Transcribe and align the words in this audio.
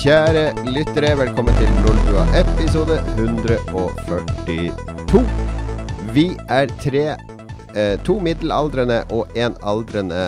Kjære 0.00 0.54
lyttere, 0.64 1.10
velkommen 1.20 1.52
til 1.58 1.68
Lolbua 1.84 2.22
episode 2.38 2.94
142. 3.20 5.20
Vi 6.16 6.24
er 6.48 6.72
tre 6.80 7.02
eh, 7.12 8.00
to 8.06 8.16
middelaldrende 8.24 9.02
og 9.12 9.28
en 9.36 9.58
aldrende 9.60 10.22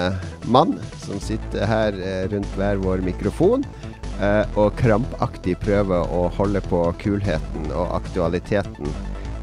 mann 0.45 0.77
som 1.07 1.17
sitter 1.25 1.65
her 1.71 1.97
eh, 1.97 2.29
rundt 2.35 2.53
hver 2.61 2.85
vår 2.85 3.01
mikrofon 3.07 3.65
eh, 4.21 4.45
og 4.61 4.77
krampaktig 4.77 5.57
prøver 5.65 6.05
å 6.05 6.29
holde 6.37 6.61
på 6.69 6.85
kulheten 7.01 7.73
og 7.73 7.97
aktualiteten 8.03 8.93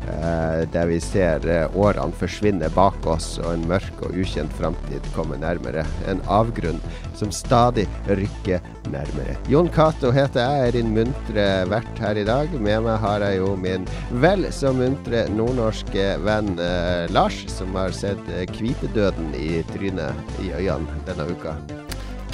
Eh, 0.09 0.63
der 0.73 0.89
vi 0.89 0.99
ser 1.03 1.45
eh, 1.49 1.77
årene 1.77 2.15
forsvinne 2.17 2.69
bak 2.73 3.05
oss 3.09 3.37
og 3.43 3.51
en 3.53 3.65
mørk 3.69 4.01
og 4.07 4.17
ukjent 4.17 4.53
framtid 4.57 5.05
komme 5.15 5.37
nærmere. 5.39 5.85
En 6.09 6.21
avgrunn 6.31 6.81
som 7.19 7.31
stadig 7.35 7.85
rykker 8.07 8.63
nærmere. 8.89 9.35
Jon 9.51 9.69
Cato 9.73 10.11
heter 10.15 10.41
jeg, 10.41 10.67
er 10.67 10.77
din 10.77 10.93
muntre 10.95 11.47
vert 11.69 12.01
her 12.01 12.19
i 12.19 12.25
dag. 12.27 12.53
Med 12.57 12.85
meg 12.87 13.01
har 13.03 13.25
jeg 13.27 13.41
jo 13.41 13.53
min 13.59 13.85
vel 14.23 14.47
så 14.55 14.73
muntre 14.75 15.27
nordnorske 15.35 16.07
venn 16.25 16.55
eh, 16.63 17.05
Lars, 17.13 17.43
som 17.53 17.77
har 17.77 17.93
sett 17.95 18.33
eh, 18.33 18.47
hvitedøden 18.57 19.35
i 19.37 19.61
trynet 19.73 20.41
i 20.43 20.51
øynene 20.57 21.05
denne 21.07 21.29
uka. 21.29 21.55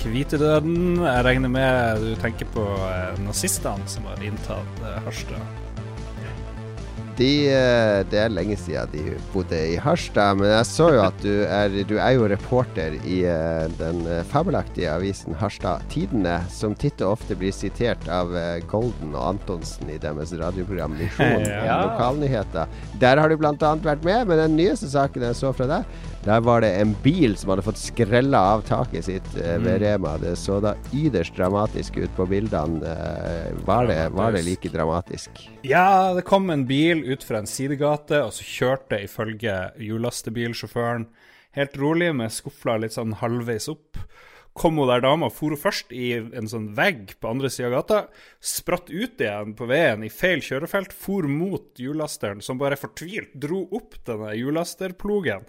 Hvitedøden. 0.06 1.00
Jeg 1.02 1.26
regner 1.26 1.50
med 1.50 2.04
du 2.04 2.12
tenker 2.22 2.50
på 2.54 2.66
eh, 2.92 3.22
nazistene 3.26 3.90
som 3.90 4.06
har 4.12 4.22
inntatt 4.24 4.84
eh, 4.86 5.00
Harstad. 5.08 5.65
De, 7.16 7.48
eh, 7.48 8.02
det 8.12 8.20
er 8.20 8.34
lenge 8.34 8.58
siden 8.60 8.90
de 8.92 9.14
bodde 9.32 9.56
i 9.56 9.78
Harstad, 9.80 10.36
men 10.36 10.50
jeg 10.52 10.68
så 10.68 10.90
jo 10.98 11.04
at 11.06 11.22
du 11.24 11.32
er, 11.48 11.78
du 11.88 11.94
er 11.96 12.18
jo 12.18 12.28
reporter 12.28 12.98
i 13.08 13.22
eh, 13.32 13.68
den 13.80 14.02
eh, 14.12 14.20
fabelaktige 14.28 14.92
avisen 14.92 15.38
Harstad 15.40 15.86
Tidende, 15.94 16.42
som 16.52 16.76
titt 16.76 17.00
og 17.06 17.14
ofte 17.16 17.38
blir 17.40 17.56
sitert 17.56 18.04
av 18.12 18.36
Golden 18.68 19.16
og 19.16 19.30
Antonsen 19.30 19.94
i 19.94 20.00
deres 20.02 20.34
radioprogram 20.36 20.98
Misjon 21.00 21.48
ja. 21.70 21.80
lokalnyheter. 21.86 22.76
Der 23.00 23.24
har 23.24 23.32
du 23.32 23.40
bl.a. 23.40 23.56
vært 23.56 24.04
med, 24.04 24.28
men 24.28 24.44
den 24.44 24.60
nyeste 24.60 24.92
saken 24.92 25.24
jeg 25.30 25.40
så 25.40 25.56
fra 25.56 25.70
deg, 25.72 25.96
der 26.26 26.42
var 26.42 26.62
det 26.62 26.72
en 26.82 26.96
bil 27.04 27.36
som 27.38 27.52
hadde 27.54 27.66
fått 27.66 27.78
skrella 27.78 28.40
av 28.56 28.64
taket 28.66 29.06
sitt 29.06 29.28
eh, 29.38 29.60
ved 29.62 29.76
mm. 29.76 29.82
Rema. 29.84 30.16
Det 30.22 30.34
så 30.42 30.58
da 30.64 30.74
yderst 30.90 31.38
dramatisk 31.38 32.00
ut 32.02 32.16
på 32.18 32.26
bildene. 32.30 32.82
Eh, 32.82 33.52
var, 33.68 33.86
det, 33.92 34.00
var, 34.16 34.34
det, 34.34 34.42
like 34.48 34.72
dramatisk? 34.74 35.44
Ja, 35.62 36.14
det 36.18 36.26
kom 36.26 36.50
en 36.50 36.66
bil 36.66 37.04
ut 37.06 37.24
fra 37.24 37.44
en 37.44 37.50
sidegate, 37.50 38.24
og 38.26 38.34
så 38.34 38.48
kjørte 38.48 39.04
ifølge 39.06 39.60
hjullastebilsjåføren 39.78 41.06
helt 41.56 41.78
rolig 41.80 42.10
med 42.18 42.34
skufla 42.34 42.80
litt 42.82 42.98
sånn 42.98 43.16
halvveis 43.22 43.70
opp 43.72 44.02
kom 44.56 44.78
hun 44.80 44.88
der 44.88 45.04
dama, 45.04 45.28
for 45.34 45.52
hun 45.52 45.60
først 45.60 45.92
i 45.92 46.14
en 46.16 46.48
sånn 46.48 46.70
vegg 46.78 47.18
på 47.20 47.28
andre 47.28 47.52
sida 47.52 47.68
av 47.68 47.74
gata, 47.76 47.98
spratt 48.40 48.88
ut 48.88 49.20
igjen 49.20 49.52
på 49.58 49.68
veien 49.68 50.06
i 50.08 50.12
feil 50.12 50.40
kjørefelt, 50.44 50.96
for 50.96 51.28
mot 51.28 51.82
hjullasteren, 51.82 52.40
som 52.40 52.60
bare 52.62 52.80
fortvilt 52.80 53.36
dro 53.36 53.66
opp 53.76 53.98
denne 54.08 54.32
hjullasterplogen, 54.40 55.44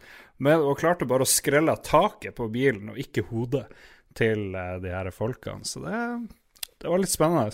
og 0.45 0.79
klarte 0.81 1.09
bare 1.09 1.25
å 1.25 1.29
skrelle 1.29 1.77
taket 1.85 2.37
på 2.37 2.49
bilen, 2.53 2.93
og 2.93 3.01
ikke 3.01 3.25
hodet 3.31 3.67
til 4.17 4.53
uh, 4.57 4.77
de 4.83 4.93
her 4.93 5.09
folkene. 5.15 5.65
Så 5.65 5.83
det, 5.85 5.97
det 6.83 6.93
var 6.93 7.03
litt 7.03 7.13
spennende. 7.13 7.51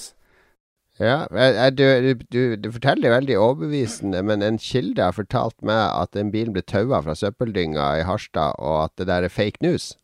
Ja, 1.00 1.24
du, 1.72 2.14
du, 2.28 2.56
du, 2.61 2.69
forteller 2.74 3.14
veldig 3.14 3.39
overbevisende, 3.41 4.20
men 4.28 4.44
en 4.44 4.58
kilde 4.61 5.02
har 5.02 5.16
fortalt 5.16 5.57
meg 5.64 5.80
at 5.80 6.12
den 6.12 6.30
bilen 6.34 6.52
ble 6.52 6.62
taua 6.68 7.01
fra 7.02 7.17
søppeldynga 7.17 7.86
i 8.02 8.07
Harstad, 8.07 8.58
og 8.61 8.84
at 8.84 8.96
det 9.01 9.08
der 9.08 9.27
er 9.27 9.33
fake 9.33 9.64
news. 9.64 9.95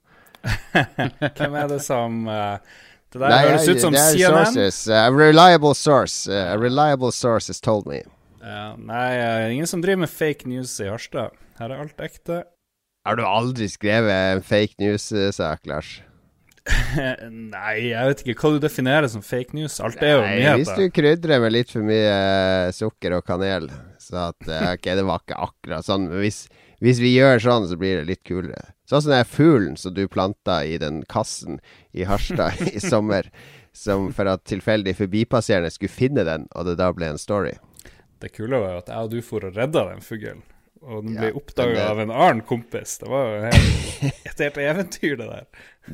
Hvem 1.37 1.57
er 1.59 1.69
det 1.69 1.81
som 1.85 2.23
uh, 2.31 2.57
Det 3.13 3.21
der 3.21 3.35
høres 3.51 3.69
ut 3.69 3.83
som 3.83 3.95
CNN. 3.95 4.47
Sources, 4.47 4.87
a 4.89 5.11
reliable 5.13 5.75
source. 5.75 6.31
A 6.31 6.57
reliable 6.57 7.13
source 7.13 7.53
has 7.53 7.61
told 7.61 7.87
me. 7.91 8.03
Uh, 8.41 8.73
nei, 8.81 9.11
uh, 9.19 9.53
ingen 9.53 9.69
som 9.69 9.83
driver 9.85 10.07
med 10.07 10.13
fake 10.15 10.49
news 10.49 10.79
i 10.81 10.89
Harstad. 10.89 11.37
Her 11.59 11.75
er 11.75 11.85
alt 11.85 12.01
ekte. 12.01 12.45
Har 13.09 13.17
du 13.17 13.23
aldri 13.25 13.65
skrevet 13.73 14.13
en 14.13 14.43
fake 14.45 14.77
news-sak, 14.83 15.63
Lars? 15.65 15.95
Nei, 17.33 17.77
jeg 17.87 18.11
vet 18.11 18.19
ikke 18.21 18.43
hva 18.43 18.51
du 18.53 18.59
definerer 18.67 19.09
som 19.09 19.23
fake 19.25 19.57
news. 19.57 19.79
Alt 19.81 20.03
er 20.05 20.11
jo 20.13 20.27
nyheter. 20.27 20.59
Hvis 20.61 20.73
du 20.77 20.93
krydrer 20.93 21.41
med 21.41 21.55
litt 21.55 21.73
for 21.73 21.87
mye 21.89 22.11
uh, 22.13 22.73
sukker 22.77 23.15
og 23.17 23.25
kanel, 23.25 23.71
så 23.97 24.27
at 24.27 24.51
uh, 24.51 24.67
Ok, 24.75 24.91
det 24.99 25.07
var 25.09 25.23
ikke 25.23 25.39
akkurat 25.47 25.89
sånn, 25.89 26.05
men 26.11 26.21
hvis, 26.21 26.43
hvis 26.85 27.01
vi 27.01 27.15
gjør 27.15 27.41
sånn, 27.47 27.71
så 27.71 27.79
blir 27.81 28.03
det 28.03 28.11
litt 28.11 28.23
kulere. 28.29 28.75
Sånn 28.93 29.07
som 29.07 29.15
den 29.15 29.33
fuglen 29.33 29.81
som 29.81 29.97
du 29.97 30.05
planta 30.13 30.59
i 30.69 30.77
den 30.85 31.01
kassen 31.09 31.63
i 31.97 32.05
Harstad 32.05 32.61
i 32.75 32.85
sommer. 32.85 33.33
Som 33.73 34.11
for 34.13 34.29
at 34.29 34.45
tilfeldig 34.53 34.99
forbipasserende 35.01 35.73
skulle 35.73 35.97
finne 35.97 36.29
den, 36.29 36.45
og 36.53 36.69
det 36.69 36.77
da 36.83 36.93
ble 36.93 37.09
en 37.15 37.25
story. 37.25 37.57
Det 38.21 38.35
kule 38.37 38.61
var 38.61 38.77
jo 38.77 38.85
at 38.85 38.93
jeg 38.93 39.09
og 39.09 39.17
du 39.17 39.21
for 39.25 39.49
og 39.49 39.57
redda 39.57 39.89
den 39.95 40.05
fuglen. 40.05 40.45
Og 40.83 41.03
den 41.05 41.17
ble 41.17 41.31
ja, 41.33 41.35
oppdaga 41.37 41.87
av 41.91 42.01
en 42.03 42.13
annen 42.15 42.43
kompis. 42.47 42.99
Det 43.01 43.09
var 43.11 43.33
jo 43.33 43.39
helt, 43.49 44.05
et 44.31 44.43
helt 44.45 44.61
eventyr, 44.63 45.17
det 45.19 45.27
der. 45.27 45.47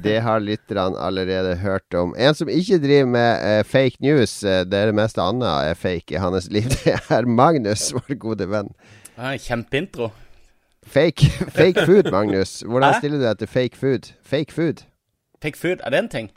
Det 0.04 0.16
har 0.26 0.42
lytterne 0.42 0.98
allerede 0.98 1.54
hørt 1.62 1.94
om. 1.94 2.14
En 2.18 2.34
som 2.34 2.50
ikke 2.50 2.80
driver 2.82 3.08
med 3.14 3.46
eh, 3.46 3.62
fake 3.64 4.02
news, 4.04 4.36
uh, 4.44 4.62
det 4.66 4.80
er 4.80 4.90
det 4.90 4.98
meste 4.98 5.22
annet 5.22 5.48
er 5.70 5.78
fake 5.78 6.16
i 6.16 6.20
hans 6.20 6.50
liv, 6.52 6.68
det 6.84 6.98
er 6.98 7.30
Magnus, 7.30 7.92
vår 7.94 8.18
gode 8.20 8.50
venn. 8.50 8.72
Ja, 9.16 9.36
Kjempeintro. 9.38 10.10
Fake, 10.84 11.30
fake 11.48 11.86
food, 11.86 12.10
Magnus. 12.12 12.60
Hvordan 12.60 12.92
Hæ? 12.92 12.98
stiller 12.98 13.18
du 13.18 13.24
deg 13.24 13.38
til 13.40 13.48
fake 13.48 13.78
food? 13.80 14.10
Fake 14.22 14.52
food. 14.52 14.84
Fake 15.42 15.58
food, 15.58 15.80
er 15.80 15.94
det 15.94 16.02
en 16.02 16.08
ting? 16.12 16.28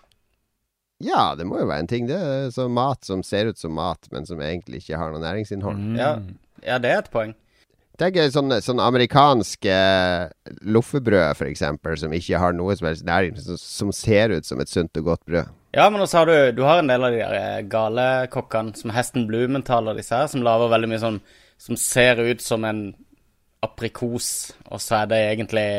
Ja, 1.04 1.36
det 1.38 1.46
må 1.46 1.60
jo 1.60 1.68
være 1.68 1.84
en 1.84 1.90
ting. 1.90 2.08
Det 2.10 2.16
er 2.18 2.48
sånn 2.54 2.72
mat 2.74 3.06
som 3.06 3.22
ser 3.26 3.52
ut 3.52 3.60
som 3.60 3.76
mat, 3.78 4.08
men 4.14 4.26
som 4.26 4.40
egentlig 4.42 4.82
ikke 4.82 4.98
har 4.98 5.12
noe 5.14 5.22
næringsinnhold. 5.22 5.78
Mm. 5.78 6.00
Ja. 6.00 6.14
ja, 6.64 6.80
det 6.82 6.94
er 6.94 7.04
et 7.04 7.12
poeng. 7.14 7.36
Tenk 7.98 8.20
sånn, 8.30 8.54
sånn 8.62 8.82
amerikansk 8.84 9.66
loffebrød, 10.70 11.32
f.eks., 11.34 11.64
som 12.04 12.14
ikke 12.14 12.42
har 12.44 12.54
noe 12.54 12.76
som 12.78 12.92
helst 12.92 13.08
næring, 13.08 13.40
som, 13.42 13.58
som, 13.58 13.94
ser 13.96 14.36
ut 14.36 14.46
som 14.46 14.62
et 14.62 14.70
sunt 14.70 15.00
og 15.02 15.10
godt 15.10 15.24
brød. 15.26 15.50
Ja, 15.74 15.88
men 15.90 16.04
også 16.06 16.22
har 16.22 16.30
du 16.30 16.58
Du 16.58 16.62
har 16.68 16.80
en 16.80 16.92
del 16.92 17.04
av 17.04 17.16
de 17.16 17.24
der 17.24 17.66
gale 17.70 18.08
kokkene, 18.34 18.78
som 18.78 18.94
Hesten 18.94 19.26
Blumenthal 19.30 19.90
og 19.90 19.98
disse 19.98 20.14
her, 20.14 20.30
som 20.30 20.46
lager 20.46 20.70
veldig 20.70 20.92
mye 20.94 21.02
sånn 21.02 21.20
som 21.58 21.78
ser 21.82 22.22
ut 22.22 22.42
som 22.42 22.66
en 22.70 22.92
aprikos, 23.66 24.54
og 24.70 24.82
så 24.82 25.02
er 25.02 25.10
det 25.10 25.22
egentlig 25.32 25.70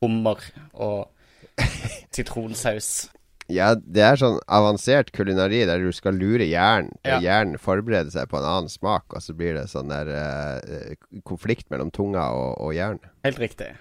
hummer 0.00 0.38
og 0.72 1.10
sitronsaus. 2.14 3.10
Ja, 3.52 3.72
det 3.74 4.04
er 4.06 4.20
sånn 4.20 4.38
avansert 4.50 5.12
kulinari 5.16 5.62
der 5.68 5.82
du 5.82 5.90
skal 5.96 6.18
lure 6.18 6.46
hjernen 6.46 6.92
til 7.02 7.16
ja. 7.16 7.20
hjernen 7.24 7.60
forbereder 7.60 8.12
seg 8.14 8.30
på 8.30 8.38
en 8.38 8.48
annen 8.48 8.72
smak, 8.72 9.06
og 9.10 9.24
så 9.24 9.34
blir 9.36 9.58
det 9.58 9.66
sånn 9.72 9.92
der 9.92 10.10
uh, 10.14 10.94
konflikt 11.26 11.68
mellom 11.72 11.92
tunga 11.94 12.30
og, 12.36 12.54
og 12.62 12.74
hjernen. 12.76 13.12
Helt 13.26 13.42
riktig. 13.42 13.72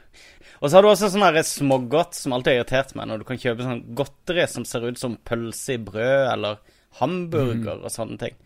Og 0.59 0.67
så 0.67 0.77
har 0.77 0.83
du 0.83 0.89
også 0.91 1.11
sånn 1.13 1.43
smågodt 1.45 2.17
som 2.17 2.35
alltid 2.35 2.51
har 2.51 2.61
irritert 2.63 2.95
meg, 2.97 3.07
når 3.07 3.21
du 3.21 3.29
kan 3.29 3.39
kjøpe 3.39 3.65
sånn 3.65 3.85
godteri 3.95 4.45
som 4.51 4.67
ser 4.67 4.89
ut 4.89 4.99
som 4.99 5.15
pølse 5.23 5.77
i 5.77 5.81
brød, 5.81 6.25
eller 6.33 6.59
hamburger 6.99 7.79
mm. 7.79 7.85
og 7.85 7.93
sånne 7.93 8.19
ting. 8.19 8.37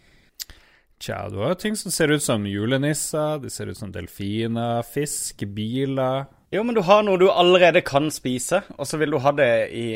Tja, 1.03 1.25
du 1.27 1.41
har 1.41 1.57
ting 1.59 1.75
som 1.75 1.91
ser 1.91 2.13
ut 2.13 2.23
som 2.23 2.45
julenisser, 2.47 3.41
de 3.43 3.49
ser 3.51 3.71
ut 3.71 3.79
som 3.79 3.91
delfiner, 3.91 4.85
fisk, 4.87 5.43
biler 5.51 6.29
Jo, 6.53 6.61
men 6.63 6.77
du 6.77 6.83
har 6.85 7.01
noe 7.03 7.19
du 7.19 7.25
allerede 7.31 7.81
kan 7.83 8.07
spise, 8.13 8.61
og 8.77 8.87
så 8.87 8.99
vil 9.01 9.11
du 9.11 9.19
ha 9.19 9.33
det 9.35 9.51
i 9.75 9.87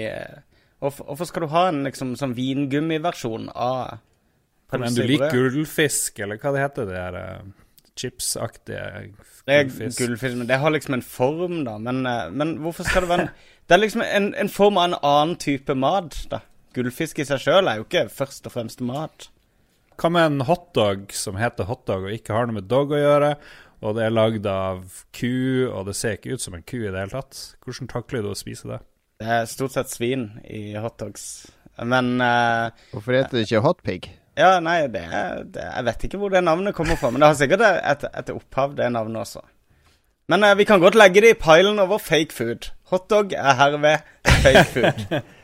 Hvorfor 0.84 1.26
skal 1.26 1.46
du 1.46 1.54
ha 1.54 1.68
en 1.72 1.82
liksom, 1.88 2.14
sånn 2.20 2.36
vingummiversjon 2.38 3.50
av 3.54 3.98
Men 4.76 4.94
du 4.94 5.06
liker 5.08 5.34
gullfisk, 5.34 6.20
eller 6.22 6.38
hva 6.42 6.54
det 6.54 6.62
heter, 6.62 6.90
det 6.90 6.98
der 7.00 7.18
uh, 7.18 7.78
chipsaktige 7.98 8.84
gullfisk? 9.08 9.46
Det 9.48 9.56
er 9.58 9.72
gullfisk, 9.96 10.36
men 10.36 10.50
det 10.50 10.60
har 10.62 10.74
liksom 10.76 10.98
en 11.00 11.06
form, 11.06 11.62
da. 11.66 11.78
Men, 11.82 12.04
uh, 12.06 12.28
men 12.30 12.58
hvorfor 12.62 12.86
skal 12.86 13.06
det 13.06 13.14
være 13.14 13.30
en 13.30 13.32
Det 13.68 13.76
er 13.76 13.82
liksom 13.82 14.00
en, 14.06 14.30
en, 14.40 14.48
form 14.48 14.78
av 14.80 14.86
en 14.88 15.00
annen 15.04 15.40
type 15.44 15.74
mat, 15.76 16.14
da. 16.32 16.40
Gullfisk 16.78 17.18
i 17.20 17.26
seg 17.28 17.42
sjøl 17.44 17.68
er 17.68 17.82
jo 17.82 17.88
ikke 17.88 18.06
først 18.14 18.46
og 18.48 18.54
fremst 18.54 18.84
mat. 18.86 19.28
Hva 20.00 20.12
med 20.14 20.28
en 20.30 20.46
hotdog 20.48 21.10
som 21.12 21.36
heter 21.36 21.68
hotdog 21.68 22.06
og 22.06 22.14
ikke 22.14 22.36
har 22.36 22.48
noe 22.48 22.62
med 22.62 22.70
dog 22.72 22.94
å 22.96 23.02
gjøre, 23.02 23.34
og 23.84 23.98
det 23.98 24.06
er 24.06 24.14
lagd 24.14 24.48
av 24.48 25.02
ku, 25.12 25.68
og 25.68 25.90
det 25.90 25.98
ser 25.98 26.16
ikke 26.16 26.38
ut 26.38 26.46
som 26.46 26.56
en 26.56 26.64
ku 26.64 26.78
i 26.78 26.88
det 26.88 26.96
hele 26.96 27.12
tatt? 27.12 27.42
Hvordan 27.66 27.92
takler 27.92 28.24
du 28.24 28.32
å 28.32 28.38
spise 28.40 28.70
det? 28.72 28.80
Det 29.18 29.28
er 29.34 29.48
stort 29.50 29.74
sett 29.74 29.90
svin 29.90 30.28
i 30.46 30.76
hotdogs. 30.78 31.48
Men 31.82 32.18
uh, 32.22 32.70
Hvorfor 32.94 33.18
heter 33.18 33.38
det 33.38 33.46
ikke 33.48 33.64
hotpig? 33.66 34.02
Ja, 34.38 34.58
nei, 34.62 34.84
det, 34.94 35.06
det, 35.54 35.64
Jeg 35.64 35.86
vet 35.88 36.04
ikke 36.06 36.20
hvor 36.22 36.34
det 36.34 36.44
navnet 36.46 36.76
kommer 36.78 36.98
fra, 37.00 37.10
men 37.10 37.22
det 37.22 37.32
har 37.32 37.38
sikkert 37.40 37.64
et, 37.66 38.06
et 38.14 38.30
opphav, 38.34 38.76
det 38.78 38.92
navnet 38.94 39.24
også. 39.24 39.42
Men 40.30 40.46
uh, 40.46 40.54
vi 40.60 40.68
kan 40.70 40.84
godt 40.84 40.98
legge 41.00 41.24
det 41.26 41.34
i 41.34 41.40
pilen 41.42 41.82
over 41.82 41.98
fake 41.98 42.36
food. 42.36 42.70
Hotdog 42.92 43.34
er 43.34 43.58
herved 43.58 44.06
fake 44.44 44.66
food. 44.76 45.20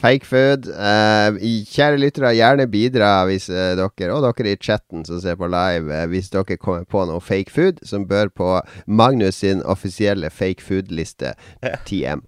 Fake 0.00 0.24
food. 0.24 0.68
Uh, 0.72 1.36
kjære 1.68 1.98
lyttere, 2.00 2.32
gjerne 2.38 2.66
bidra 2.72 3.10
hvis 3.28 3.50
uh, 3.52 3.74
dere, 3.76 4.12
og 4.14 4.24
dere 4.24 4.54
i 4.54 4.60
chatten 4.60 5.04
som 5.04 5.20
ser 5.20 5.36
på 5.40 5.48
live, 5.50 5.92
uh, 5.92 6.06
hvis 6.08 6.30
dere 6.32 6.56
kommer 6.60 6.86
på 6.88 7.04
noe 7.08 7.20
fake 7.20 7.52
food 7.52 7.82
som 7.86 8.06
bør 8.08 8.32
på 8.32 8.52
Magnus 8.86 9.42
sin 9.44 9.60
offisielle 9.62 10.30
fake 10.32 10.64
food-liste, 10.64 11.34
TM. 11.88 12.24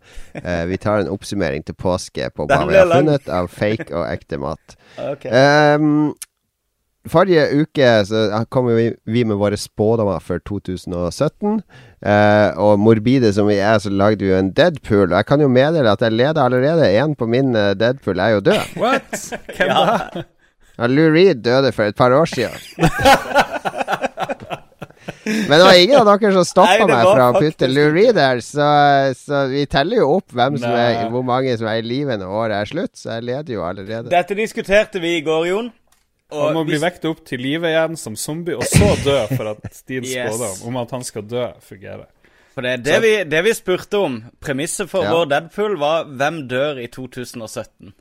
Vi 0.69 0.77
tar 0.81 1.03
en 1.03 1.11
oppsummering 1.13 1.65
til 1.65 1.77
påske 1.79 2.29
på 2.37 2.47
hva 2.49 2.63
vi 2.69 2.77
har 2.77 2.91
funnet 2.93 3.29
av 3.33 3.49
fake 3.53 3.89
og 3.93 4.07
ekte 4.11 4.41
mat. 4.43 4.77
Okay. 5.03 5.33
Um, 5.33 6.13
forrige 7.09 7.47
uke 7.63 7.87
så 8.07 8.43
kom 8.53 8.69
vi, 8.69 8.91
vi 9.09 9.23
med 9.25 9.39
våre 9.41 9.57
spådommer 9.57 10.21
for 10.21 10.43
2017. 10.49 11.63
Eh, 12.03 12.59
og 12.59 12.81
morbide 12.83 13.31
som 13.35 13.47
vi 13.47 13.61
er, 13.63 13.79
så 13.79 13.91
lagde 13.95 14.25
vi 14.25 14.33
jo 14.33 14.39
en 14.41 14.51
Deadpool. 14.57 15.13
Og 15.13 15.17
jeg 15.21 15.29
kan 15.29 15.43
jo 15.45 15.51
meddele 15.53 15.93
at 15.93 16.03
jeg 16.03 16.17
leder 16.19 16.43
allerede. 16.43 16.91
En 16.99 17.15
på 17.19 17.29
min 17.31 17.55
eh, 17.55 17.75
Deadpool 17.79 18.19
er 18.19 18.37
jo 18.37 18.41
død. 18.51 18.73
What? 18.83 19.29
Hvem 19.57 19.71
da? 19.71 20.25
Ja, 20.79 20.89
Lou 20.89 21.11
Reed 21.15 21.45
døde 21.45 21.71
for 21.77 21.87
et 21.87 21.97
par 21.97 22.15
år 22.17 22.27
siden. 22.27 22.57
Men 25.23 25.53
det 25.53 25.63
var 25.63 25.77
ingen 25.79 25.99
av 26.01 26.09
dere 26.09 26.33
som 26.35 26.47
stoppa 26.47 26.87
meg 26.89 27.05
fra 27.07 27.29
å 27.31 27.37
putte 27.37 27.69
Lou 27.71 27.93
Reed 27.95 28.17
der, 28.19 28.41
så, 28.43 28.67
så 29.15 29.45
vi 29.53 29.63
teller 29.71 30.01
jo 30.01 30.09
opp 30.17 30.35
hvem 30.35 30.57
som 30.59 30.75
er, 30.75 31.05
hvor 31.13 31.23
mange 31.27 31.55
som 31.61 31.69
er 31.71 31.79
i 31.79 31.87
live 31.87 32.17
når 32.19 32.35
året 32.41 32.57
er 32.57 32.71
slutt, 32.73 32.97
så 32.99 33.19
jeg 33.19 33.29
leder 33.29 33.55
jo 33.55 33.63
allerede. 33.67 34.11
Dette 34.11 34.35
diskuterte 34.39 35.03
vi 35.03 35.19
i 35.21 35.23
går, 35.27 35.47
Jon. 35.53 35.71
Og 36.33 36.47
Han 36.49 36.57
må 36.57 36.65
bli 36.65 36.79
hvis- 36.79 36.83
vekket 36.87 37.05
opp 37.11 37.23
til 37.29 37.41
live 37.45 37.69
igjen 37.69 37.97
som 38.01 38.17
zombie, 38.17 38.57
og 38.57 38.65
så 38.65 38.91
dø 39.05 39.19
for 39.37 39.53
at 39.53 39.83
din 39.87 40.05
Yes. 40.09 40.35
spådom 40.35 40.69
om 40.73 40.81
at 40.83 40.91
han 40.97 41.05
skal 41.05 41.23
dø, 41.29 41.47
fungerer. 41.61 42.07
For 42.55 42.61
det, 42.65 42.83
det, 42.85 42.99
vi, 43.01 43.13
det 43.25 43.45
vi 43.47 43.53
spurte 43.57 43.97
om, 44.01 44.19
premisset 44.41 44.89
for 44.91 45.05
Ja. 45.05 45.13
vår 45.15 45.29
Deadpool, 45.31 45.79
var 45.81 46.05
hvem 46.05 46.43
dør 46.51 46.81
i 46.83 46.87
2017? 46.93 47.93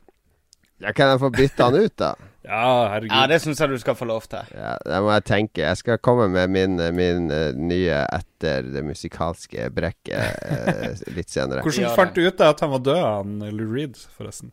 Ja, 0.82 0.90
kan 0.92 1.12
jeg 1.12 1.20
få 1.22 1.30
bytte 1.30 1.62
han 1.64 1.74
ut, 1.78 1.96
da? 2.00 2.14
Ja, 2.42 2.88
herregud. 2.90 3.12
Ja, 3.14 3.26
det 3.30 3.36
syns 3.44 3.60
jeg 3.62 3.70
du 3.70 3.76
skal 3.78 3.94
få 3.94 4.04
lov 4.10 4.24
til. 4.26 4.48
Ja, 4.50 4.72
det 4.82 4.96
må 5.04 5.12
jeg 5.14 5.22
tenke. 5.28 5.60
Jeg 5.62 5.76
skal 5.78 5.98
komme 6.02 6.24
med 6.28 6.50
min, 6.50 6.74
min 6.96 7.28
uh, 7.30 7.52
nye 7.54 8.00
etter 8.16 8.66
det 8.66 8.82
musikalske 8.82 9.68
brekket 9.70 10.42
uh, 10.42 11.04
litt 11.14 11.30
senere. 11.30 11.62
Hvordan 11.64 11.94
fant 11.94 12.16
du 12.18 12.24
ut 12.26 12.42
at 12.42 12.64
han 12.66 12.72
var 12.74 12.82
død, 12.82 12.98
han 12.98 13.36
Lou 13.54 13.68
Reed, 13.70 13.94
forresten? 14.18 14.50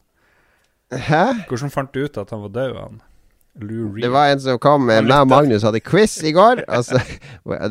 Hæ? 0.93 1.23
Hvordan 1.49 1.73
fant 1.73 1.89
du 1.97 2.03
ut 2.05 2.21
at 2.21 2.29
han 2.29 2.45
var 2.45 2.53
død, 2.59 2.77
han? 2.77 3.01
Det 4.01 4.07
var 4.13 4.29
en 4.31 4.39
som 4.39 4.59
kom 4.61 4.85
med 4.87 5.03
Meg 5.03 5.23
og. 5.23 5.27
Magnus 5.27 5.63
hadde 5.67 5.81
quiz 5.83 6.19
i 6.23 6.31
går. 6.31 6.61
Altså, 6.79 6.99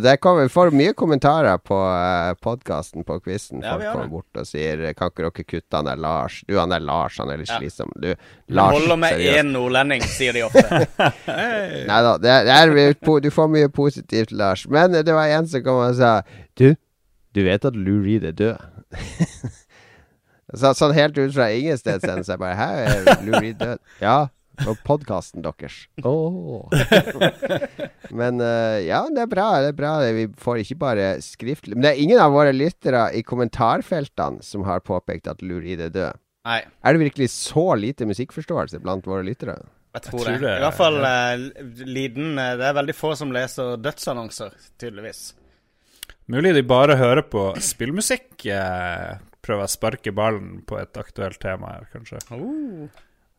det 0.03 0.17
kommer 0.21 0.49
for 0.53 0.73
mye 0.75 0.93
kommentarer 0.97 1.57
på 1.65 1.77
uh, 1.79 2.35
podkasten 2.45 3.05
på 3.09 3.17
quizen. 3.25 3.63
Folk 3.63 3.85
ja, 3.87 3.93
kommer 3.95 4.11
bort 4.13 4.41
og 4.43 4.49
sier 4.49 4.83
Kan 4.99 5.13
ikke 5.13 5.25
dere 5.29 5.47
kutte 5.47 5.79
han 5.79 5.89
der 5.89 6.01
Lars? 6.03 6.41
Du, 6.49 6.57
han 6.59 6.75
der 6.75 6.83
Lars, 6.85 7.17
han 7.23 7.31
er 7.33 7.41
litt 7.41 7.49
slitsom. 7.49 7.93
Du, 7.97 8.11
Lars, 8.11 8.19
Lars, 8.59 8.77
holder 8.81 9.01
med 9.01 9.23
én 9.33 9.53
nordlending, 9.55 10.05
sier 10.05 10.37
de 10.37 10.45
ofte. 10.49 10.65
Nei 11.89 12.01
da, 12.05 12.17
det, 12.21 12.35
er- 12.35 12.49
det 12.49 12.59
er, 12.59 13.21
du 13.25 13.31
får 13.33 13.53
mye 13.55 13.71
positivt, 13.73 14.35
Lars. 14.35 14.67
Men 14.69 14.93
det 14.99 15.15
var 15.15 15.31
en 15.39 15.49
som 15.49 15.65
kom 15.65 15.81
og 15.87 15.95
sa 15.97 16.19
Du, 16.59 16.73
du 17.37 17.45
vet 17.47 17.65
at 17.65 17.77
Lou 17.79 18.03
Reed 18.05 18.27
er 18.29 18.35
død? 18.37 18.67
så, 20.59 20.75
sånn 20.77 20.97
helt 20.97 21.17
ut 21.21 21.33
fra 21.37 21.49
ingensteds 21.55 22.05
hen, 22.09 22.25
så 22.27 22.35
jeg 22.35 22.43
bare 22.43 22.59
Hæ, 22.59 22.69
er 22.83 23.25
Lou 23.25 23.39
Reed 23.39 23.63
død? 23.63 23.81
Ja. 24.03 24.19
Og 24.67 24.79
podkasten 24.87 25.45
deres. 25.45 25.85
Åh. 26.03 26.67
Men 28.19 28.43
uh, 28.43 28.79
ja, 28.83 29.05
det 29.15 29.23
er 29.25 29.31
bra. 29.31 29.49
Det 29.63 29.73
er 29.73 29.79
bra. 29.79 29.93
Vi 30.17 30.27
får 30.41 30.63
ikke 30.65 30.79
bare 30.83 31.09
skriftlig 31.25 31.77
Men 31.77 31.87
det 31.87 31.93
er 31.93 32.03
ingen 32.03 32.23
av 32.23 32.35
våre 32.35 32.55
lyttere 32.57 33.09
i 33.15 33.23
kommentarfeltene 33.27 34.43
som 34.43 34.67
har 34.67 34.83
påpekt 34.87 35.31
at 35.31 35.45
Lurid 35.45 35.85
er 35.85 35.95
død. 35.95 36.23
Nei, 36.49 36.63
Er 36.83 36.95
det 36.95 37.03
virkelig 37.03 37.29
så 37.35 37.75
lite 37.77 38.07
musikkforståelse 38.09 38.81
blant 38.83 39.07
våre 39.07 39.27
lyttere? 39.27 39.59
jeg 39.99 40.05
tror, 40.05 40.21
tror 40.21 40.33
det. 40.33 40.41
det, 40.45 40.55
I 40.55 40.65
hvert 40.65 40.79
fall 40.79 40.99
uh, 41.03 41.87
liden 41.89 42.39
eh, 42.39 42.55
Det 42.61 42.67
er 42.69 42.77
veldig 42.77 42.95
få 42.97 43.15
som 43.19 43.33
leser 43.35 43.79
dødsannonser, 43.83 44.55
tydeligvis. 44.81 45.23
Mulig 46.29 46.53
de 46.55 46.63
bare 46.69 46.99
hører 47.01 47.25
på 47.25 47.51
spillmusikk. 47.65 48.31
Uh, 48.45 49.17
prøver 49.45 49.65
å 49.65 49.73
sparke 49.73 50.13
ballen 50.13 50.61
på 50.69 50.79
et 50.81 51.01
aktuelt 51.01 51.41
tema 51.41 51.79
her, 51.79 51.89
kanskje. 51.95 52.21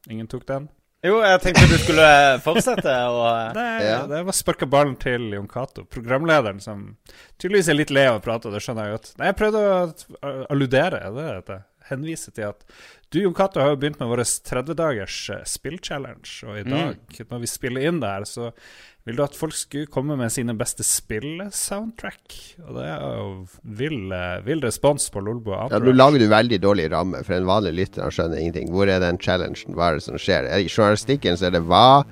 Ingen 0.09 0.29
tok 0.31 0.47
den? 0.49 0.69
Jo, 1.05 1.21
jeg 1.23 1.39
tenkte 1.39 1.63
du 1.71 1.77
skulle 1.79 2.07
fortsette 2.43 2.91
å 3.07 3.21
Nei, 3.55 3.69
Ja. 3.85 4.01
det 4.09 4.19
var 4.27 4.35
sparka 4.35 4.67
ballen 4.67 4.97
til 4.99 5.29
Jon 5.31 5.47
Cato. 5.47 5.85
Programlederen 5.87 6.59
som 6.63 6.81
tydeligvis 7.39 7.69
er 7.71 7.77
litt 7.79 7.93
lei 7.95 8.03
av 8.09 8.17
å 8.19 8.23
prate, 8.25 8.49
og 8.49 8.57
det 8.57 8.63
skjønner 8.65 8.89
jeg 8.89 8.97
godt. 8.97 9.11
Nei, 9.21 9.29
jeg 9.31 9.37
prøvde 9.39 9.61
å 9.63 10.33
alludere, 10.51 10.99
er 11.07 11.15
det 11.15 11.27
dette? 11.39 11.59
Henvise 11.89 12.29
til 12.35 12.49
at 12.51 12.67
du, 13.09 13.21
Jon 13.23 13.33
Cato, 13.33 13.61
har 13.63 13.71
jo 13.71 13.79
begynt 13.81 13.97
med 14.03 14.11
vår 14.11 14.21
30-dagers 14.27 15.15
eh, 15.33 15.45
spillchallenge, 15.49 16.27
og 16.45 16.59
i 16.59 16.65
dag, 16.67 16.99
når 17.31 17.39
vi 17.41 17.49
spiller 17.49 17.87
inn 17.89 18.03
der, 18.03 18.27
så 18.29 18.51
vil 19.07 19.15
du 19.15 19.23
at 19.23 19.35
folk 19.37 19.55
skulle 19.55 19.89
komme 19.89 20.17
med 20.19 20.29
sine 20.33 20.53
beste 20.59 20.83
spill-soundtrack. 20.85 22.35
Og 22.67 22.75
det 22.77 22.85
er 22.91 23.05
jo 23.17 23.29
vill, 23.79 24.11
eh, 24.11 24.41
vill 24.45 24.61
respons 24.61 25.07
på 25.09 25.23
Lolbo. 25.23 25.55
Ja, 25.55 25.79
Nå 25.79 25.93
lager 25.95 26.19
du 26.19 26.27
veldig 26.29 26.59
dårlig 26.61 26.89
ramme, 26.91 27.23
for 27.25 27.37
en 27.37 27.47
vanlig 27.47 27.73
lytter 27.77 28.11
skjønner 28.13 28.41
ingenting. 28.41 28.69
Hvor 28.73 28.91
er 28.91 28.99
den 29.01 29.17
challengen? 29.17 29.73
Hva 29.73 29.89
er 29.89 29.97
det 29.97 30.05
som 30.05 30.19
skjer? 30.19 30.49
I 30.59 30.67
journalistikken 30.67 31.39
så 31.39 31.47
er 31.47 31.55
det 31.57 31.63
hva, 31.65 32.03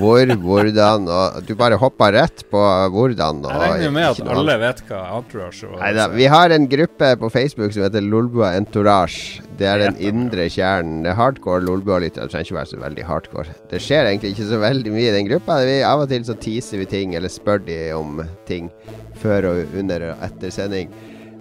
hvor, 0.00 0.34
hvordan, 0.46 1.08
og 1.08 1.46
du 1.46 1.54
bare 1.58 1.78
hopper 1.80 2.12
rett 2.18 2.44
på 2.50 2.62
hvordan. 2.92 3.44
Og 3.46 3.52
Jeg 3.52 3.72
regner 3.76 3.94
med 3.96 4.10
at 4.10 4.34
alle 4.34 4.58
vet 4.66 4.84
hva 4.90 5.02
Entourage 5.22 5.64
er. 5.70 5.78
Neida, 5.78 6.08
vi 6.12 6.28
har 6.34 6.50
en 6.50 6.68
gruppe 6.68 7.14
på 7.22 7.32
Facebook 7.32 7.72
som 7.72 7.86
heter 7.86 8.04
Lolbua 8.04 8.52
Entourage. 8.58 9.40
Det 9.56 9.68
er 9.68 9.78
den 9.84 9.98
indre 10.02 10.48
kjernen. 10.50 11.02
Det 11.04 11.12
er 11.12 11.18
hardcore 11.18 11.62
Lolbua-lyttere. 11.64 12.28
Trenger 12.28 12.48
ikke 12.50 12.58
være 12.58 12.72
så 12.72 12.80
veldig 12.82 13.04
hardcore. 13.06 13.56
Det 13.70 13.80
skjer 13.84 14.08
egentlig 14.10 14.32
ikke 14.34 14.48
så 14.48 14.58
veldig 14.58 14.92
mye 14.94 15.08
i 15.10 15.14
den 15.14 15.28
gruppa. 15.28 15.60
Vi, 15.62 15.76
av 15.86 16.02
og 16.02 16.08
til 16.10 16.24
så 16.26 16.31
teaser 16.40 16.82
vi 16.82 16.88
ting, 16.88 17.14
eller 17.14 17.32
spør 17.32 17.62
de 17.66 17.78
om 17.96 18.22
ting 18.48 18.70
før 19.22 19.50
og 19.50 19.78
under 19.78 20.08
og 20.10 20.26
etter 20.26 20.52
sending. 20.54 20.92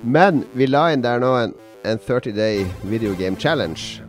Men 0.01 0.43
vi 0.57 0.67
la 0.69 0.87
inn 0.93 1.03
der 1.05 1.21
nå 1.21 1.31
en, 1.37 1.53
en 1.87 2.01
30 2.01 2.33
Day 2.37 2.65
Video 2.89 3.13
Game 3.17 3.37
Challenge. 3.39 4.01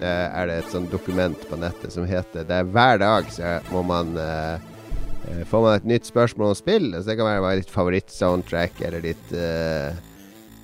Eh, 0.00 0.26
er 0.40 0.48
det 0.48 0.60
et 0.60 0.72
sånt 0.72 0.92
dokument 0.92 1.42
på 1.50 1.58
nettet 1.60 1.92
som 1.92 2.06
heter 2.08 2.46
Det 2.48 2.56
er 2.56 2.68
hver 2.72 2.96
dag 3.02 3.26
så 3.28 3.58
må 3.68 3.82
man 3.84 4.14
eh, 4.16 4.54
eh, 5.28 5.42
Får 5.50 5.64
man 5.66 5.74
et 5.76 5.88
nytt 5.90 6.08
spørsmål 6.08 6.54
om 6.54 6.56
spill. 6.58 6.92
Så 6.94 7.10
det 7.10 7.18
kan 7.20 7.28
være 7.28 7.58
ditt 7.60 7.74
favorittsoundtrack, 7.74 8.80
eller 8.86 9.04
ditt 9.04 9.34
eh, 9.36 9.98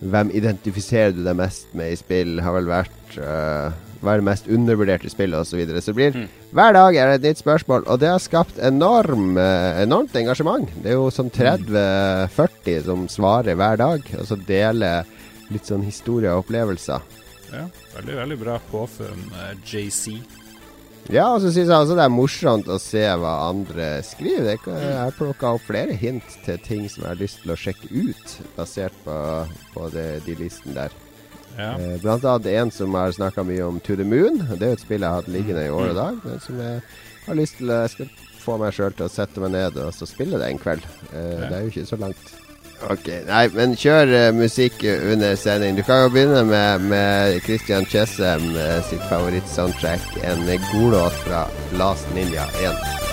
Hvem 0.01 0.31
identifiserer 0.37 1.13
du 1.17 1.23
deg 1.25 1.37
mest 1.39 1.73
med 1.75 1.93
i 1.95 1.97
spill? 1.97 2.39
Har 2.45 2.53
vel 2.59 2.67
vært 2.69 3.17
uh, 3.17 3.73
Hva 4.03 4.13
er 4.13 4.21
det 4.21 4.27
mest 4.29 4.49
undervurderte 4.53 5.09
spillet, 5.11 5.41
osv. 5.41 5.55
Så, 5.55 5.57
videre. 5.57 5.81
så 5.81 5.93
det 5.93 5.97
blir 5.97 6.13
Mm. 6.17 6.27
hver 6.53 6.73
dag 6.77 6.97
er 6.97 7.07
det 7.09 7.15
et 7.17 7.29
nytt 7.31 7.41
spørsmål, 7.41 7.87
og 7.89 7.99
det 8.01 8.09
har 8.13 8.19
skapt 8.21 8.59
enorm, 8.59 9.39
eh, 9.41 9.83
enormt 9.83 10.13
engasjement. 10.15 10.69
Det 10.83 10.91
er 10.93 10.99
jo 10.99 11.09
sånn 11.11 11.31
30-40 11.33 12.85
som 12.85 13.07
svarer 13.09 13.57
hver 13.57 13.77
dag, 13.81 14.03
og 14.19 14.27
så 14.29 14.37
deler 14.47 15.07
litt 15.51 15.65
sånn 15.67 15.83
historie 15.87 16.31
og 16.31 16.45
opplevelser. 16.45 17.01
Ja, 17.53 17.65
veldig, 17.97 18.17
veldig 18.21 18.39
bra 18.41 18.59
påfunn, 18.71 19.25
eh, 19.33 19.55
JC. 19.65 20.19
Ja, 21.13 21.29
og 21.37 21.41
så 21.43 21.53
syns 21.55 21.69
jeg 21.71 21.77
også 21.77 21.95
det 21.95 22.03
er 22.03 22.11
morsomt 22.11 22.69
å 22.73 22.77
se 22.83 23.03
hva 23.21 23.33
andre 23.47 23.89
skriver. 24.03 24.57
Jeg 24.59 24.95
har 24.99 25.15
plukka 25.15 25.53
opp 25.55 25.67
flere 25.69 25.95
hint 25.95 26.39
til 26.45 26.59
ting 26.65 26.87
som 26.91 27.05
jeg 27.05 27.13
har 27.13 27.21
lyst 27.21 27.43
til 27.45 27.53
å 27.55 27.59
sjekke 27.63 27.91
ut, 27.95 28.37
basert 28.57 28.97
på, 29.05 29.17
på 29.75 29.91
det, 29.95 30.07
de 30.27 30.35
listene 30.41 30.75
der. 30.75 30.97
Ja. 31.57 31.71
Eh, 31.79 31.95
Blant 32.03 32.27
annet 32.27 32.49
en 32.53 32.73
som 32.75 32.97
har 32.99 33.15
snakka 33.17 33.45
mye 33.47 33.65
om 33.65 33.79
To 33.87 33.97
the 33.97 34.05
Moon. 34.05 34.43
Det 34.51 34.59
er 34.67 34.75
jo 34.75 34.79
et 34.81 34.83
spill 34.85 35.05
jeg 35.07 35.09
har 35.09 35.23
hatt 35.23 35.31
liggende 35.33 35.69
i 35.69 35.73
år 35.73 35.93
og 35.93 36.01
dag. 36.01 36.19
Men 36.27 36.43
som 36.45 36.59
jeg 36.61 36.83
har 37.29 37.39
lyst 37.39 37.61
til 37.61 37.71
Jeg 37.73 37.93
skal 37.95 38.11
få 38.43 38.59
meg 38.61 38.75
sjøl 38.77 38.99
til 38.99 39.07
å 39.07 39.11
sette 39.13 39.43
meg 39.43 39.55
ned 39.55 39.79
og 39.83 39.95
så 39.97 40.07
spille 40.11 40.43
det 40.43 40.51
en 40.51 40.61
kveld. 40.61 40.85
Eh. 41.13 41.47
Det 41.47 41.55
er 41.55 41.63
jo 41.65 41.73
ikke 41.73 41.87
så 41.89 42.01
langt. 42.03 42.35
Ok, 42.85 43.09
Nei, 43.25 43.47
men 43.57 43.73
kjør 43.79 44.13
uh, 44.13 44.27
musikk 44.37 44.85
under 44.85 45.33
sending. 45.41 45.79
Du 45.79 45.83
kan 45.87 46.05
jo 46.05 46.13
begynne 46.13 46.45
med, 46.45 46.85
med 46.93 47.41
Christian 47.47 47.89
Chessem 47.89 48.53
uh, 48.53 48.79
sitt 48.91 49.03
favorittsoundtrack. 49.09 50.05
En 50.23 50.45
god 50.45 50.91
låt 50.93 51.25
fra 51.25 51.47
Last 51.81 52.15
Ninja 52.15 52.45
1. 52.61 53.06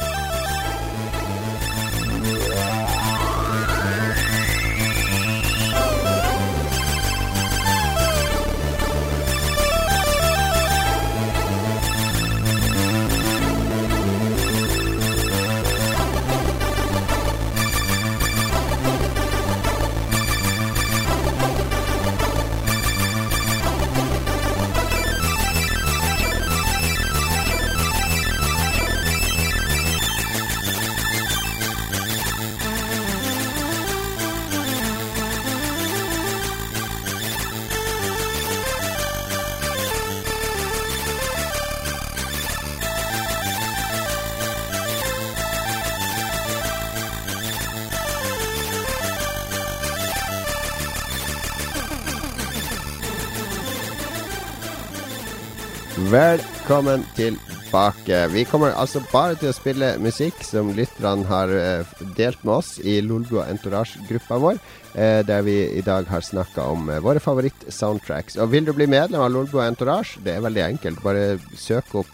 Velkommen 56.74 57.04
tilbake. 57.14 58.28
Vi 58.34 58.42
kommer 58.50 58.72
altså 58.74 58.98
bare 59.12 59.36
til 59.38 59.52
å 59.52 59.54
spille 59.54 59.92
musikk 60.02 60.40
som 60.42 60.72
lytterne 60.74 61.22
har 61.30 61.52
eh, 61.54 61.92
delt 62.18 62.42
med 62.42 62.54
oss 62.56 62.72
i 62.82 62.96
Lolbua 63.06 63.44
Entourage-gruppa 63.52 64.40
vår, 64.42 64.58
eh, 64.98 65.20
der 65.22 65.46
vi 65.46 65.54
i 65.70 65.84
dag 65.86 66.10
har 66.10 66.26
snakka 66.26 66.66
om 66.74 66.90
eh, 66.90 66.98
våre 67.06 67.22
favoritt-soundtracks. 67.22 68.40
Og 68.42 68.50
vil 68.56 68.66
du 68.66 68.74
bli 68.74 68.90
medlem 68.90 69.22
av 69.22 69.30
Lolbua 69.36 69.68
Entourage? 69.70 70.18
Det 70.26 70.34
er 70.34 70.42
veldig 70.42 70.66
enkelt. 70.72 71.06
Bare 71.06 71.38
søk 71.54 71.94
opp 72.02 72.10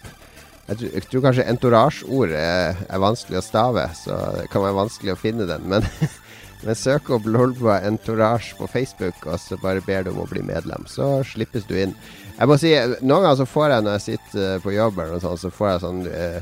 jeg 0.68 0.76
tror, 0.76 0.92
jeg 0.92 1.08
tror 1.08 1.24
kanskje 1.30 1.50
entourage-ord 1.54 2.36
er, 2.36 2.84
er 2.84 3.04
vanskelig 3.08 3.40
å 3.40 3.46
stave, 3.48 3.88
så 3.96 4.20
det 4.36 4.50
kan 4.52 4.66
være 4.66 4.82
vanskelig 4.82 5.16
å 5.16 5.20
finne 5.24 5.48
den. 5.48 5.64
Men, 5.72 5.88
men 6.66 6.76
søk 6.76 7.08
opp 7.16 7.24
Lolbua 7.24 7.80
Entourage 7.88 8.60
på 8.60 8.68
Facebook, 8.68 9.24
og 9.24 9.40
så 9.40 9.56
bare 9.64 9.80
ber 9.88 10.04
du 10.04 10.12
om 10.12 10.20
å 10.20 10.28
bli 10.28 10.44
medlem. 10.44 10.84
Så 10.84 11.14
slippes 11.32 11.64
du 11.64 11.78
inn. 11.80 11.96
Jeg 12.40 12.48
må 12.48 12.56
si, 12.56 12.72
Noen 13.04 13.26
ganger 13.26 13.36
så 13.42 13.46
får 13.48 13.66
jeg 13.68 13.84
når 13.84 13.96
jeg 13.98 14.04
sitter 14.06 14.44
eh, 14.46 14.58
på 14.64 14.72
jobb, 14.72 14.98
eller 14.98 15.18
noe 15.18 15.22
sånt, 15.22 15.42
så 15.42 15.52
får 15.52 15.68
jeg 15.68 15.80
sånn 15.82 16.02
eh, 16.08 16.38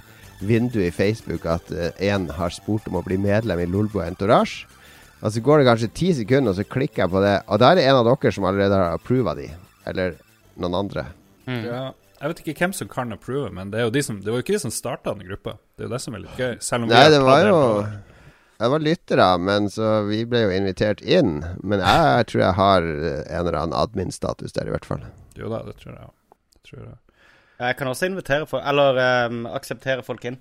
vindu 0.46 0.78
i 0.84 0.92
Facebook 0.94 1.46
at 1.50 1.72
én 1.74 2.28
eh, 2.28 2.34
har 2.36 2.54
spurt 2.54 2.86
om 2.86 3.00
å 3.00 3.02
bli 3.06 3.18
medlem 3.18 3.64
i 3.64 3.66
Lolbo 3.66 4.04
Entourage. 4.04 4.68
Og 5.18 5.34
så 5.34 5.42
går 5.42 5.58
det 5.58 5.66
kanskje 5.66 5.90
ti 5.98 6.12
sekunder, 6.14 6.54
og 6.54 6.60
så 6.60 6.66
klikker 6.70 7.02
jeg 7.02 7.10
på 7.10 7.22
det. 7.24 7.34
Og 7.50 7.58
da 7.58 7.72
er 7.72 7.80
det 7.80 7.88
en 7.90 7.98
av 7.98 8.06
dere 8.06 8.34
som 8.36 8.46
allerede 8.46 8.78
har 8.78 9.00
approva 9.00 9.34
de. 9.34 9.48
Eller 9.90 10.14
noen 10.62 10.78
andre. 10.84 11.08
Mm. 11.50 11.64
Ja. 11.66 11.82
Jeg 12.18 12.30
vet 12.30 12.40
ikke 12.42 12.54
hvem 12.62 12.72
som 12.74 12.90
kan 12.90 13.14
approve, 13.14 13.50
men 13.54 13.74
det, 13.74 13.80
er 13.80 13.86
jo 13.86 13.94
de 13.94 14.02
som, 14.02 14.22
det 14.22 14.30
var 14.30 14.40
jo 14.40 14.46
ikke 14.46 14.54
de 14.54 14.62
som 14.68 14.74
starta 14.74 15.14
den 15.14 15.26
gruppa. 15.26 15.58
Det 15.74 15.84
er 15.84 15.90
jo 15.90 15.94
det 15.96 16.02
som 16.02 16.14
er 16.14 16.22
litt 16.22 16.38
gøy. 16.38 16.56
Selv 16.62 16.86
om 16.86 16.90
Nei, 16.94 17.04
det 17.14 17.20
var 17.26 17.42
jo 17.46 17.60
Jeg 18.58 18.72
var 18.74 18.82
lyttere, 18.86 19.28
men 19.50 19.70
så 19.70 19.92
vi 20.06 20.24
ble 20.30 20.46
jo 20.46 20.54
invitert 20.54 21.02
inn. 21.02 21.40
Men 21.62 21.82
jeg, 21.82 22.10
jeg 22.14 22.30
tror 22.30 22.44
jeg 22.44 22.58
har 22.62 22.90
en 22.90 23.38
eller 23.42 23.64
annen 23.64 23.78
admin-status 23.82 24.54
der, 24.54 24.70
i 24.70 24.74
hvert 24.74 24.86
fall. 24.86 25.02
Jo 25.38 25.50
da, 25.52 25.62
det 25.66 25.76
tror 25.80 25.94
jeg 25.94 26.08
òg. 26.08 26.96
Jeg 27.58 27.76
kan 27.78 27.90
også 27.90 28.06
invitere 28.06 28.46
for, 28.46 28.62
Eller 28.66 28.98
um, 29.30 29.44
akseptere 29.50 30.04
folk 30.06 30.24
inn. 30.28 30.38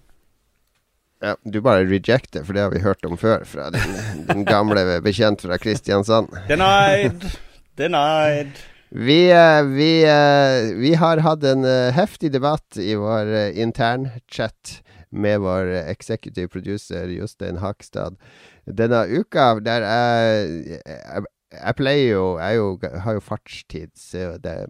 Ja, 1.23 1.33
du 1.41 1.61
bare 1.65 1.87
rejecter, 1.89 2.43
for 2.45 2.53
det 2.53 2.61
har 2.61 2.73
vi 2.73 2.83
hørt 2.83 3.05
om 3.07 3.17
før 3.17 3.45
fra 3.49 3.71
din, 3.73 4.25
din 4.27 4.43
gamle 4.45 4.99
bekjent 5.01 5.41
fra 5.41 5.57
Kristiansand. 5.57 6.29
Denied! 6.49 7.25
Denied. 7.77 8.59
Vi, 8.89 9.31
eh, 9.33 9.63
vi, 9.65 9.89
eh, 10.05 10.75
vi, 10.77 10.93
har 10.95 11.23
hatt 11.25 11.43
en 11.43 11.65
eh, 11.65 11.89
heftig 11.95 12.31
debatt 12.35 12.77
i 12.79 12.93
vår 12.95 13.33
internchat 13.57 14.77
med 15.09 15.41
vår 15.41 15.73
executive 15.87 16.53
producer 16.53 17.09
Jostein 17.11 17.59
Hakstad 17.63 18.15
denne 18.67 19.05
uka, 19.07 19.59
der 19.63 19.85
jeg, 19.85 20.81
jeg, 20.85 21.25
jeg 21.57 21.77
pleier 21.79 22.11
jo 22.13 22.25
Jeg 22.39 22.57
jo, 22.59 22.67
har 23.03 23.17
jo 23.17 23.23
fartstid 23.23 23.91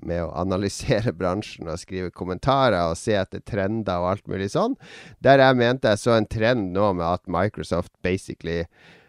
med 0.07 0.21
å 0.23 0.33
analysere 0.39 1.13
bransjen 1.15 1.69
og 1.71 1.81
skrive 1.81 2.11
kommentarer 2.11 2.91
og 2.91 2.99
se 2.99 3.15
etter 3.17 3.43
trender 3.45 4.01
og 4.01 4.11
alt 4.13 4.27
mulig 4.31 4.51
sånn. 4.53 4.77
Der 5.23 5.43
jeg 5.43 5.59
mente 5.59 5.93
jeg 5.93 6.03
så 6.03 6.17
en 6.17 6.29
trend 6.29 6.71
nå 6.75 6.93
med 6.97 7.07
at 7.07 7.27
Microsoft 7.31 7.93
basically 8.05 8.63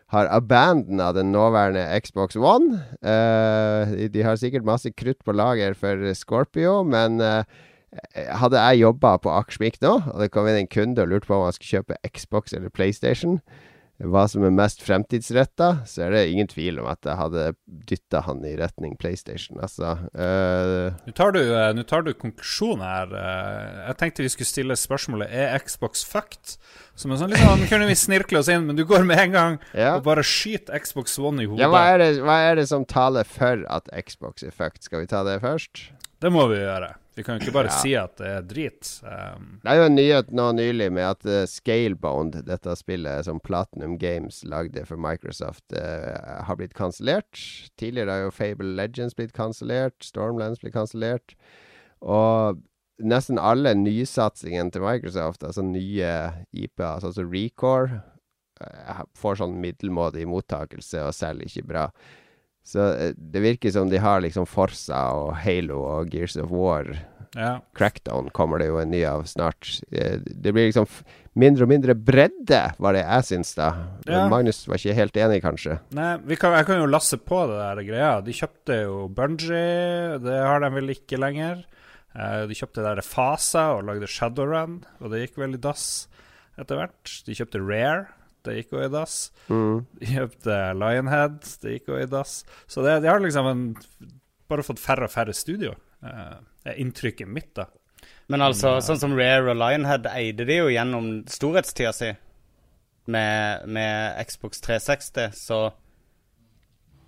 har 0.09 0.29
abandona 0.33 1.11
den 1.13 1.33
nåværende 1.35 1.85
Xbox 2.01 2.37
One. 2.37 2.81
Uh, 3.05 4.09
de 4.09 4.25
har 4.25 4.39
sikkert 4.41 4.65
masse 4.65 4.91
krutt 4.97 5.21
på 5.25 5.35
lager 5.37 5.77
for 5.77 6.01
Scorpio, 6.17 6.81
men 6.83 7.21
uh, 7.21 7.45
hadde 8.41 8.61
jeg 8.61 8.83
jobba 8.83 9.17
på 9.21 9.33
Akersmik 9.33 9.77
nå, 9.85 9.95
og 10.13 10.23
det 10.23 10.31
kom 10.33 10.49
inn 10.49 10.63
en 10.63 10.71
kunde 10.71 11.05
og 11.05 11.13
lurte 11.13 11.29
på 11.29 11.37
om 11.37 11.47
han 11.47 11.57
skulle 11.57 11.81
kjøpe 11.81 12.01
Xbox 12.09 12.57
eller 12.57 12.73
PlayStation, 12.73 13.39
hva 13.99 14.28
som 14.31 14.45
er 14.47 14.52
mest 14.55 14.83
fremtidsretta, 14.87 15.81
så 15.90 16.05
er 16.05 16.12
det 16.14 16.21
ingen 16.31 16.47
tvil 16.47 16.76
om 16.78 16.87
at 16.87 17.02
jeg 17.02 17.19
hadde 17.19 17.47
dytta 17.90 18.21
han 18.28 18.45
i 18.47 18.52
retning 18.61 18.93
PlayStation, 19.00 19.59
altså. 19.59 19.97
Uh, 20.14 20.95
Nå 21.02 21.14
tar, 21.19 21.35
uh, 21.35 21.81
tar, 21.83 22.05
du 22.07 22.12
konklusjonen 22.14 22.85
her. 22.87 23.11
Uh, 23.11 23.81
jeg 23.88 23.99
tenkte 23.99 24.23
vi 24.23 24.31
skulle 24.31 24.50
stille 24.52 24.76
spørsmålet 24.78 25.35
Er 25.35 25.59
Xbox 25.64 26.05
fucked? 26.07 26.55
Som 26.99 27.14
en 27.14 27.19
sånn 27.21 27.35
sånn 27.38 27.67
kunne 27.71 27.90
vi 27.90 27.99
snirkle 27.99 28.38
oss 28.43 28.50
inn, 28.52 28.69
men 28.71 28.78
du 28.78 28.85
går 28.87 29.02
med 29.07 29.25
en 29.26 29.35
gang 29.35 29.59
ja. 29.73 29.97
og 29.97 30.07
bare 30.07 30.23
skyter 30.26 30.78
Xbox 30.83 31.19
One 31.19 31.43
i 31.43 31.50
hodet. 31.50 31.64
Ja, 31.67 31.73
hva 31.75 31.85
er, 31.90 32.02
det, 32.02 32.23
hva 32.23 32.38
er 32.47 32.59
det 32.59 32.69
som 32.71 32.87
taler 32.87 33.26
for 33.26 33.67
at 33.67 33.90
Xbox 34.07 34.47
er 34.47 34.55
fucked? 34.55 34.87
Skal 34.87 35.02
vi 35.02 35.11
ta 35.11 35.25
det 35.26 35.40
først? 35.43 35.88
Det 36.23 36.31
må 36.35 36.47
vi 36.50 36.62
gjøre. 36.62 36.95
Vi 37.19 37.25
kan 37.27 37.35
jo 37.35 37.49
ikke 37.49 37.57
bare 37.57 37.71
ja. 37.73 37.79
si 37.83 37.93
at 37.99 38.13
det 38.21 38.29
er 38.31 38.45
drit. 38.47 38.89
Um, 39.03 39.47
det 39.65 39.73
er 39.73 39.81
jo 39.81 39.87
en 39.89 39.97
nyhet 39.99 40.29
nå 40.39 40.45
nylig 40.55 40.87
med 40.95 41.03
at 41.03 41.25
uh, 41.27 41.41
Scalebound, 41.51 42.37
dette 42.47 42.77
spillet 42.79 43.27
som 43.27 43.41
Platinum 43.43 43.97
Games 43.99 44.45
lagde 44.47 44.85
for 44.87 45.03
Microsoft, 45.03 45.65
uh, 45.75 46.45
har 46.47 46.61
blitt 46.61 46.77
kansellert. 46.79 47.41
Tidligere 47.75 48.15
har 48.15 48.23
jo 48.29 48.37
Fable 48.37 48.71
Legends 48.79 49.19
blitt 49.19 49.35
kansellert, 49.35 49.99
Stormlands 50.07 50.63
blitt 50.63 50.77
kansellert. 50.77 51.35
Og 52.07 52.63
nesten 53.03 53.43
alle 53.43 53.75
nysatsingene 53.75 54.71
til 54.71 54.87
Microsoft, 54.87 55.43
altså 55.43 55.67
nye 55.67 56.15
IP-er, 56.55 57.03
altså 57.03 57.27
Recore, 57.27 57.99
uh, 58.63 59.03
får 59.19 59.43
sånn 59.43 59.59
middelmådig 59.59 60.23
mottakelse 60.31 61.03
og 61.09 61.19
selger 61.19 61.51
ikke 61.51 61.67
bra. 61.75 61.89
Så 62.69 62.85
eh, 62.95 63.15
det 63.17 63.45
virker 63.45 63.73
som 63.73 63.89
de 63.89 64.01
har 64.03 64.21
liksom 64.25 64.49
Forsa 64.49 65.07
og 65.17 65.33
Halo 65.41 65.81
og 65.87 66.13
Gears 66.13 66.37
of 66.41 66.53
War. 66.53 66.91
Ja. 67.37 67.59
Crackdown 67.77 68.29
kommer 68.37 68.61
det 68.61 68.69
jo 68.71 68.79
en 68.81 68.93
ny 68.93 69.03
av 69.09 69.25
snart. 69.31 69.79
Eh, 69.89 70.19
det 70.21 70.53
blir 70.53 70.69
liksom 70.69 70.89
mindre 71.39 71.65
og 71.65 71.71
mindre 71.71 71.95
bredde, 71.95 72.61
var 72.83 72.97
det 72.97 73.05
jeg 73.05 73.27
syns, 73.29 73.55
da. 73.57 73.71
Ja. 74.09 74.27
Magnus 74.29 74.65
var 74.69 74.81
ikke 74.81 74.97
helt 74.99 75.17
enig, 75.21 75.41
kanskje? 75.45 75.79
Nei, 75.97 76.11
kan, 76.41 76.57
jeg 76.59 76.69
kan 76.69 76.81
jo 76.83 76.91
lasse 76.91 77.21
på 77.21 77.41
det 77.49 77.59
der 77.61 77.83
greia. 77.87 78.13
De 78.27 78.37
kjøpte 78.37 78.81
jo 78.83 79.01
Bungee, 79.17 80.19
det 80.25 80.39
har 80.43 80.65
de 80.65 80.73
vel 80.77 80.97
ikke 80.97 81.21
lenger. 81.21 81.65
Eh, 82.13 82.45
de 82.51 82.59
kjøpte 82.59 82.85
der 82.85 83.05
Fasa 83.07 83.69
og 83.79 83.87
lagde 83.89 84.11
Shadowrun, 84.11 84.83
og 85.01 85.13
det 85.13 85.25
gikk 85.25 85.41
vel 85.45 85.57
i 85.57 85.63
dass 85.63 86.09
etter 86.59 86.81
hvert. 86.81 87.17
De 87.25 87.37
kjøpte 87.39 87.63
Rare 87.63 88.09
det 88.49 88.59
gikk 88.59 88.76
jo 88.76 88.85
i 88.85 88.93
dass. 88.93 89.17
Mm. 89.52 89.83
Kjøpte 90.12 90.61
Lionhead, 90.78 91.40
det 91.62 91.75
gikk 91.76 91.93
jo 91.93 91.99
i 92.00 92.07
dass. 92.11 92.40
Så 92.67 92.85
det, 92.87 92.99
de 93.05 93.11
har 93.12 93.23
liksom 93.23 93.49
en, 93.50 93.67
bare 94.50 94.64
fått 94.67 94.83
færre 94.83 95.09
og 95.09 95.12
færre 95.14 95.35
studio, 95.37 95.75
uh, 96.05 96.38
er 96.64 96.81
inntrykket 96.81 97.31
mitt, 97.31 97.52
da. 97.59 97.69
Men 98.28 98.45
altså, 98.45 98.75
Men, 98.75 98.83
uh, 98.83 98.87
sånn 98.87 99.02
som 99.02 99.17
Rare 99.17 99.52
og 99.52 99.61
Lionhead 99.61 100.09
eide 100.12 100.47
de 100.49 100.59
jo 100.61 100.73
gjennom 100.73 101.12
storhetstida 101.31 101.93
si 101.97 102.11
med, 103.09 103.69
med 103.69 104.19
Xbox 104.28 104.61
360, 104.64 105.31
så 105.33 105.61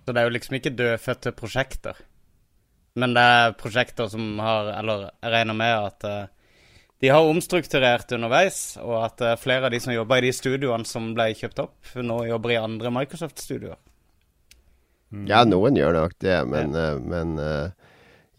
Så 0.01 0.13
det 0.13 0.17
er 0.17 0.25
jo 0.25 0.33
liksom 0.33 0.55
ikke 0.57 0.73
dødfødte 0.73 1.31
prosjekter. 1.37 1.97
Men 2.97 3.13
det 3.13 3.21
er 3.21 3.53
prosjekter 3.53 4.09
som 4.09 4.39
har 4.41 4.71
Eller 4.79 5.03
jeg 5.21 5.31
regner 5.31 5.53
med 5.55 5.75
at 5.77 6.07
uh, 6.09 6.40
de 7.01 7.09
har 7.09 7.25
omstrukturert 7.25 8.11
underveis, 8.13 8.77
og 8.81 8.97
at 9.01 9.23
uh, 9.25 9.37
flere 9.41 9.67
av 9.67 9.73
de 9.73 9.79
som 9.81 9.93
jobber 9.93 10.21
i 10.21 10.29
de 10.29 10.35
studioene 10.37 10.85
som 10.85 11.11
ble 11.17 11.31
kjøpt 11.37 11.63
opp, 11.63 11.95
nå 11.97 12.19
jobber 12.29 12.53
i 12.53 12.59
andre 12.61 12.91
Microsoft-studioer. 12.93 13.79
Mm. 15.11 15.25
Ja, 15.27 15.41
noen 15.43 15.75
gjør 15.75 15.97
nok 15.97 16.13
det, 16.23 16.37
men, 16.47 16.77
ja. 16.77 16.91
uh, 16.93 17.01
men 17.01 17.33
uh, 17.41 17.89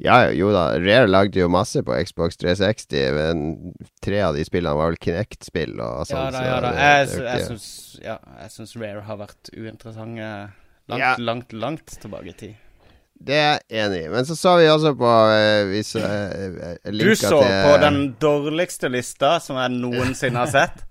ja, 0.02 0.31
jo 0.35 0.49
da. 0.54 0.64
Rare 0.81 1.11
lagde 1.11 1.42
jo 1.42 1.50
masse 1.52 1.83
på 1.85 1.99
Xbox 2.07 2.38
360, 2.40 3.02
men 3.19 3.75
tre 4.02 4.23
av 4.25 4.38
de 4.38 4.47
spillene 4.47 4.78
var 4.78 4.95
vel 4.95 4.99
Kinect-spill 5.02 5.76
og 5.76 6.09
sånn. 6.09 6.23
Ja 6.23 6.33
da, 6.33 6.42
ja 6.47 6.57
da. 6.64 6.73
Jeg, 6.78 7.12
jeg, 7.26 7.47
syns, 7.50 7.69
ja, 8.02 8.16
jeg 8.40 8.54
syns 8.57 8.75
Rare 8.81 9.04
har 9.07 9.21
vært 9.21 9.52
uinteressante 9.54 10.31
langt, 10.90 11.02
ja. 11.02 11.14
langt, 11.19 11.54
langt 11.54 11.99
tilbake 12.02 12.33
i 12.33 12.38
tid. 12.47 12.61
Det 13.23 13.37
er 13.38 13.59
jeg 13.71 13.85
enig 13.85 14.00
i. 14.05 14.09
Men 14.11 14.26
så 14.26 14.37
så 14.38 14.57
vi 14.59 14.69
også 14.71 14.95
på 14.99 15.11
uh, 15.11 15.69
vi 15.71 15.83
uh, 16.00 16.88
Du 16.91 17.12
så 17.14 17.38
til, 17.43 17.52
på 17.67 17.76
den 17.85 18.00
dårligste 18.21 18.91
lista 18.91 19.37
som 19.43 19.61
jeg 19.61 19.76
noensinne 19.76 20.43
har 20.43 20.50
sett. 20.50 20.83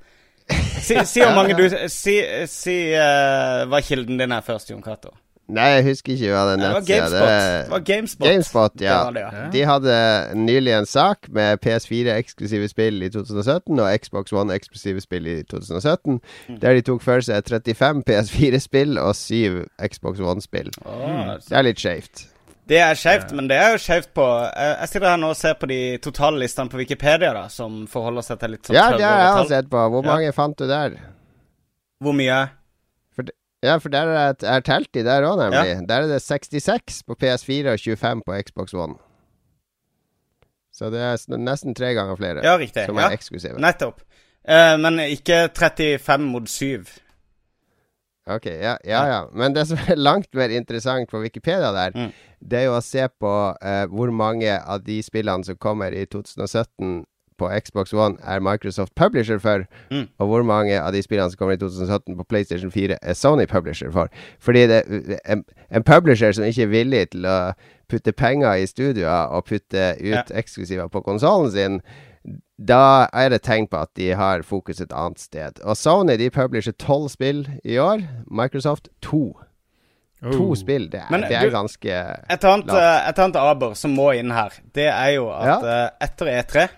Si, 0.81 0.97
si 1.07 1.21
hvor 1.21 1.35
mange 1.37 1.55
du 1.55 1.65
Si, 1.91 2.17
si 2.49 2.77
uh, 2.95 3.67
hva 3.71 3.83
kilden 3.85 4.19
din 4.19 4.33
er 4.35 4.45
først, 4.45 4.71
Jon 4.71 4.83
Cato. 4.83 5.13
Nei, 5.51 5.67
jeg 5.75 5.85
husker 5.89 6.13
ikke 6.15 6.31
hva 6.31 6.43
den 6.51 6.63
nettsida 6.63 7.07
det 7.11 7.21
var. 7.21 7.35
Det 7.35 7.71
var 7.73 7.83
GameSpot. 7.89 8.27
GameSpot 8.27 8.83
ja. 8.83 8.97
Det 9.03 9.15
det, 9.17 9.23
ja. 9.25 9.45
De 9.53 9.63
hadde 9.67 9.95
nylig 10.39 10.73
en 10.77 10.87
sak 10.87 11.27
med 11.35 11.59
PS4-eksklusive 11.65 12.69
spill 12.71 13.03
i 13.03 13.11
2017 13.11 13.79
og 13.79 13.87
Xbox 14.05 14.35
One-eksklusive 14.35 15.03
spill 15.03 15.27
i 15.27 15.37
2017, 15.43 16.19
mm. 16.49 16.59
der 16.63 16.79
de 16.79 16.85
tok 16.87 17.03
for 17.03 17.23
seg 17.25 17.43
35 17.51 18.03
PS4-spill 18.07 19.01
og 19.01 19.15
7 19.19 19.65
Xbox 19.91 20.23
One-spill. 20.23 20.71
Oh, 20.85 21.35
det 21.35 21.57
er 21.57 21.67
litt 21.67 21.83
skeivt. 21.83 22.27
Det 22.71 22.77
er 22.79 22.95
skjevt, 22.95 23.33
men 23.35 23.49
det 23.49 23.57
er 23.59 23.73
jo 23.73 23.79
skjevt 23.81 24.11
på 24.15 24.25
Jeg 24.55 24.87
sitter 24.87 25.09
her 25.09 25.19
nå 25.19 25.31
og 25.33 25.35
ser 25.35 25.57
på 25.59 25.67
de 25.67 25.79
totale 26.03 26.39
listene 26.39 26.71
på 26.71 26.79
Wikipedia, 26.79 27.33
da, 27.35 27.47
som 27.51 27.83
forholder 27.91 28.23
seg 28.23 28.39
til 28.39 28.53
litt 28.55 28.69
sånn 28.69 28.77
Ja, 28.77 28.87
det 28.95 29.03
har 29.03 29.41
jeg 29.41 29.49
sett 29.49 29.71
på. 29.71 29.81
Hvor 29.95 30.05
mange 30.05 30.29
ja. 30.29 30.35
fant 30.35 30.55
du 30.55 30.69
der? 30.69 30.95
Hvor 32.01 32.15
mye? 32.15 32.39
Ja, 33.61 33.77
for 33.77 33.93
der 33.93 34.09
er 34.09 34.33
det 34.33 34.63
telt 34.65 34.97
i 34.97 35.03
der 35.05 35.27
òg, 35.27 35.37
nemlig. 35.37 35.75
Ja. 35.75 35.81
Der 35.85 36.07
er 36.07 36.09
det 36.09 36.21
66 36.23 37.03
på 37.05 37.17
PS4 37.21 37.75
og 37.75 37.79
25 37.79 38.23
på 38.25 38.39
Xbox 38.47 38.73
One. 38.73 38.97
Så 40.73 40.89
det 40.89 41.01
er 41.03 41.37
nesten 41.37 41.75
tre 41.77 41.93
ganger 41.93 42.17
flere 42.17 42.41
ja, 42.45 42.55
riktig. 42.57 42.87
som 42.87 42.97
er 42.97 43.11
ja. 43.11 43.19
eksklusive. 43.19 43.59
Nettopp. 43.61 44.01
Uh, 44.41 44.79
men 44.81 44.97
ikke 45.05 45.43
35 45.53 46.25
mot 46.25 46.49
7. 46.49 46.85
Ok, 48.31 48.45
ja, 48.45 48.75
ja, 48.85 49.01
ja. 49.09 49.21
Men 49.33 49.53
det 49.53 49.67
som 49.69 49.77
er 49.89 49.99
langt 50.09 50.33
mer 50.33 50.49
interessant 50.49 51.09
på 51.11 51.21
Wikipedia 51.21 51.69
der, 51.75 51.93
mm. 51.93 52.11
det 52.41 52.59
er 52.59 52.67
jo 52.69 52.77
å 52.79 52.83
se 52.85 53.05
på 53.21 53.33
uh, 53.53 53.85
hvor 53.93 54.09
mange 54.09 54.57
av 54.57 54.81
de 54.85 55.01
spillene 55.05 55.45
som 55.45 55.59
kommer 55.61 55.93
i 55.93 56.07
2017 56.09 57.03
på 57.41 57.49
Xbox 57.65 57.93
One, 57.97 58.17
er 58.23 58.39
Microsoft 58.45 58.93
publisher 58.95 59.39
for, 59.41 59.65
Mm. 59.91 60.05
og 60.19 60.27
hvor 60.29 60.43
mange 60.45 60.77
av 60.79 60.93
de 60.93 61.01
spillene 61.01 61.31
som 61.33 61.37
kommer 61.41 61.57
i 61.57 61.61
2017 61.61 62.15
på 62.17 62.27
PlayStation 62.29 62.71
4, 62.71 62.97
er 63.01 63.13
Sony 63.17 63.45
publisher 63.49 63.91
for. 63.91 64.07
Fordi 64.39 64.67
det, 64.69 64.83
en, 65.25 65.43
en 65.71 65.83
publisher 65.83 66.31
som 66.37 66.45
ikke 66.45 66.63
er 66.69 66.73
villig 66.77 67.03
til 67.11 67.25
å 67.25 67.53
putte 67.91 68.13
penger 68.15 68.53
i 68.61 68.65
studioer 68.69 69.27
og 69.35 69.45
putte 69.49 69.95
ut 69.99 70.05
Ja. 70.13 70.23
eksklusiver 70.31 70.87
på 70.93 71.01
konsollen 71.03 71.51
sin, 71.51 71.81
da 72.61 73.07
er 73.13 73.29
det 73.33 73.41
tegn 73.43 73.65
på 73.67 73.81
at 73.81 73.89
de 73.97 74.11
har 74.15 74.43
fokus 74.45 74.79
et 74.83 74.93
annet 74.93 75.19
sted. 75.19 75.59
Og 75.65 75.75
Sony 75.75 76.15
de 76.21 76.29
publisher 76.29 76.71
tolv 76.77 77.09
spill 77.09 77.47
i 77.65 77.77
år. 77.81 78.03
Microsoft 78.29 78.89
to. 79.01 79.33
To 80.21 80.51
Oh. 80.51 80.53
spill, 80.55 80.85
det 80.91 80.99
er, 81.01 81.07
Men 81.09 81.21
det 81.25 81.31
er 81.33 81.49
du- 81.49 81.55
ganske 81.55 81.89
Et 82.29 82.43
annet, 82.45 82.67
Lavt. 82.67 82.77
eh, 82.77 83.09
et 83.09 83.19
annet 83.19 83.35
aber 83.35 83.73
som 83.73 83.95
må 83.95 84.11
inn 84.13 84.29
her, 84.29 84.51
det 84.73 84.85
er 84.85 85.15
jo 85.15 85.29
at 85.31 85.47
Ja. 85.63 85.85
eh, 85.85 85.89
etter 85.99 86.25
E3 86.27 86.69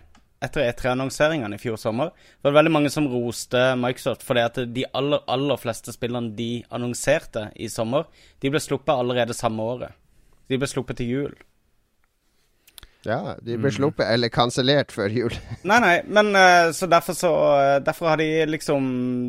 etter 0.43 0.67
E3-annonseringene 0.67 1.55
i 1.55 1.61
fjor 1.61 1.79
sommer, 1.79 2.11
var 2.41 2.51
det 2.51 2.59
veldig 2.59 2.73
mange 2.75 2.91
som 2.93 3.07
roste 3.09 3.61
Microsoft 3.79 4.25
fordi 4.27 4.43
at 4.43 4.59
de 4.75 4.85
aller, 4.91 5.23
aller 5.31 5.61
fleste 5.61 5.95
spillene 5.95 6.35
de 6.37 6.51
annonserte 6.73 7.49
i 7.55 7.69
sommer, 7.71 8.09
de 8.43 8.51
ble 8.51 8.61
sluppet 8.63 8.93
allerede 8.95 9.37
samme 9.37 9.63
året. 9.63 9.99
De 10.51 10.59
ble 10.59 10.69
sluppet 10.69 10.99
til 10.99 11.11
jul. 11.15 11.33
Ja, 13.03 13.35
de 13.43 13.57
ble 13.59 13.67
sluppet 13.73 14.07
eller 14.07 14.31
kansellert 14.31 14.93
før 14.95 15.11
jul. 15.11 15.33
Nei, 15.67 15.79
nei, 15.83 15.95
men 16.07 16.31
eh, 16.39 16.69
så 16.75 16.87
derfor 16.87 17.17
så 17.17 17.31
eh, 17.59 17.79
Derfor 17.83 18.13
har 18.13 18.21
de 18.21 18.27
liksom 18.47 18.85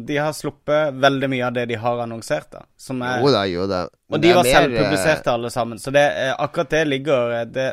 De 0.06 0.18
har 0.20 0.34
sluppet 0.36 0.94
veldig 1.02 1.30
mye 1.32 1.48
av 1.48 1.56
det 1.56 1.64
de 1.72 1.78
har 1.82 2.04
annonsert, 2.04 2.52
da. 2.54 2.62
Som 2.78 3.02
er 3.02 3.24
Jo 3.24 3.32
da, 3.34 3.42
jo 3.50 3.66
da. 3.70 3.82
Og 4.12 4.22
de 4.22 4.30
var 4.36 4.46
mer, 4.46 4.60
selvpubliserte 4.60 5.34
alle 5.34 5.50
sammen. 5.50 5.82
Så 5.82 5.90
det, 5.94 6.04
eh, 6.06 6.30
akkurat 6.38 6.70
det 6.70 6.84
ligger 6.86 7.34
eh, 7.40 7.44
Det, 7.50 7.68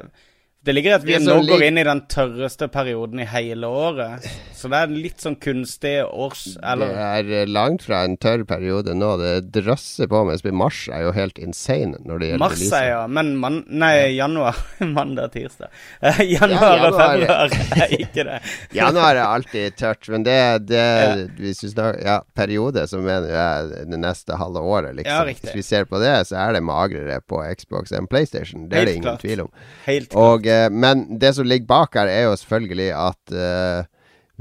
det 0.62 0.74
ligger 0.75 0.91
i 0.91 0.94
at 1.00 1.06
vi 1.08 1.15
nå 1.18 1.25
som 1.25 1.48
går 1.50 1.63
inn 1.65 1.80
i 1.82 1.84
den 1.88 2.03
tørreste 2.12 2.68
perioden 2.70 3.24
i 3.24 3.25
hele 3.25 3.65
året. 3.65 4.27
Så 4.53 4.70
det 4.70 4.77
er 4.77 4.91
litt 4.94 5.24
sånn 5.24 5.39
kunstig 5.41 5.96
års... 6.06 6.44
Det 6.53 6.89
er 7.01 7.32
eh, 7.34 7.48
langt 7.50 7.88
fra 7.88 8.03
en 8.06 8.13
tørr 8.22 8.44
periode 8.46 8.94
nå. 8.94 9.15
Det 9.18 9.32
drøsser 9.56 10.06
på 10.12 10.22
Mens. 10.27 10.46
Mars 10.53 10.84
er 10.94 11.08
jo 11.08 11.15
helt 11.15 11.39
insane 11.41 11.98
når 12.06 12.22
det 12.22 12.30
gjelder 12.30 12.44
mars, 12.44 12.60
releaser. 12.60 12.77
er 12.77 12.91
ja. 12.91 13.00
Men 13.10 13.32
man, 13.41 13.58
nei, 13.74 13.94
januar. 14.13 14.60
Mandag, 14.98 15.32
tirsdag. 15.34 15.74
Eh, 15.98 16.22
januar 16.36 16.77
Ja, 16.77 16.91
og 16.91 17.00
februar 17.00 17.58
er 17.82 17.96
ikke 17.98 18.27
det. 18.30 18.38
Januar 18.82 19.15
er 19.15 19.24
alltid 19.24 19.80
tørt, 19.82 20.12
men 20.13 20.27
det, 20.27 20.38
det 20.70 20.77
Ja. 20.82 21.10
Hvis 21.41 21.63
du 21.63 21.72
snakker 21.72 22.06
Ja, 22.06 22.20
periode, 22.38 22.86
så 22.89 23.01
mener 23.01 23.34
jeg 23.34 23.89
det 23.89 24.01
neste 24.03 24.38
halve 24.38 24.62
året, 24.62 24.94
liksom. 25.00 25.10
Ja, 25.10 25.25
riktig. 25.25 25.50
hvis 25.50 25.63
vi 25.63 25.65
ser 25.65 25.89
på 25.89 25.98
det, 26.03 26.13
så 26.30 26.38
er 26.44 26.53
det 26.60 26.62
magrere 26.70 27.18
på 27.25 27.41
Xbox 27.58 27.98
enn 27.98 28.06
PlayStation. 28.12 28.70
Det 28.70 28.77
er 28.77 28.89
det 28.91 28.98
ingen 29.00 29.10
klart. 29.10 29.25
tvil 29.25 29.46
om. 29.48 29.51
Helt 29.89 30.13
klart. 30.13 30.22
Og, 30.22 30.50
men 30.72 31.05
det 31.22 31.34
som 31.38 31.46
ligger 31.48 31.67
bak 31.70 31.96
her, 32.00 32.08
er 32.12 32.24
jo 32.29 32.36
selvfølgelig 32.39 32.89
at 32.98 33.36
eh, 33.36 33.84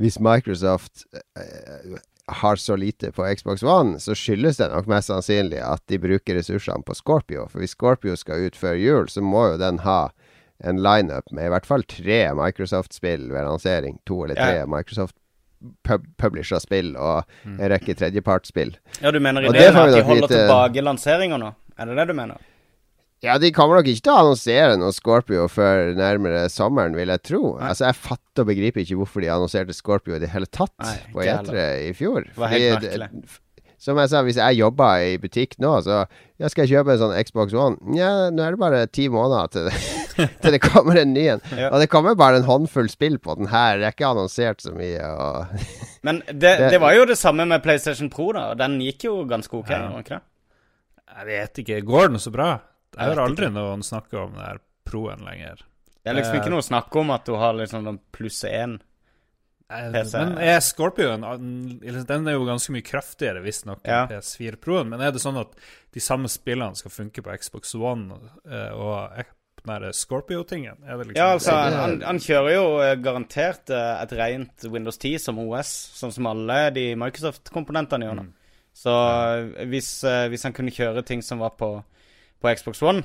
hvis 0.00 0.16
Microsoft 0.22 1.04
eh, 1.36 1.98
har 2.40 2.56
så 2.56 2.76
lite 2.78 3.10
på 3.12 3.26
Xbox 3.36 3.62
One, 3.66 3.98
så 4.00 4.14
skyldes 4.14 4.60
det 4.60 4.68
nok 4.70 4.86
mest 4.90 5.10
sannsynlig 5.10 5.58
at 5.66 5.82
de 5.90 5.98
bruker 5.98 6.38
ressursene 6.38 6.84
på 6.86 6.94
Scorpio. 6.94 7.48
For 7.50 7.58
hvis 7.62 7.74
Scorpio 7.74 8.14
skal 8.16 8.46
ut 8.46 8.56
før 8.56 8.78
jul, 8.78 9.08
så 9.10 9.22
må 9.24 9.48
jo 9.52 9.56
den 9.60 9.80
ha 9.86 10.10
en 10.64 10.78
lineup 10.84 11.30
med 11.32 11.48
i 11.48 11.52
hvert 11.54 11.66
fall 11.66 11.82
tre 11.88 12.20
Microsoft-spill 12.36 13.30
ved 13.32 13.46
lansering. 13.48 13.98
To 14.06 14.22
eller 14.26 14.36
tre 14.38 14.60
Ja. 14.60 14.66
Microsoft 14.68 15.16
pub 15.84 16.04
publisha 16.16 16.56
spill 16.60 16.94
og 16.96 17.24
en 17.44 17.58
rekke 17.72 17.92
tredjepartsspill. 17.98 18.76
Ja, 19.02 19.10
du 19.12 19.18
mener 19.20 19.44
ideen 19.44 19.76
at 19.76 19.90
de 19.92 20.02
holder 20.06 20.28
vite- 20.28 20.38
tilbake 20.38 20.84
lanseringa 20.84 21.36
nå? 21.40 21.50
Er 21.80 21.86
det 21.90 21.96
det 21.96 22.06
du 22.08 22.14
mener? 22.16 22.36
Ja, 23.22 23.34
de 23.36 23.50
kommer 23.52 23.76
nok 23.76 23.88
ikke 23.90 24.00
til 24.06 24.14
å 24.14 24.20
annonsere 24.22 24.78
noe 24.80 24.94
Scorpio 24.96 25.44
før 25.52 25.90
nærmere 25.98 26.46
sommeren, 26.48 26.94
vil 26.96 27.10
jeg 27.12 27.20
tro. 27.28 27.42
Nei. 27.58 27.66
Altså, 27.68 27.84
Jeg 27.90 27.98
fatter 28.00 28.46
og 28.46 28.48
begriper 28.48 28.80
ikke 28.80 28.96
hvorfor 28.96 29.20
de 29.20 29.28
annonserte 29.28 29.76
Scorpio 29.76 30.16
i 30.16 30.22
det 30.22 30.30
hele 30.32 30.48
tatt 30.48 30.72
Nei, 30.80 30.94
på 31.12 31.20
ikke 31.26 31.34
E3 31.50 31.64
i 31.90 31.92
fjor. 31.98 32.24
Det 32.30 32.40
var 32.40 32.48
helt 32.54 32.86
merkelig. 32.86 33.36
Som 33.80 33.96
jeg 33.96 34.10
sa, 34.12 34.20
hvis 34.24 34.36
jeg 34.36 34.56
jobber 34.58 35.00
i 35.08 35.12
butikk 35.20 35.54
nå, 35.60 35.70
så 35.84 36.02
jeg 36.40 36.50
skal 36.52 36.66
jeg 36.66 36.72
kjøpe 36.74 36.92
en 36.92 36.98
sånn 37.00 37.14
Xbox 37.24 37.54
One. 37.56 37.78
Nja, 37.94 38.10
nå 38.32 38.42
er 38.44 38.56
det 38.56 38.60
bare 38.60 38.80
ti 38.92 39.06
måneder 39.12 39.52
til 39.54 39.68
det, 39.70 39.76
til 40.44 40.52
det 40.56 40.60
kommer 40.64 41.00
en 41.00 41.14
ny 41.16 41.22
en. 41.32 41.40
Ja. 41.56 41.70
Og 41.72 41.80
det 41.80 41.88
kommer 41.92 42.16
bare 42.16 42.40
en 42.42 42.48
håndfull 42.48 42.88
spill 42.92 43.16
på 43.24 43.36
den 43.40 43.48
her. 43.52 43.78
Det 43.80 43.88
er 43.88 43.94
ikke 43.96 44.10
annonsert 44.12 44.60
så 44.64 44.72
mye. 44.76 45.00
Og 45.12 45.54
Men 46.08 46.20
det, 46.28 46.56
Det- 46.60 46.72
det 46.76 46.80
var 46.84 46.92
jo 46.96 47.04
det 47.08 47.16
samme 47.20 47.44
med 47.48 47.64
PlayStation 47.64 48.08
Pro, 48.12 48.32
da. 48.36 48.50
Den 48.56 48.80
gikk 48.84 49.04
jo 49.08 49.14
ganske 49.28 49.60
ok, 49.60 49.72
Ja. 49.76 49.88
ikke? 50.00 50.20
Jeg 51.20 51.26
vet 51.32 51.62
ikke. 51.64 51.80
Går 51.88 52.12
den 52.12 52.20
så 52.20 52.32
bra? 52.32 52.50
Jeg 52.96 53.06
hører 53.12 53.24
aldri 53.24 53.50
noen 53.54 53.82
snakke 53.86 54.18
om 54.18 54.32
den 54.34 54.42
her 54.44 54.60
proen 54.88 55.22
lenger. 55.24 55.62
Det 56.00 56.10
er 56.10 56.16
liksom 56.16 56.34
Eh, 56.36 56.40
ikke 56.40 56.50
noe 56.50 56.62
å 56.64 56.68
snakke 56.70 57.00
om 57.00 57.10
at 57.14 57.26
du 57.28 57.34
har 57.38 57.52
liksom 57.54 57.84
den 57.84 57.98
pluss 58.12 58.40
én. 58.44 58.78
Eh, 59.70 59.90
PC. 59.92 60.18
Men 60.18 60.38
er 60.42 60.60
Scorpion 60.60 61.20
Den 61.22 62.26
er 62.28 62.32
jo 62.32 62.46
ganske 62.48 62.72
mye 62.74 62.82
kraftigere, 62.82 63.42
visstnok, 63.44 63.84
Ja. 63.86 64.06
enn 64.06 64.08
PS4 64.16 64.56
Proen. 64.58 64.88
Men 64.88 65.00
er 65.00 65.12
det 65.12 65.20
sånn 65.22 65.38
at 65.38 65.52
de 65.92 66.00
samme 66.00 66.26
spillene 66.28 66.74
skal 66.76 66.90
funke 66.90 67.22
på 67.22 67.36
Xbox 67.38 67.74
One 67.74 68.18
eh, 68.50 68.72
og 68.74 69.12
den 69.64 69.92
Scorpio-tingen? 69.92 70.80
Liksom 70.82 71.14
Ja, 71.16 71.32
altså, 71.36 71.52
han, 71.52 72.00
han 72.00 72.18
kjører 72.18 72.54
jo 72.54 72.80
eh, 72.80 72.96
garantert 72.96 73.70
eh, 73.70 74.02
et 74.02 74.12
rent 74.18 74.64
Windows 74.72 74.98
10 74.98 75.18
som 75.20 75.38
OS, 75.38 75.70
sånn 76.00 76.12
som 76.12 76.26
alle 76.26 76.70
de 76.74 76.94
Microsoft-komponentene 76.96 78.08
gjør 78.08 78.16
nå. 78.18 78.26
Mm. 78.26 78.32
Så 78.74 78.90
eh, 79.60 79.64
hvis, 79.70 79.92
eh, 80.08 80.26
hvis 80.32 80.42
han 80.48 80.52
kunne 80.56 80.72
kjøre 80.74 81.04
ting 81.06 81.22
som 81.22 81.38
var 81.44 81.50
på, 81.60 81.84
på 82.40 82.52
Xbox 82.56 82.82
One 82.82 83.02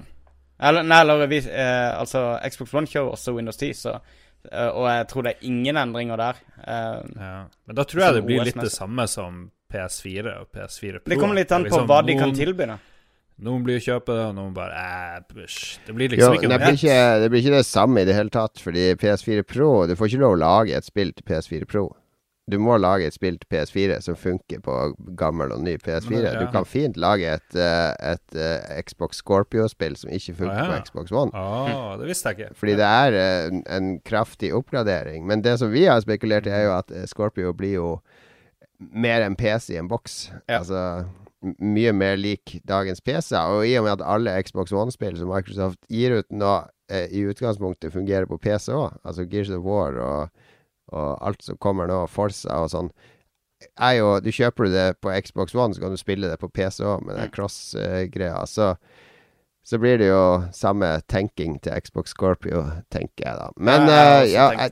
Eller, 0.60 0.86
nei, 0.88 1.02
eller 1.04 1.28
vi, 1.28 1.41
eh, 1.52 1.91
altså, 2.00 2.38
Xbox 2.48 2.74
One 2.74 2.88
kjører 2.88 3.12
også 3.17 3.34
Windows 3.36 3.58
10, 3.60 3.74
så 3.76 3.95
eh, 4.52 4.69
Og 4.69 4.88
jeg 4.88 5.08
tror 5.12 5.28
det 5.28 5.36
er 5.36 5.48
ingen 5.52 5.78
endringer 5.82 6.21
der. 6.21 6.41
Eh, 6.63 7.00
Ja. 7.19 7.36
Men 7.67 7.76
da 7.76 7.84
tror 7.84 8.06
jeg 8.06 8.19
det 8.19 8.26
blir 8.26 8.43
litt 8.48 8.62
det 8.62 8.71
samme 8.71 9.08
som 9.12 9.50
PS4 9.74 10.36
og 10.39 10.52
PS4 10.54 11.00
Pro. 11.02 11.10
det 11.12 11.19
kommer 11.19 11.36
litt 11.36 11.52
an 11.52 11.65
på 11.65 11.71
liksom 11.71 11.88
hva 11.89 12.02
de 12.06 12.15
kan 12.19 12.36
tilby, 12.36 12.69
da. 12.69 12.78
Noen 13.43 13.65
blir 13.65 13.82
å 13.82 13.84
kjøpe 13.84 14.13
det, 14.15 14.26
og 14.30 14.36
noen 14.38 14.54
bare 14.56 14.80
eh. 14.80 15.15
Det 15.28 15.91
blir 15.91 16.08
jo, 16.08 16.15
liksom 16.15 16.38
ikke 16.38 16.50
noe 16.54 16.60
blir 16.62 16.78
ikke, 16.78 17.00
det 17.19 17.30
blir 17.34 17.41
ikke 17.43 17.58
det 17.58 17.65
samme 17.67 18.04
i 18.06 18.08
det 18.08 18.15
hele 18.15 18.32
tatt, 18.32 18.62
fordi 18.63 18.93
PS4 19.02 19.43
Pro 19.43 19.71
Du 19.89 19.95
får 20.00 20.13
ikke 20.13 20.21
lov 20.24 20.38
å 20.38 20.39
lage 20.39 20.78
et 20.78 20.88
spill 20.88 21.12
til 21.12 21.28
PS4 21.28 21.67
Pro. 21.67 21.89
Du 22.51 22.60
må 22.62 22.75
lage 22.77 23.08
et 23.10 23.15
spill 23.15 23.39
til 23.41 23.47
PS4 23.49 23.95
som 24.05 24.15
funker 24.15 24.60
på 24.62 24.73
gammel 25.17 25.49
og 25.55 25.63
ny 25.65 25.77
PS4. 25.81 26.19
Ja. 26.27 26.34
Du 26.43 26.45
kan 26.53 26.67
fint 26.69 26.97
lage 27.01 27.25
et, 27.39 27.55
eh, 27.58 28.12
et 28.12 28.36
eh, 28.38 28.75
Xbox 28.86 29.17
Scorpio-spill 29.23 29.95
som 29.97 30.12
ikke 30.13 30.36
funker 30.43 30.60
Ah, 30.62 30.67
ja. 30.67 30.75
på 30.75 30.86
Xbox 30.91 31.12
One. 31.12 31.31
Ah, 31.34 31.95
det 31.97 32.12
visste 32.12 32.29
jeg 32.29 32.38
ikke. 32.43 32.55
Fordi 32.62 32.75
det 32.77 32.86
er 32.86 33.17
eh, 33.17 33.47
en, 33.49 33.63
en 33.79 33.89
kraftig 34.05 34.53
oppgradering. 34.53 35.25
Men 35.25 35.41
det 35.41 35.58
som 35.60 35.73
vi 35.73 35.88
har 35.89 35.99
spekulert 36.05 36.45
i, 36.45 36.53
er 36.53 36.67
jo 36.67 36.75
at 36.77 36.93
Scorpio 37.10 37.53
blir 37.58 37.73
jo 37.79 37.89
mer 38.93 39.25
enn 39.25 39.36
PC 39.39 39.73
i 39.73 39.79
en 39.81 39.89
boks. 39.89 40.19
Ja. 40.45 40.60
Altså 40.62 40.86
mye 41.62 41.91
mer 41.93 42.15
lik 42.17 42.60
dagens 42.65 43.01
PC. 43.05 43.34
Og 43.41 43.65
i 43.65 43.73
og 43.79 43.86
med 43.88 43.97
at 43.97 44.05
alle 44.05 44.38
Xbox 44.45 44.73
One-spill 44.73 45.17
som 45.17 45.29
Microsoft 45.34 45.81
gir 45.89 46.19
ut 46.21 46.29
nå, 46.34 46.53
eh, 46.93 47.08
i 47.10 47.25
utgangspunktet 47.25 47.93
fungerer 47.93 48.29
på 48.29 48.38
PC 48.38 48.69
òg, 48.73 48.99
altså 49.05 49.25
Gears 49.29 49.49
of 49.49 49.65
War 49.65 49.97
og, 49.97 50.29
og 50.93 51.17
alt 51.26 51.43
som 51.45 51.58
kommer 51.62 51.89
nå, 51.89 52.04
Forza 52.12 52.62
og 52.63 52.71
sånn, 52.74 52.91
er 53.80 53.95
jo 53.98 54.19
Du 54.21 54.30
kjøper 54.36 54.67
du 54.67 54.76
det 54.76 54.88
på 55.02 55.13
Xbox 55.26 55.56
One, 55.56 55.74
så 55.74 55.82
kan 55.82 55.95
du 55.95 55.98
spille 55.98 56.30
det 56.30 56.39
på 56.41 56.52
PC 56.52 56.84
òg, 56.86 57.06
med 57.08 57.17
den 57.17 57.32
cross-greia. 57.34 58.45
så 58.45 58.76
så 59.65 59.80
blir 59.82 59.98
det 59.98 60.12
jo 60.12 60.26
samme 60.54 61.00
tenking 61.10 61.56
til 61.58 61.74
Xbox 61.82 62.13
Scorpio, 62.13 62.67
tenker 62.93 63.26
jeg 63.26 63.39
da. 63.39 63.48
Men 63.58 63.88
Ja, 63.89 63.95
jeg 63.95 64.28
eh, 64.28 64.34
ja, 64.36 64.43
jeg, 64.60 64.71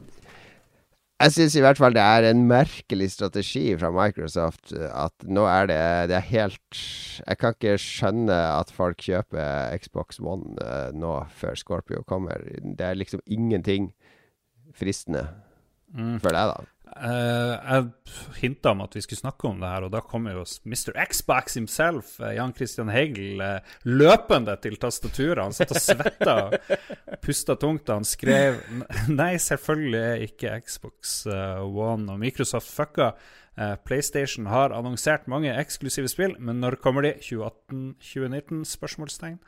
jeg 1.23 1.33
syns 1.33 1.55
i 1.57 1.63
hvert 1.63 1.79
fall 1.79 1.95
det 1.95 2.03
er 2.03 2.27
en 2.29 2.43
merkelig 2.49 3.07
strategi 3.15 3.63
fra 3.79 3.89
Microsoft 3.95 4.73
at 4.75 5.25
nå 5.25 5.45
er 5.49 5.69
det 5.71 5.79
Det 6.11 6.17
er 6.17 6.27
helt 6.29 6.81
Jeg 7.23 7.39
kan 7.39 7.55
ikke 7.55 7.77
skjønne 7.81 8.37
at 8.59 8.73
folk 8.73 9.01
kjøper 9.01 9.73
Xbox 9.81 10.21
One 10.21 10.57
eh, 10.61 10.91
nå 10.93 11.15
før 11.41 11.57
Scorpio 11.57 12.03
kommer. 12.05 12.45
Det 12.61 12.85
er 12.85 12.99
liksom 12.99 13.23
ingenting 13.25 13.93
fristende, 14.77 15.27
Mm. 15.93 16.19
føler 16.23 16.39
jeg, 16.39 16.53
da. 16.53 16.69
Uh, 16.93 17.53
jeg 17.57 17.85
hinta 18.43 18.69
om 18.75 18.83
at 18.83 18.93
vi 18.93 19.01
skulle 19.01 19.21
snakke 19.23 19.47
om 19.49 19.61
det 19.61 19.69
her, 19.71 19.85
og 19.87 19.93
da 19.95 20.01
kom 20.05 20.27
jo 20.29 20.43
Mr. 20.69 20.93
Xbox 21.09 21.55
himself, 21.57 22.19
eh, 22.21 22.35
Jan 22.37 22.53
Christian 22.53 22.91
Hegel, 22.93 23.41
eh, 23.41 23.77
løpende 23.89 24.53
til 24.61 24.77
tastaturet. 24.77 25.41
Han 25.41 25.55
satt 25.57 25.73
og 25.73 25.81
svetta 25.81 26.35
og 26.43 27.17
pusta 27.23 27.57
tungt 27.57 27.87
da 27.89 27.97
han 27.97 28.05
skrev 28.05 28.59
Nei, 29.19 29.31
selvfølgelig 29.41 30.03
er 30.03 30.27
ikke 30.27 30.57
Xbox 30.67 31.15
eh, 31.25 31.63
One 31.65 32.13
og 32.13 32.21
Microsoft 32.21 32.69
fucka. 32.69 33.13
Eh, 33.57 33.75
PlayStation 33.85 34.47
har 34.49 34.73
annonsert 34.73 35.27
mange 35.29 35.53
eksklusive 35.53 36.09
spill, 36.09 36.37
men 36.39 36.61
når 36.61 36.79
kommer 36.81 37.05
de? 37.05 37.15
2018-2019? 37.21 38.63
Spørsmålstegn. 38.69 39.39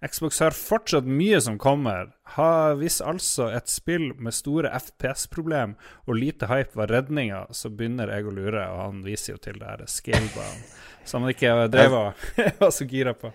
Xbox 0.00 0.40
har 0.40 0.56
fortsatt 0.56 1.04
mye 1.04 1.40
som 1.44 1.58
kommer. 1.60 2.14
Ha, 2.36 2.72
hvis 2.80 3.00
altså 3.04 3.50
et 3.52 3.68
spill 3.68 4.10
med 4.16 4.32
store 4.32 4.72
FPS-problem 4.78 5.76
og 6.06 6.16
lite 6.16 6.48
hype 6.48 6.78
var 6.78 6.92
redninga, 6.92 7.44
så 7.52 7.68
begynner 7.68 8.12
jeg 8.14 8.24
å 8.24 8.34
lure, 8.34 8.64
og 8.72 8.80
han 8.86 9.04
viser 9.04 9.34
jo 9.34 9.42
til 9.44 9.60
det 9.60 9.68
her 9.68 9.84
Scalebound, 9.90 10.66
som 11.04 11.26
han 11.26 11.34
ikke 11.34 11.68
drev 11.72 11.98
og 11.98 12.28
var 12.62 12.72
så 12.72 12.88
gira 12.88 13.14
på. 13.18 13.32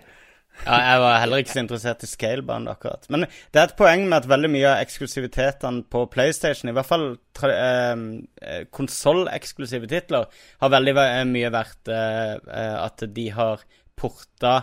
Ja, 0.63 0.78
jeg 0.80 0.99
var 1.04 1.17
heller 1.19 1.41
ikke 1.43 1.51
så 1.51 1.62
interessert 1.62 2.04
i 2.06 2.10
Scalebound, 2.10 2.69
akkurat. 2.71 3.06
Men 3.12 3.28
det 3.28 3.60
er 3.60 3.67
et 3.67 3.78
poeng 3.78 4.06
med 4.08 4.21
at 4.21 4.30
veldig 4.32 4.49
mye 4.54 4.69
av 4.71 4.84
eksklusivitetene 4.86 5.84
på 5.91 6.06
PlayStation, 6.13 6.71
i 6.71 6.75
hvert 6.78 6.89
fall 6.89 7.10
eh, 7.51 8.62
konsolleksklusive 8.73 9.89
titler, 9.91 10.32
har 10.63 10.73
veldig 10.73 10.95
mye 11.30 11.51
vært 11.54 11.91
eh, 11.91 12.38
at 12.80 13.06
de 13.13 13.28
har 13.36 13.67
porta 13.99 14.56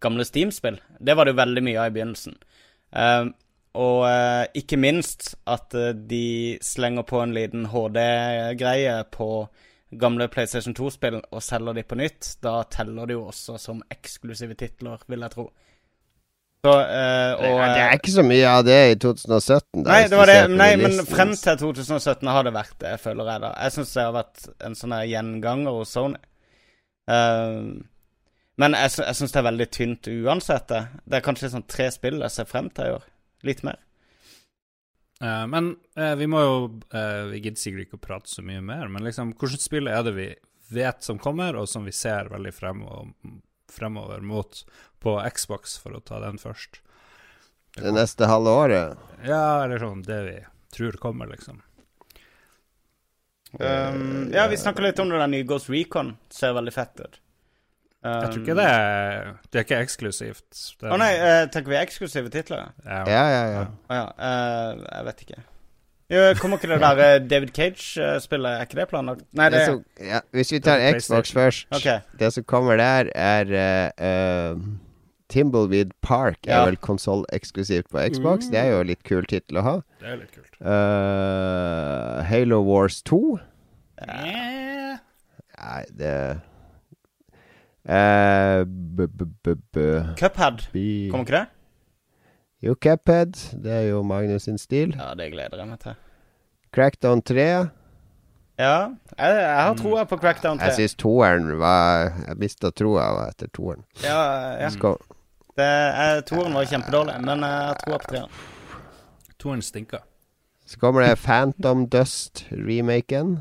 gamle 0.00 0.24
Steam-spill. 0.24 0.80
Det 1.00 1.16
var 1.16 1.26
det 1.26 1.34
jo 1.34 1.42
veldig 1.42 1.64
mye 1.66 1.82
av 1.82 1.90
i 1.90 1.94
begynnelsen. 1.96 2.38
Uh, 2.94 3.30
og 3.78 4.02
uh, 4.08 4.44
ikke 4.56 4.78
minst 4.80 5.34
at 5.46 5.74
uh, 5.76 5.92
de 5.92 6.58
slenger 6.64 7.06
på 7.08 7.20
en 7.22 7.34
liten 7.36 7.68
HD-greie 7.72 8.98
på 9.14 9.30
gamle 10.00 10.28
PlayStation 10.32 10.74
2-spill 10.76 11.20
og 11.20 11.40
selger 11.44 11.78
de 11.78 11.86
på 11.88 11.96
nytt, 11.96 12.34
da 12.44 12.60
teller 12.68 13.08
det 13.08 13.16
jo 13.16 13.28
også 13.30 13.56
som 13.60 13.80
eksklusive 13.92 14.56
titler, 14.58 15.00
vil 15.08 15.24
jeg 15.24 15.32
tro. 15.32 15.48
Så, 16.66 16.72
og, 16.74 17.60
det 17.62 17.82
er 17.84 17.94
ikke 17.94 18.12
så 18.12 18.24
mye 18.26 18.48
av 18.50 18.64
det 18.66 18.78
i 18.90 18.96
2017. 19.00 19.62
Da, 19.78 19.84
nei, 19.86 20.00
det 20.10 20.18
var 20.18 20.28
det, 20.28 20.38
nei 20.50 20.72
men 20.80 20.98
frem 21.06 21.30
til 21.38 21.60
2017 21.60 22.28
har 22.34 22.44
det 22.44 22.52
vært 22.56 22.74
det, 22.82 22.96
føler 23.00 23.30
jeg. 23.30 23.42
da. 23.46 23.52
Jeg 23.62 23.76
syns 23.76 23.92
det 23.94 24.04
har 24.04 24.16
vært 24.16 24.48
en 24.66 24.76
sånn 24.76 24.96
gjenganger 25.06 25.78
hos 25.78 25.94
Sony. 25.94 26.18
Uh, 27.08 27.78
men 28.58 28.74
jeg, 28.74 28.94
jeg 28.98 29.18
syns 29.18 29.34
det 29.34 29.38
er 29.40 29.46
veldig 29.46 29.66
tynt 29.74 30.08
uansett. 30.10 30.70
Det 30.70 30.80
Det 31.04 31.18
er 31.18 31.26
kanskje 31.26 31.52
sånn 31.52 31.68
tre 31.70 31.90
spill 31.94 32.22
jeg 32.24 32.34
ser 32.34 32.48
frem 32.50 32.70
til 32.74 32.90
i 32.90 32.96
år. 32.96 33.06
Litt 33.46 33.62
mer. 33.66 33.78
Uh, 35.22 35.46
men 35.50 35.72
uh, 35.98 36.14
vi 36.14 36.28
må 36.30 36.40
jo 36.44 36.58
uh, 36.94 37.24
Vi 37.32 37.40
gidder 37.42 37.58
sikkert 37.58 37.88
ikke 37.88 37.98
å 37.98 38.02
prate 38.04 38.30
så 38.30 38.42
mye 38.46 38.62
mer, 38.62 38.86
men 38.86 39.02
liksom, 39.06 39.32
hvilket 39.38 39.64
spill 39.64 39.90
er 39.90 40.04
det 40.06 40.14
vi 40.14 40.28
vet 40.70 41.02
som 41.02 41.18
kommer, 41.18 41.56
og 41.58 41.66
som 41.70 41.86
vi 41.88 41.94
ser 41.96 42.30
veldig 42.30 42.52
fremover, 42.54 43.08
fremover 43.72 44.22
mot 44.22 44.60
på 45.02 45.16
Xbox, 45.34 45.78
for 45.80 45.96
å 45.96 46.02
ta 46.04 46.20
den 46.22 46.38
først? 46.38 46.82
Det, 47.74 47.82
det 47.86 47.94
neste 47.96 48.28
halve 48.30 48.52
året? 48.62 49.08
Ja, 49.26 49.64
eller 49.64 49.82
sånn 49.82 50.04
det 50.06 50.20
vi 50.28 50.36
tror 50.74 50.98
kommer, 51.02 51.30
liksom. 51.30 51.62
Um, 53.58 54.28
ja, 54.34 54.46
vi 54.50 54.60
snakka 54.60 54.82
litt 54.84 54.98
om 55.00 55.08
det 55.08 55.18
der 55.18 55.30
nye 55.30 55.46
Ghost 55.48 55.70
Recon. 55.72 56.16
Ser 56.30 56.52
veldig 56.58 56.74
fett 56.74 57.00
ut. 57.00 57.20
Um, 58.08 58.22
jeg 58.22 58.32
tror 58.32 58.42
ikke 58.42 58.56
det 58.56 58.64
er 58.70 59.28
Det 59.52 59.60
er 59.60 59.66
ikke 59.66 59.82
eksklusivt. 59.84 60.64
Å 60.80 60.90
oh, 60.94 60.96
nei, 61.00 61.12
uh, 61.20 61.44
tenker 61.52 61.74
vi 61.74 61.78
eksklusive 61.82 62.32
titler? 62.32 62.72
Ja, 62.86 63.04
ja, 63.04 63.22
ja. 63.28 63.46
ja. 63.52 63.62
Oh, 63.68 63.96
ja. 64.00 64.08
Uh, 64.16 64.84
jeg 64.88 65.08
vet 65.10 65.24
ikke. 65.26 65.40
Jo, 66.08 66.20
kommer 66.40 66.56
ikke 66.56 66.70
det 66.72 66.80
der 66.80 67.00
eh, 67.04 67.28
David 67.30 67.50
Cage-spillet? 67.52 68.50
Er 68.50 68.64
ikke 68.64 68.78
det 68.78 68.86
planlagt? 68.88 69.26
Nei, 69.36 69.50
det, 69.52 69.58
det 69.58 69.66
så, 69.66 70.04
ja, 70.08 70.20
Hvis 70.32 70.52
vi 70.54 70.60
tar 70.64 70.80
Xbox 70.96 71.34
først 71.36 71.66
okay. 71.76 71.98
Det 72.16 72.30
som 72.32 72.46
kommer 72.48 72.80
der, 72.80 73.10
er 73.12 73.52
uh, 74.00 74.62
Timbleweed 75.28 75.92
Park 76.00 76.38
er 76.46 76.54
ja. 76.56 76.64
vel 76.64 76.76
konsolleksklusivt 76.80 77.90
på 77.92 78.00
Xbox. 78.14 78.46
Mm. 78.46 78.52
Det 78.52 78.60
er 78.60 78.70
jo 78.72 78.82
litt 78.88 79.04
kul 79.04 79.28
tittel 79.28 79.60
å 79.60 79.66
ha. 79.66 79.74
Det 80.00 80.08
er 80.08 80.16
litt 80.22 80.32
kult. 80.32 80.54
Uh, 80.64 82.24
Halo 82.24 82.62
Wars 82.64 83.02
2. 83.02 83.20
Yeah. 84.08 85.04
Nei, 85.58 85.82
det 85.98 86.14
Uh, 87.88 88.66
Cuphead, 90.18 90.66
kommer 91.10 91.24
ikke 91.24 91.32
det? 91.32 91.46
Jo, 92.60 92.74
Cuphead. 92.74 93.32
Det 93.64 93.72
er 93.72 93.86
jo 93.88 94.02
Magnus 94.02 94.42
sin 94.42 94.58
stil. 94.58 94.92
Ja, 94.98 95.14
det 95.14 95.30
gleder 95.32 95.56
jeg 95.56 95.68
meg 95.68 95.80
til. 95.80 95.94
Crackdown 96.74 97.22
3. 97.22 97.46
Ja, 98.58 98.88
jeg, 99.18 99.34
jeg 99.38 99.62
har 99.62 99.74
troa 99.78 100.04
på 100.04 100.16
Crackdown 100.16 100.58
3. 100.58 100.64
Jeg 100.64 100.74
syns 100.74 100.94
toeren 100.98 101.52
var 101.60 102.10
Jeg 102.26 102.36
mista 102.36 102.70
troa 102.74 103.28
etter 103.28 103.48
toeren. 103.54 103.84
Ja, 104.02 104.18
ja. 104.58 104.70
Skal... 104.74 104.98
toeren 106.28 106.54
var 106.58 106.68
kjempedårlig, 106.68 107.20
men 107.24 107.46
jeg 107.46 107.68
har 107.70 107.78
troa 107.84 107.98
på 108.02 108.10
treeren. 108.10 108.40
Toeren 109.38 109.62
stinker. 109.62 110.02
Så 110.66 110.78
kommer 110.78 111.06
det 111.06 111.16
Phantom 111.22 111.86
Dust-remaken. 111.88 113.38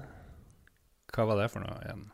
Hva 1.12 1.26
var 1.28 1.42
det 1.42 1.50
for 1.52 1.66
noe 1.66 1.82
igjen? 1.82 2.06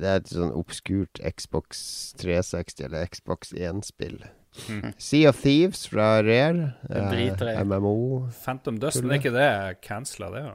Det 0.00 0.08
er 0.08 0.20
et 0.22 0.32
sånn 0.32 0.54
obskurt 0.56 1.20
Xbox 1.22 1.80
360 2.20 2.88
eller 2.88 3.08
Xbox 3.10 3.52
1-spill. 3.56 4.20
Mm. 4.68 4.92
Sea 4.98 5.28
of 5.30 5.40
Thieves 5.42 5.86
fra 5.90 6.22
Rare. 6.22 6.72
Eh, 6.90 7.64
MMO. 7.64 8.28
Phantom 8.44 8.78
Dust, 8.80 9.02
men 9.02 9.16
er 9.16 9.22
ikke 9.22 9.34
det 9.34 9.50
cancela, 9.84 10.30
det? 10.34 10.44
Ja? 10.46 10.54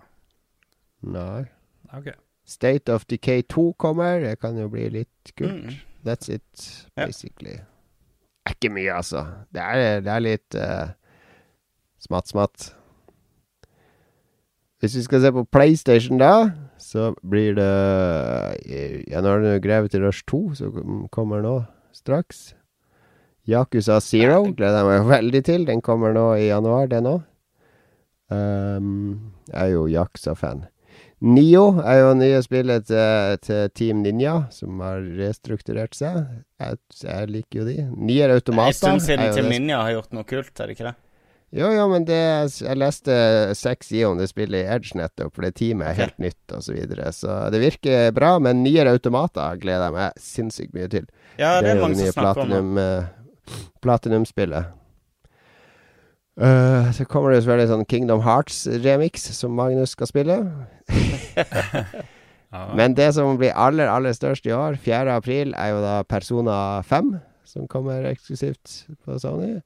Nei. 1.13 1.43
Okay. 1.93 2.15
State 2.45 2.93
of 2.93 3.06
Decay 3.08 3.43
2 3.43 3.73
kommer. 3.79 4.19
Det 4.19 4.39
kan 4.41 4.58
jo 4.60 4.67
bli 4.71 4.89
litt 4.91 5.36
kult. 5.38 5.69
Mm. 5.69 5.82
That's 6.03 6.29
it, 6.32 6.88
basically. 6.95 7.60
Ja. 7.60 7.69
Er 8.43 8.58
ikke 8.58 8.73
mye, 8.75 8.91
altså. 8.91 9.23
Det 9.56 9.63
er, 9.63 10.01
det 10.03 10.12
er 10.12 10.23
litt 10.23 10.58
uh, 10.60 10.89
smatt, 12.03 12.27
smatt. 12.27 12.73
Hvis 14.84 14.98
vi 14.98 15.02
skal 15.06 15.22
se 15.24 15.30
på 15.32 15.46
PlayStation, 15.48 16.17
da, 16.19 16.50
så 16.76 17.13
blir 17.24 17.54
det 17.56 17.67
Ja, 19.08 19.22
nå 19.24 19.30
har 19.32 19.39
du 19.39 19.88
til 19.88 20.04
Rush 20.04 20.26
2 20.28 20.41
som 20.60 21.08
kommer 21.08 21.39
nå 21.39 21.54
straks. 21.96 22.52
Yakuza 23.48 24.02
Zero 24.04 24.43
gleder 24.52 24.82
jeg 24.82 24.89
meg 24.89 25.08
veldig 25.08 25.41
til. 25.48 25.63
Den 25.67 25.80
kommer 25.82 26.12
nå 26.12 26.34
i 26.36 26.50
januar, 26.50 26.89
den 26.91 27.08
òg. 27.08 27.24
Um, 28.28 29.32
jeg 29.48 29.62
er 29.62 29.72
jo 29.72 29.88
Yakuza-fan. 29.88 30.65
Nio 31.24 31.80
er 31.80 32.02
jo 32.02 32.12
nye 32.19 32.43
spillet 32.43 32.84
til, 32.89 33.39
til, 33.39 33.69
Team 33.72 34.04
Ninja, 34.04 34.50
som 34.52 34.84
har 34.84 35.00
restrukturert 35.15 35.96
seg. 35.96 36.26
Jeg, 36.60 36.80
jeg 37.06 37.32
liker 37.32 37.62
jo 37.62 37.69
de. 37.69 37.78
Nier 37.96 38.36
Automata. 38.36 38.76
En 38.76 39.00
stund 39.00 39.08
siden 39.08 39.32
Team 39.32 39.48
Ninja 39.48 39.80
har 39.86 39.96
gjort 39.96 40.12
noe 40.12 40.28
kult, 40.28 40.52
er 40.60 40.67
det 40.67 40.76
ikke 40.76 40.89
det? 40.91 40.98
Jo, 41.54 41.68
jo, 41.70 41.84
men 41.92 42.06
det 42.08 42.20
Jeg 42.63 42.78
leste 42.82 43.16
i 43.94 44.04
om 44.08 44.18
det 44.18 44.30
spillet 44.32 44.63
i 44.63 44.70
Edge 44.74 44.98
nettopp, 44.98 45.36
for 45.36 45.46
det 45.46 45.54
teamet 45.60 45.92
er 45.92 46.00
helt 46.02 46.22
nytt, 46.22 46.42
og 46.50 46.63
så 46.66 46.74
videre. 46.74 47.12
Så 47.13 47.36
det 47.54 47.62
virker 47.62 48.13
bra, 48.16 48.39
men 48.42 48.63
nyere 48.66 48.96
automater 48.96 49.60
gleder 49.62 49.86
jeg 49.86 49.98
meg 49.98 50.24
sinnssykt 50.30 50.74
mye 50.74 50.89
til. 50.89 51.06
Ja, 51.38 51.60
det, 51.60 51.68
det 51.68 51.76
er, 51.76 51.82
mange 51.84 52.00
som 52.00 52.16
snakker 52.16 52.42
platinum, 52.42 52.72
om 52.72 52.80
det. 52.80 52.88
Uh, 52.88 53.60
Platinum-spillet. 53.84 54.72
Uh, 56.42 56.89
så 56.96 57.06
kommer 57.06 57.30
det 57.30 57.44
selvfølgelig 57.44 57.70
sånn 57.70 57.86
Kingdom 57.92 58.24
Hearts-remix 58.26 59.28
som 59.38 59.54
Magnus 59.54 59.94
skal 59.94 60.10
spille. 60.10 60.39
Men 62.78 62.98
det 62.98 63.12
som 63.13 63.38
blir 63.38 63.54
aller, 63.54 63.89
aller 63.89 64.13
størst 64.18 64.50
i 64.50 64.54
år, 64.56 64.80
4. 64.82 65.06
april, 65.13 65.54
er 65.58 65.74
jo 65.74 65.84
da 65.86 66.00
Persona 66.10 66.58
5, 66.89 67.13
som 67.50 67.70
kommer 67.70 68.10
eksklusivt 68.10 68.88
på 69.06 69.20
Sony. 69.22 69.60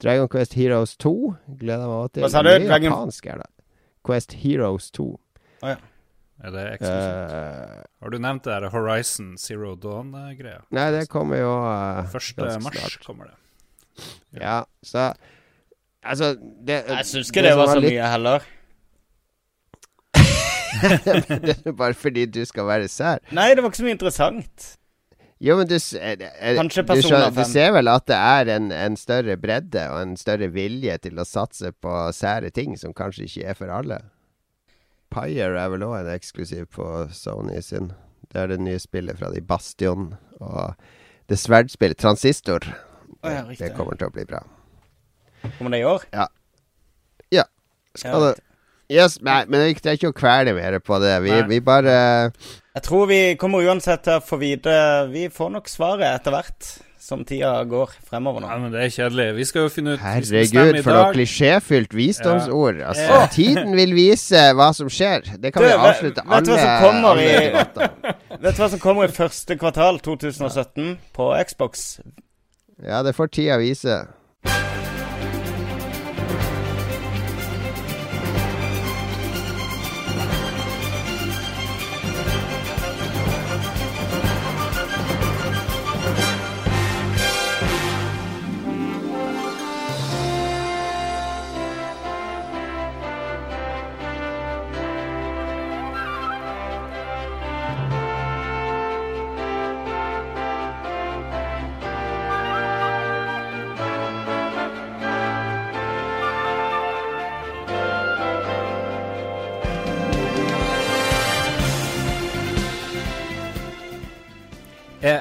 Dragon 0.00 0.28
Quest 0.32 0.56
Heroes 0.56 0.96
2 0.96 1.14
gleder 1.60 1.84
jeg 1.84 1.92
meg 1.92 2.12
til. 2.14 2.24
Hva 2.24 2.32
sa 2.32 2.42
du? 2.46 2.50
Dragon... 2.64 2.92
Japansk 2.92 3.26
er 3.28 3.42
det. 3.42 3.48
Quest 4.06 4.36
Heroes 4.40 4.90
2. 4.96 5.08
Oh, 5.60 5.68
ja. 5.68 5.76
Er 6.40 6.54
det 6.54 6.62
eksklusivt? 6.78 7.34
Uh, 7.34 7.82
Har 8.00 8.14
du 8.14 8.16
nevnt 8.24 8.46
det 8.46 8.54
der 8.54 8.72
Horizon 8.72 9.34
Zero 9.38 9.74
Dawn-greia? 9.76 10.62
Nei, 10.72 10.86
det 10.94 11.04
kommer 11.12 11.36
jo 11.42 11.50
uh, 11.52 12.00
1. 12.08 12.40
mars 12.64 12.78
snart. 12.78 12.96
kommer 13.04 13.28
det. 13.28 13.36
Ja, 14.32 14.40
ja 14.40 14.56
så 14.82 15.12
Altså 16.00 16.32
det, 16.40 16.78
Jeg 16.88 17.04
syns 17.04 17.28
ikke 17.28 17.42
det, 17.44 17.50
det 17.50 17.56
var 17.58 17.66
så 17.68 17.80
litt... 17.82 17.92
mye 17.92 18.06
heller. 18.08 18.46
det 21.44 21.56
er 21.66 21.74
bare 21.76 21.94
fordi 21.94 22.24
du 22.24 22.40
skal 22.48 22.64
være 22.70 22.88
sær. 22.88 23.20
Nei, 23.36 23.50
det 23.52 23.60
var 23.60 23.68
ikke 23.68 23.82
så 23.82 23.84
mye 23.84 23.98
interessant. 23.98 24.70
Jo, 25.40 25.56
men 25.56 25.68
du, 25.70 25.78
er, 25.96 26.20
er, 26.20 26.58
du, 26.60 26.68
skjønner, 26.68 27.30
du, 27.32 27.44
ser 27.48 27.70
vel 27.72 27.88
at 27.88 28.04
det 28.10 28.16
er 28.16 28.50
en, 28.58 28.66
en, 28.76 28.96
større 29.00 29.38
bredde 29.40 29.86
og 29.88 30.02
en 30.02 30.12
større 30.20 30.50
vilje 30.52 30.98
til 31.06 31.16
å 31.16 31.24
satse 31.24 31.72
på 31.80 31.94
sære 32.12 32.50
ting 32.52 32.76
som 32.76 32.92
kanskje 32.96 33.24
ikke 33.24 33.46
er 33.48 33.56
for 33.56 33.72
alle? 33.72 34.02
Pyre 35.10 35.56
er 35.56 35.72
vel 35.72 35.86
òg 35.86 35.96
en 36.02 36.10
eksklusiv 36.12 36.68
på 36.76 36.90
Sony 37.16 37.56
sin. 37.64 37.88
Det 38.28 38.42
er 38.42 38.52
det 38.52 38.60
nye 38.60 38.82
spillet 38.82 39.16
fra 39.16 39.32
de 39.32 39.40
Bastion 39.40 40.12
og 40.44 40.76
det 41.32 41.40
sverdspillet 41.40 41.98
Transistor. 41.98 42.68
Oh, 43.24 43.32
ja, 43.32 43.40
det 43.48 43.72
kommer 43.78 43.96
til 43.96 44.10
å 44.10 44.14
bli 44.14 44.26
bra. 44.28 44.44
Kommer 45.56 45.72
det 45.72 45.80
i 45.80 45.88
år? 45.88 46.04
Ja. 46.12 46.28
Ja. 47.32 47.48
Skal 47.96 48.28
det 48.28 48.36
Yes, 48.90 49.20
nei, 49.22 49.44
men 49.46 49.62
det 49.62 49.78
trenger 49.78 50.00
ikke 50.00 50.10
å 50.10 50.18
kvele 50.18 50.54
mer 50.56 50.80
på 50.82 50.98
det. 51.02 51.14
Vi, 51.22 51.36
vi 51.48 51.60
bare 51.62 51.94
jeg 52.70 52.84
tror 52.86 53.08
vi 53.10 53.18
kommer 53.38 53.66
uansett 53.66 54.04
til 54.06 54.20
å 54.20 54.22
få 54.22 54.36
vite 54.38 54.70
Vi 55.10 55.24
får 55.34 55.48
nok 55.56 55.66
svaret 55.70 56.06
etter 56.06 56.34
hvert 56.34 56.68
som 57.00 57.24
tida 57.26 57.64
går 57.66 57.90
fremover 58.06 58.44
nå. 58.44 58.50
Ja, 58.52 58.58
men 58.60 58.70
Det 58.70 58.82
er 58.84 58.92
kjedelig. 58.94 59.24
Vi 59.40 59.46
skal 59.48 59.64
jo 59.64 59.70
finne 59.72 59.96
ut 59.96 60.02
Herregud, 60.04 60.76
for 60.84 60.94
noe 60.94 61.08
klisjéfylt 61.16 61.96
visdomsord. 61.96 62.78
Ja. 62.78 62.92
Altså, 62.92 63.16
eh. 63.16 63.26
Tiden 63.34 63.74
vil 63.74 63.96
vise 63.96 64.44
hva 64.54 64.68
som 64.76 64.92
skjer. 64.92 65.26
Det 65.40 65.50
kan 65.50 65.64
du, 65.64 65.70
vi 65.72 65.74
avslutte 65.74 66.22
vet, 66.22 66.52
alle, 66.52 67.02
alle 67.10 67.26
i. 67.26 67.90
Vet 68.44 68.54
du 68.54 68.62
hva 68.62 68.70
som 68.76 68.84
kommer 68.84 69.10
i 69.10 69.16
første 69.16 69.58
kvartal 69.58 69.98
2017 70.06 70.94
på 71.16 71.30
Xbox? 71.50 71.88
Ja, 72.84 73.02
det 73.02 73.16
får 73.18 73.34
tida 73.34 73.58
vise. 73.60 74.04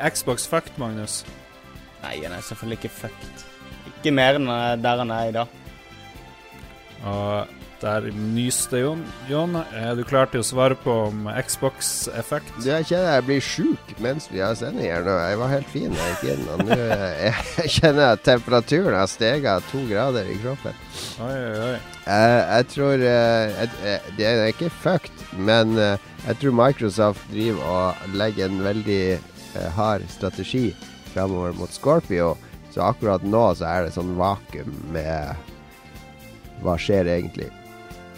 Er 0.10 0.16
Xbox 0.16 0.48
fucked, 0.48 0.74
Magnus? 0.82 1.22
Nei, 2.02 2.16
han 2.24 2.34
er 2.34 2.42
selvfølgelig 2.42 2.80
ikke 2.80 2.90
fucked. 2.90 3.42
Ikke 3.92 4.14
mer 4.16 4.40
enn 4.40 4.50
eh, 4.50 4.78
der 4.82 5.02
han 5.04 5.12
er 5.14 5.28
i 5.30 5.34
dag. 5.36 5.52
Og 7.06 7.52
der 7.84 8.08
nyste 8.18 8.82
Jon. 8.82 9.04
Jon, 9.30 9.54
er 9.60 9.94
du 9.96 10.02
klar 10.08 10.32
til 10.32 10.42
å 10.42 10.48
svare 10.48 10.76
på 10.82 10.96
om 11.12 11.30
Xbox 11.46 12.10
er 12.10 12.26
fucked? 12.26 12.50
Du, 12.58 12.72
Jeg 12.72 12.90
kjenner 12.90 13.20
jeg 13.20 13.28
blir 13.30 13.46
sjuk 13.52 13.94
mens 14.02 14.26
vi 14.34 14.42
har 14.42 14.58
sending 14.58 14.90
her 14.90 15.06
nå. 15.06 15.14
Jeg 15.14 15.40
var 15.44 15.54
helt 15.54 15.72
fin 15.76 15.94
da 15.94 16.10
jeg 16.10 16.18
gikk 16.18 16.34
inn. 16.34 16.50
Og 16.56 16.66
nå 16.66 16.82
eh, 16.90 17.46
jeg 17.62 17.76
kjenner 17.78 18.08
jeg 18.08 18.18
at 18.18 18.28
temperaturen 18.32 18.98
har 19.04 19.14
steget 19.14 19.70
to 19.70 19.86
grader 19.94 20.26
i 20.34 20.42
kroppen. 20.42 20.84
Oi, 21.22 21.34
oi, 21.38 21.56
oi. 21.70 21.80
Eh, 22.10 22.42
jeg 22.56 22.70
tror 22.74 22.98
eh, 22.98 23.60
jeg, 23.62 23.74
eh, 23.86 24.14
Det 24.18 24.26
er 24.26 24.48
ikke 24.50 24.74
fucked, 24.74 25.28
men 25.38 25.78
jeg 25.78 26.42
tror 26.42 26.56
Microsoft 26.66 27.30
driver 27.30 27.68
og 27.70 28.16
legger 28.18 28.50
en 28.50 28.64
veldig 28.66 29.04
eh, 29.56 29.70
hard 29.76 30.06
strategi 30.10 30.76
framover 31.14 31.56
mot 31.58 31.72
Scorpio. 31.74 32.36
Så 32.70 32.84
akkurat 32.86 33.24
nå 33.26 33.46
så 33.58 33.66
er 33.66 33.88
det 33.88 33.96
sånn 33.96 34.14
vakuum 34.20 34.76
med 34.94 35.48
Hva 36.60 36.76
skjer 36.76 37.08
egentlig? 37.08 37.48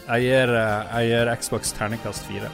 Jeg 0.08 0.26
gir, 0.26 0.52
eh, 0.58 0.94
jeg 0.98 1.12
gir 1.12 1.36
Xbox 1.38 1.76
terningkast 1.78 2.26
fire. 2.28 2.50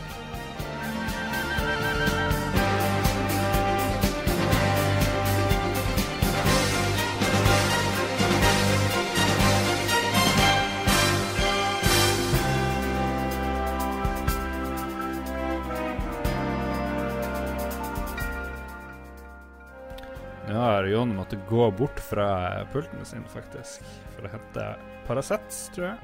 Måttet 21.27 21.49
gå 21.49 21.71
bort 21.71 21.99
fra 21.99 22.65
pulten 22.71 23.05
sin, 23.05 23.23
faktisk, 23.27 23.81
for 24.15 24.27
å 24.27 24.31
hente 24.31 24.67
Paracet, 25.07 25.71
tror 25.75 25.89
jeg. 25.89 25.97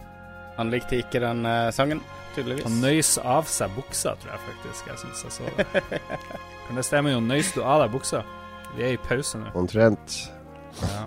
Han 0.57 0.69
likte 0.69 0.99
ikke 0.99 1.19
den 1.23 1.45
uh, 1.47 1.71
sangen, 1.73 2.01
tydeligvis. 2.35 2.65
Han 2.67 2.81
nøys 2.83 3.17
av 3.17 3.47
seg 3.49 3.71
buksa, 3.73 4.13
tror 4.21 4.33
jeg 4.35 4.41
faktisk. 4.47 4.89
Jeg 4.91 4.99
synes 5.01 5.23
jeg 5.23 5.31
så 5.31 5.43
det. 5.57 6.01
Kan 6.67 6.77
det 6.77 6.85
stemme, 6.85 7.13
Jon? 7.13 7.27
Nøys 7.27 7.53
du 7.55 7.63
av 7.63 7.81
deg 7.85 7.93
buksa? 7.95 8.21
Vi 8.75 8.83
er 8.83 8.97
i 8.97 8.99
pause 9.01 9.39
nå. 9.39 9.53
Omtrent. 9.57 10.17
Ja. 10.81 11.05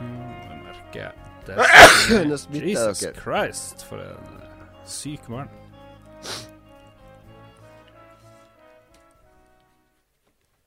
Jeg 0.00 0.58
merker 0.64 1.12
det. 1.46 1.60
Jesus. 2.64 3.06
Christ, 3.20 3.86
for 3.86 4.02
en 4.02 4.40
eh, 4.40 4.66
syk 4.88 5.28
mann. 5.28 5.52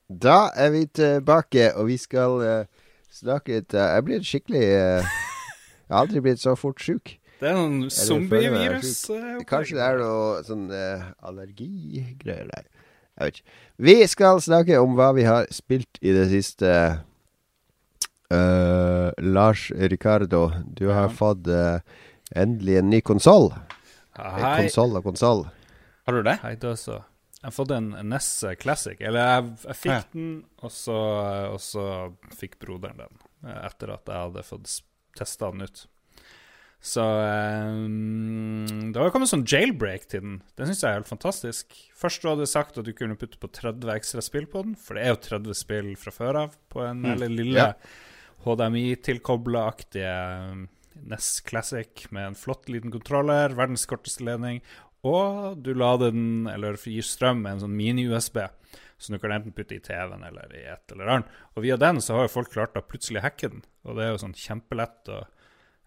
Da 0.08 0.48
er 0.56 0.70
vi 0.72 0.86
tilbake, 0.86 1.74
og 1.76 1.86
vi 1.90 1.96
skal 2.00 2.40
uh, 2.40 2.64
snakke 3.12 3.58
litt 3.58 3.74
uh, 3.76 3.82
Jeg 3.94 4.04
blir 4.06 4.22
skikkelig 4.24 4.62
uh, 4.64 5.04
Jeg 5.04 5.92
har 5.92 6.00
aldri 6.04 6.22
blitt 6.24 6.40
så 6.40 6.54
fort 6.56 6.80
sjuk. 6.80 7.14
Det 7.38 7.50
er 7.50 7.54
noen 7.54 7.90
zombievirus. 7.92 9.10
eh, 9.14 9.36
Kanskje 9.46 9.76
det 9.78 9.84
er 9.84 10.00
noe 10.00 10.40
sånn 10.48 10.64
uh, 10.72 11.04
allergigreier 11.28 12.48
der. 12.50 12.64
Jeg 13.18 13.28
vet 13.28 13.36
ikke. 13.38 13.52
Vi 13.88 13.94
skal 14.10 14.40
snakke 14.42 14.80
om 14.82 14.96
hva 14.98 15.12
vi 15.14 15.22
har 15.28 15.46
spilt 15.54 16.00
i 16.02 16.12
det 16.16 16.26
siste. 16.32 16.72
Eh, 18.28 19.06
Lars 19.24 19.68
Ricardo, 19.74 20.48
du 20.76 20.88
har 20.90 21.06
Ja. 21.08 21.14
fått 21.14 21.46
eh, 21.48 21.78
endelig 22.36 22.76
en 22.82 22.90
ny 22.90 23.00
konsoll. 23.00 23.48
Konsoll 24.18 24.96
og 24.98 25.04
konsoll. 25.06 25.46
Har 26.06 26.12
du 26.18 26.22
det? 26.26 26.36
Hei, 26.42 26.54
du 26.60 26.68
så. 26.76 27.00
Jeg 27.38 27.46
har 27.46 27.52
fått 27.54 27.70
en 27.70 27.92
NES 28.08 28.44
Classic. 28.58 28.96
Eller 29.00 29.20
jeg, 29.20 29.44
jeg 29.68 29.76
fikk 29.76 29.92
Ja. 29.92 30.00
den, 30.12 30.32
og 30.62 30.70
så, 30.74 30.96
og 31.54 31.60
så 31.62 31.84
fikk 32.34 32.56
broderen 32.58 32.96
den. 33.04 33.14
eh, 33.46 33.60
Etter 33.68 33.92
at 33.94 34.06
jeg 34.10 34.18
hadde 34.24 34.42
fått 34.48 34.72
testa 35.16 35.50
den 35.52 35.62
ut. 35.62 35.84
Så 36.80 37.02
um, 37.02 38.92
Det 38.92 39.00
har 39.00 39.10
kommet 39.10 39.28
sånn 39.30 39.42
jailbreak 39.50 40.04
til 40.10 40.20
den. 40.22 40.36
Det 40.58 40.66
syns 40.68 40.82
jeg 40.84 40.90
er 40.92 40.98
helt 41.00 41.10
fantastisk. 41.10 41.66
Først 41.98 42.22
hadde 42.26 42.44
jeg 42.46 42.52
sagt 42.52 42.78
at 42.78 42.84
du 42.86 42.92
kunne 42.94 43.16
putte 43.18 43.38
på 43.42 43.50
30 43.50 43.90
ekstra 43.96 44.22
spill 44.22 44.46
på 44.50 44.62
den, 44.66 44.74
for 44.78 44.94
det 44.94 45.02
er 45.06 45.10
jo 45.14 45.22
30 45.26 45.54
spill 45.58 45.88
fra 45.98 46.10
før 46.14 46.34
av 46.44 46.54
på 46.70 46.82
en 46.86 47.02
Mm. 47.02 47.10
eller 47.14 47.28
lille 47.34 47.58
Ja. 47.58 47.72
HDMI-tilkobla-aktige 48.46 50.68
NES 51.08 51.40
Classic 51.46 52.06
med 52.10 52.26
en 52.26 52.34
flott 52.38 52.68
liten 52.68 52.90
kontroller, 52.90 53.48
verdens 53.54 53.86
korteste 53.86 54.24
ledning, 54.26 54.60
og 55.08 55.62
du 55.64 55.72
lader 55.74 56.12
den, 56.14 56.46
eller 56.50 56.76
gir 56.78 57.06
strøm 57.06 57.42
med 57.44 57.56
en 57.56 57.64
sånn 57.66 57.76
mini-USB, 57.78 58.40
så 58.98 59.14
du 59.14 59.18
kan 59.22 59.34
enten 59.36 59.54
putte 59.54 59.76
i 59.76 59.82
TV-en 59.82 60.24
eller 60.26 60.54
i 60.58 60.64
et 60.72 60.94
eller 60.94 61.12
annet. 61.14 61.34
Og 61.54 61.64
via 61.66 61.76
den 61.80 62.00
så 62.02 62.16
har 62.16 62.26
jo 62.26 62.34
folk 62.34 62.52
klart 62.54 62.78
å 62.78 62.84
plutselig 62.86 63.22
hacke 63.24 63.50
den, 63.52 63.64
og 63.86 63.98
det 63.98 64.06
er 64.06 64.14
jo 64.14 64.22
sånn 64.24 64.34
kjempelett 64.38 65.12
og 65.14 65.26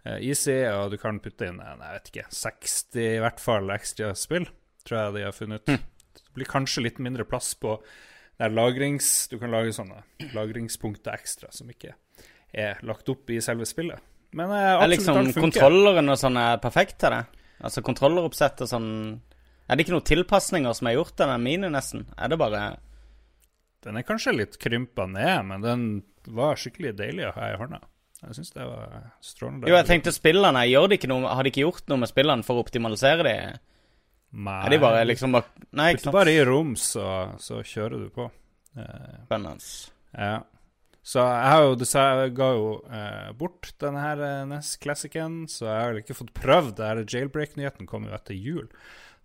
eh, 0.05 0.19
easy, 0.29 0.57
og 0.71 0.93
du 0.93 0.99
kan 1.01 1.19
putte 1.23 1.49
inn, 1.49 1.59
en, 1.59 1.83
jeg 1.83 1.97
vet 1.97 2.13
ikke, 2.13 2.27
60 2.41 3.01
i 3.07 3.23
hvert 3.25 3.43
fall 3.43 3.73
ekstra 3.75 4.13
spill, 4.17 4.47
tror 4.87 5.01
jeg 5.01 5.17
de 5.17 5.25
har 5.27 5.35
funnet 5.35 5.67
ut. 5.67 5.89
Det 6.21 6.31
blir 6.35 6.47
kanskje 6.49 6.85
litt 6.87 7.03
mindre 7.03 7.27
plass 7.27 7.53
på 7.59 7.75
der 8.41 8.49
lagrings... 8.55 9.27
Du 9.29 9.37
kan 9.39 9.51
lage 9.53 9.73
sånne 9.75 10.01
lagringspunkter 10.33 11.13
ekstra 11.13 11.51
som 11.53 11.69
ikke 11.71 11.93
er 12.51 12.79
lagt 12.87 13.07
opp 13.11 13.29
i 13.31 13.37
selve 13.43 13.67
spillet. 13.69 13.99
Men 14.35 14.51
eh, 14.55 14.63
Er 14.63 14.77
absolutt 14.77 14.95
liksom 14.95 15.19
alt 15.19 15.33
funker. 15.35 15.43
kontrolleren 15.45 16.11
og 16.11 16.19
sånn 16.19 16.39
er 16.39 16.61
perfekt 16.63 16.97
til 17.03 17.13
det? 17.13 17.21
Altså 17.61 17.83
kontrolleroppsett 17.85 18.61
og 18.65 18.69
sånn 18.71 18.89
Er 19.69 19.77
det 19.77 19.85
ikke 19.85 19.93
noen 19.93 20.07
tilpasninger 20.09 20.73
som 20.75 20.87
er 20.89 20.95
gjort 20.97 21.13
til 21.15 21.29
den 21.29 21.43
mini, 21.45 21.69
nesten? 21.71 22.07
Er 22.17 22.31
det 22.33 22.39
bare 22.41 22.61
Den 23.85 23.97
er 23.97 24.05
kanskje 24.05 24.33
litt 24.35 24.57
krympa 24.61 25.07
ned, 25.09 25.45
men 25.49 25.61
den 25.65 25.85
var 26.27 26.57
skikkelig 26.59 26.95
deilig 26.99 27.25
å 27.29 27.33
ha 27.33 27.47
i 27.49 27.57
hånda. 27.57 27.79
Jeg 28.21 28.35
syns 28.37 28.51
det 28.53 28.65
var 28.69 28.91
strålende. 29.25 29.65
Jo, 29.69 29.73
jeg 29.79 29.87
tenkte 29.89 30.11
spillene 30.13 30.61
Gjør 30.69 30.91
de 30.91 30.97
ikke 30.99 31.09
noe 31.09 31.25
Har 31.33 31.41
de 31.41 31.49
ikke 31.49 31.63
gjort 31.63 31.87
noe 31.89 32.03
med 32.03 32.11
spillene 32.11 32.45
for 32.45 32.59
å 32.59 32.61
optimalisere 32.65 33.25
de? 33.25 33.35
Nei, 34.31 34.59
Er 34.65 34.69
de 34.75 34.77
bare 34.79 35.01
liksom 35.09 35.33
bare 35.33 35.49
Nei, 35.73 35.87
ikke 35.95 36.03
sant. 36.05 36.11
sant? 36.11 36.17
bare 36.19 36.35
i 36.35 36.43
rom, 36.45 36.75
så, 36.79 37.05
så 37.41 37.59
kjører 37.65 38.05
du 38.05 38.09
på. 38.13 38.27
Eh, 38.77 39.17
Spennende. 39.25 39.65
ja. 40.15 40.37
Så 41.01 41.17
jeg 41.17 41.49
har 41.49 41.65
jo 41.65 41.73
jeg 41.81 42.29
ga 42.37 42.47
jo 42.53 42.85
eh, 42.93 43.33
bort 43.37 43.71
denne 43.81 44.01
her 44.03 44.19
eh, 44.21 44.45
NES 44.49 44.77
Classicen, 44.81 45.47
så 45.49 45.65
jeg 45.65 45.79
har 45.79 45.89
vel 45.89 46.01
ikke 46.03 46.19
fått 46.19 46.37
prøvd 46.37 46.75
det 46.77 47.09
Jailbreak-nyheten 47.09 47.85
kom 47.89 48.03
jo 48.05 48.13
etter 48.13 48.35
jul. 48.37 48.67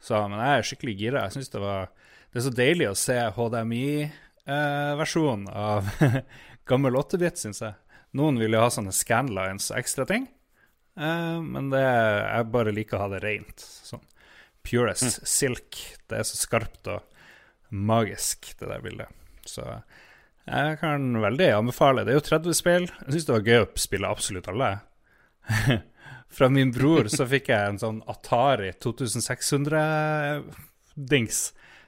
Så, 0.01 0.29
men 0.29 0.41
jeg 0.41 0.57
er 0.57 0.63
skikkelig 0.69 0.95
gira. 0.97 1.25
Jeg 1.27 1.33
syns 1.37 1.53
det 1.53 1.61
var 1.63 1.83
Det 2.31 2.39
er 2.41 2.47
så 2.47 2.55
deilig 2.57 2.89
å 2.89 3.01
se 3.01 3.17
HDMI-versjonen 3.37 5.49
av 5.53 5.81
gammel 6.71 6.95
8-bit, 7.01 7.37
syns 7.41 7.61
jeg. 7.65 7.75
Noen 8.17 8.37
vil 8.41 8.55
jo 8.57 8.65
ha 8.65 8.71
sånne 8.73 8.93
scanlines 8.97 9.71
og 9.73 9.79
ekstra 9.81 10.05
ting, 10.09 10.25
eh, 10.97 11.39
men 11.45 11.65
det, 11.73 11.85
jeg 11.85 12.53
bare 12.57 12.77
liker 12.77 12.97
å 12.97 13.03
ha 13.05 13.09
det 13.13 13.21
rent. 13.25 13.59
Sånn 13.61 14.05
purest 14.67 15.05
mm. 15.05 15.29
silk. 15.29 15.73
Det 16.09 16.17
er 16.19 16.25
så 16.27 16.37
skarpt 16.41 16.85
og 16.91 17.01
magisk, 17.69 18.55
det 18.61 18.67
der 18.71 18.83
bildet. 18.85 19.09
Så 19.47 19.63
jeg 20.47 20.79
kan 20.79 21.23
veldig 21.23 21.49
anbefale. 21.57 22.05
Det 22.07 22.13
er 22.13 22.17
jo 22.21 22.29
30 22.29 22.55
spill. 22.55 22.85
Jeg 22.87 23.13
syns 23.13 23.27
det 23.27 23.35
var 23.35 23.49
gøy 23.51 23.61
å 23.65 23.73
spille 23.83 24.13
absolutt 24.15 24.49
alle. 24.53 24.71
Fra 26.37 26.47
min 26.53 26.71
bror 26.75 27.05
så 27.11 27.25
fikk 27.31 27.47
jeg 27.51 27.63
en 27.71 27.79
sånn 27.81 28.03
Atari 28.11 28.71
2600-dings 28.83 31.39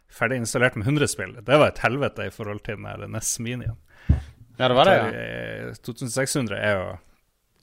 ferdig 0.09 0.37
installert 0.43 0.77
med 0.79 0.87
100 0.87 1.09
spill. 1.11 1.35
Det 1.45 1.59
var 1.59 1.69
et 1.69 1.79
helvete 1.85 2.27
i 2.27 2.31
forhold 2.35 2.61
til 2.67 2.77
den 2.79 2.87
der 2.89 3.07
NES 3.13 3.39
Minien. 3.45 3.77
Ja, 4.59 4.65
det 4.67 4.75
var 4.75 4.85
det, 4.89 4.97
ja. 4.99 5.05
2600 5.87 6.59
er 6.59 6.73
jo 6.75 6.87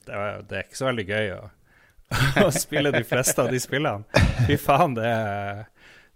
det 0.06 0.14
er, 0.14 0.42
det 0.46 0.58
er 0.58 0.64
ikke 0.68 0.78
så 0.78 0.88
veldig 0.88 1.06
gøy 1.10 1.32
å, 1.36 1.50
å 2.46 2.50
spille 2.54 2.92
de 2.94 3.04
fleste 3.08 3.42
av 3.42 3.52
de 3.52 3.60
spillene. 3.60 4.04
Fy 4.46 4.58
faen, 4.62 4.96
det 4.96 5.08
er, 5.10 5.64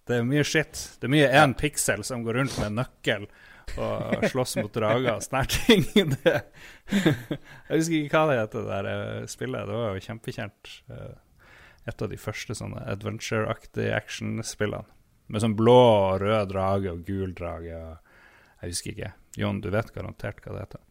det 0.07 0.15
er 0.19 0.23
mye 0.27 0.43
shit. 0.47 0.73
Det 1.01 1.05
er 1.09 1.15
mye 1.15 1.31
én 1.41 1.53
piksel 1.57 2.03
som 2.07 2.23
går 2.25 2.33
rundt 2.39 2.57
med 2.61 2.67
en 2.69 2.79
nøkkel 2.83 3.23
og 3.77 4.25
slåss 4.31 4.55
mot 4.63 4.73
drager 4.73 5.13
og 5.17 5.23
sånne 5.25 5.45
ting. 5.53 5.85
Det, 6.23 6.35
jeg 6.89 7.77
husker 7.77 7.95
ikke 7.99 8.21
hva 8.23 8.31
det 8.31 8.37
heter, 8.41 8.65
det 8.65 8.69
der 8.77 8.89
eh, 8.93 9.25
spillet. 9.29 9.67
Det 9.69 9.77
var 9.81 9.95
jo 9.97 10.05
kjempekjent. 10.07 10.71
Eh, 10.89 11.15
Et 11.89 12.01
av 12.05 12.09
de 12.11 12.17
første 12.21 12.53
sånne 12.57 12.81
adventure-aktige 12.91 13.93
action-spillene. 13.95 14.85
Med 15.29 15.41
sånn 15.41 15.55
blå 15.57 15.75
og 15.77 16.21
rød 16.21 16.49
drage 16.51 16.91
og 16.91 17.03
gul 17.07 17.31
drage. 17.37 17.77
Og 17.77 18.63
jeg 18.65 18.73
husker 18.73 18.91
ikke. 18.95 19.11
Jon, 19.39 19.61
du 19.63 19.69
vet 19.73 19.89
garantert 19.95 20.41
hva 20.43 20.53
det 20.57 20.63
heter. 20.67 20.81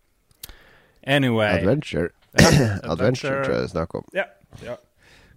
Anyway. 1.07 1.59
Adventure. 1.61 2.11
Ja, 2.39 2.51
Adventure 2.95 3.43
tror 3.45 3.55
jeg 3.55 3.63
det 3.65 3.69
er 3.69 3.73
snakk 3.75 3.95
om. 3.99 4.07
Ja. 4.17 4.25
ja. 4.65 4.77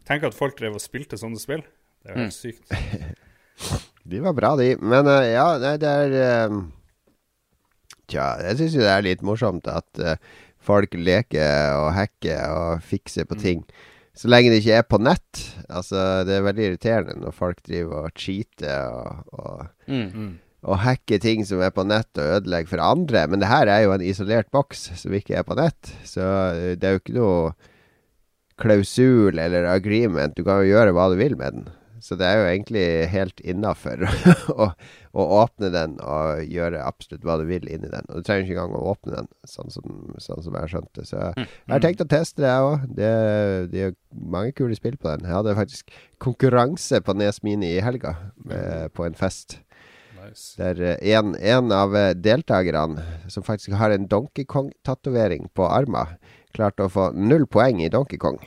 Tenk 0.07 0.25
at 0.29 0.35
folk 0.37 0.57
drev 0.59 0.77
og 0.77 0.81
spilte 0.83 1.17
sånne 1.19 1.39
spill. 1.41 1.61
Det 2.01 2.09
er 2.09 2.17
jo 2.17 2.25
helt 2.25 2.31
Mm. 2.31 2.37
sykt. 2.37 3.17
De 4.11 4.19
var 4.23 4.33
bra, 4.33 4.55
de. 4.57 4.71
Men 4.81 5.05
uh, 5.05 5.21
ja, 5.29 5.45
nei, 5.61 5.75
det 5.77 5.89
er 5.89 6.13
eh, 6.17 6.55
Tja, 8.11 8.27
jeg 8.43 8.59
syns 8.59 8.75
jo 8.75 8.83
det 8.83 8.91
er 8.91 9.05
litt 9.07 9.21
morsomt 9.25 9.67
at 9.71 10.01
uh, 10.03 10.15
folk 10.61 10.93
leker 10.99 11.77
og 11.79 11.89
hacker 11.95 12.43
og 12.51 12.83
fikser 12.85 13.25
på 13.29 13.37
Mm. 13.39 13.41
ting. 13.41 13.63
Så 14.13 14.27
lenge 14.27 14.51
det 14.51 14.59
ikke 14.59 14.75
er 14.81 14.83
på 14.91 14.99
nett. 14.99 15.39
Altså, 15.71 15.97
det 16.27 16.35
er 16.35 16.43
veldig 16.43 16.65
irriterende 16.67 17.13
når 17.23 17.31
folk 17.33 17.61
driver 17.63 18.05
og 18.09 18.15
cheater 18.19 18.91
og, 18.91 19.23
og 19.31 19.67
Mm. 19.87 20.09
Mm. 20.13 20.33
og 20.67 20.77
hacker 20.83 21.17
ting 21.23 21.45
som 21.47 21.61
er 21.63 21.71
på 21.73 21.85
nett 21.87 22.11
og 22.19 22.35
ødelegger 22.41 22.69
for 22.75 22.83
andre. 22.83 23.23
Men 23.31 23.39
det 23.41 23.47
her 23.49 23.71
er 23.71 23.85
jo 23.85 23.93
en 23.95 24.03
isolert 24.05 24.51
boks 24.51 24.89
som 24.99 25.15
ikke 25.15 25.39
er 25.39 25.47
på 25.47 25.55
nett. 25.57 25.93
Så 26.05 26.21
eh, 26.21 26.75
det 26.75 26.83
er 26.83 26.97
jo 26.97 27.01
ikke 27.05 27.15
noe 27.17 27.53
klausul 28.61 29.39
eller 29.39 29.65
agreement. 29.71 30.35
Du 30.37 30.43
kan 30.45 30.61
jo 30.61 30.69
gjøre 30.75 30.93
hva 30.93 31.07
du 31.11 31.17
vil 31.19 31.35
med 31.39 31.55
den. 31.55 31.69
Så 32.01 32.17
det 32.17 32.25
er 32.25 32.39
jo 32.39 32.47
egentlig 32.49 32.85
helt 33.11 33.41
innafor 33.45 34.03
å, 34.63 34.71
å, 35.13 35.25
åpne 35.41 35.69
den 35.73 35.95
og 36.01 36.41
gjøre 36.49 36.81
absolutt 36.81 37.25
hva 37.27 37.37
du 37.39 37.45
vil 37.49 37.67
inni 37.69 37.91
den. 37.91 38.07
Og 38.09 38.21
du 38.21 38.27
trenger 38.27 38.47
ikke 38.47 38.57
engang 38.57 38.77
å 38.79 38.93
åpne 38.95 39.19
den, 39.19 39.31
sånn 39.47 39.73
som, 39.73 39.97
sånn 40.17 40.41
som 40.41 40.57
jeg 40.57 40.65
har 40.65 40.73
skjønt 40.73 40.91
det. 40.97 41.07
Så 41.11 41.21
mm. 41.21 41.45
jeg 41.45 41.75
har 41.75 41.85
tenkt 41.85 42.05
å 42.05 42.09
teste 42.09 42.43
det, 42.43 42.49
jeg 42.49 42.69
òg. 42.69 42.87
Det, 42.99 43.11
det, 43.73 43.87
er 43.87 43.97
mange 44.33 44.55
kule 44.57 44.77
spill 44.77 44.97
på 44.97 45.11
den. 45.13 45.27
Jeg 45.29 45.37
hadde 45.37 45.57
faktisk 45.59 45.93
konkurranse 46.21 47.03
på 47.05 47.17
Nes 47.21 47.43
Mini 47.45 47.75
i 47.77 47.85
helga, 47.85 48.17
med, 48.49 48.89
på 48.97 49.05
en 49.05 49.17
fest. 49.17 49.59
Nice. 50.21 50.53
Der 50.57 50.97
en, 50.97 51.33
en 51.37 51.71
av 51.73 51.95
deltakerne, 52.17 53.05
som 53.29 53.45
faktisk 53.45 53.77
har 53.77 53.93
en 53.93 54.09
Donkey 54.09 54.45
Kong-tatovering 54.49 55.51
på 55.57 55.69
armen 55.69 56.17
klarte 56.53 56.85
å 56.85 56.91
få 56.91 57.09
null 57.15 57.47
poeng 57.49 57.81
i 57.83 57.89
Donkey 57.91 58.19
Kong. 58.21 58.39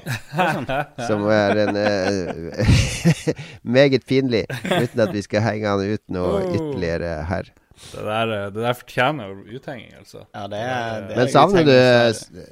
som 1.08 1.26
er 1.32 1.60
en 1.64 1.78
uh, 1.78 2.64
meget 3.76 4.06
pinlig, 4.08 4.44
uten 4.64 5.04
at 5.06 5.12
vi 5.14 5.24
skal 5.24 5.44
henge 5.46 5.70
han 5.70 5.94
ut 5.94 6.04
noe 6.14 6.40
oh. 6.40 6.48
ytterligere 6.54 7.16
her. 7.30 7.52
Det 7.74 8.04
der, 8.06 8.30
eh, 8.30 8.50
det 8.54 8.62
der 8.62 8.76
fortjener 8.78 9.32
uthenging, 9.50 9.90
altså. 9.98 10.22
Ja, 10.30 10.44
det 10.46 10.60
er, 10.62 11.00
det 11.08 11.16
er 11.16 11.18
Men 11.18 11.32
savner 11.32 11.66
du 11.66 12.44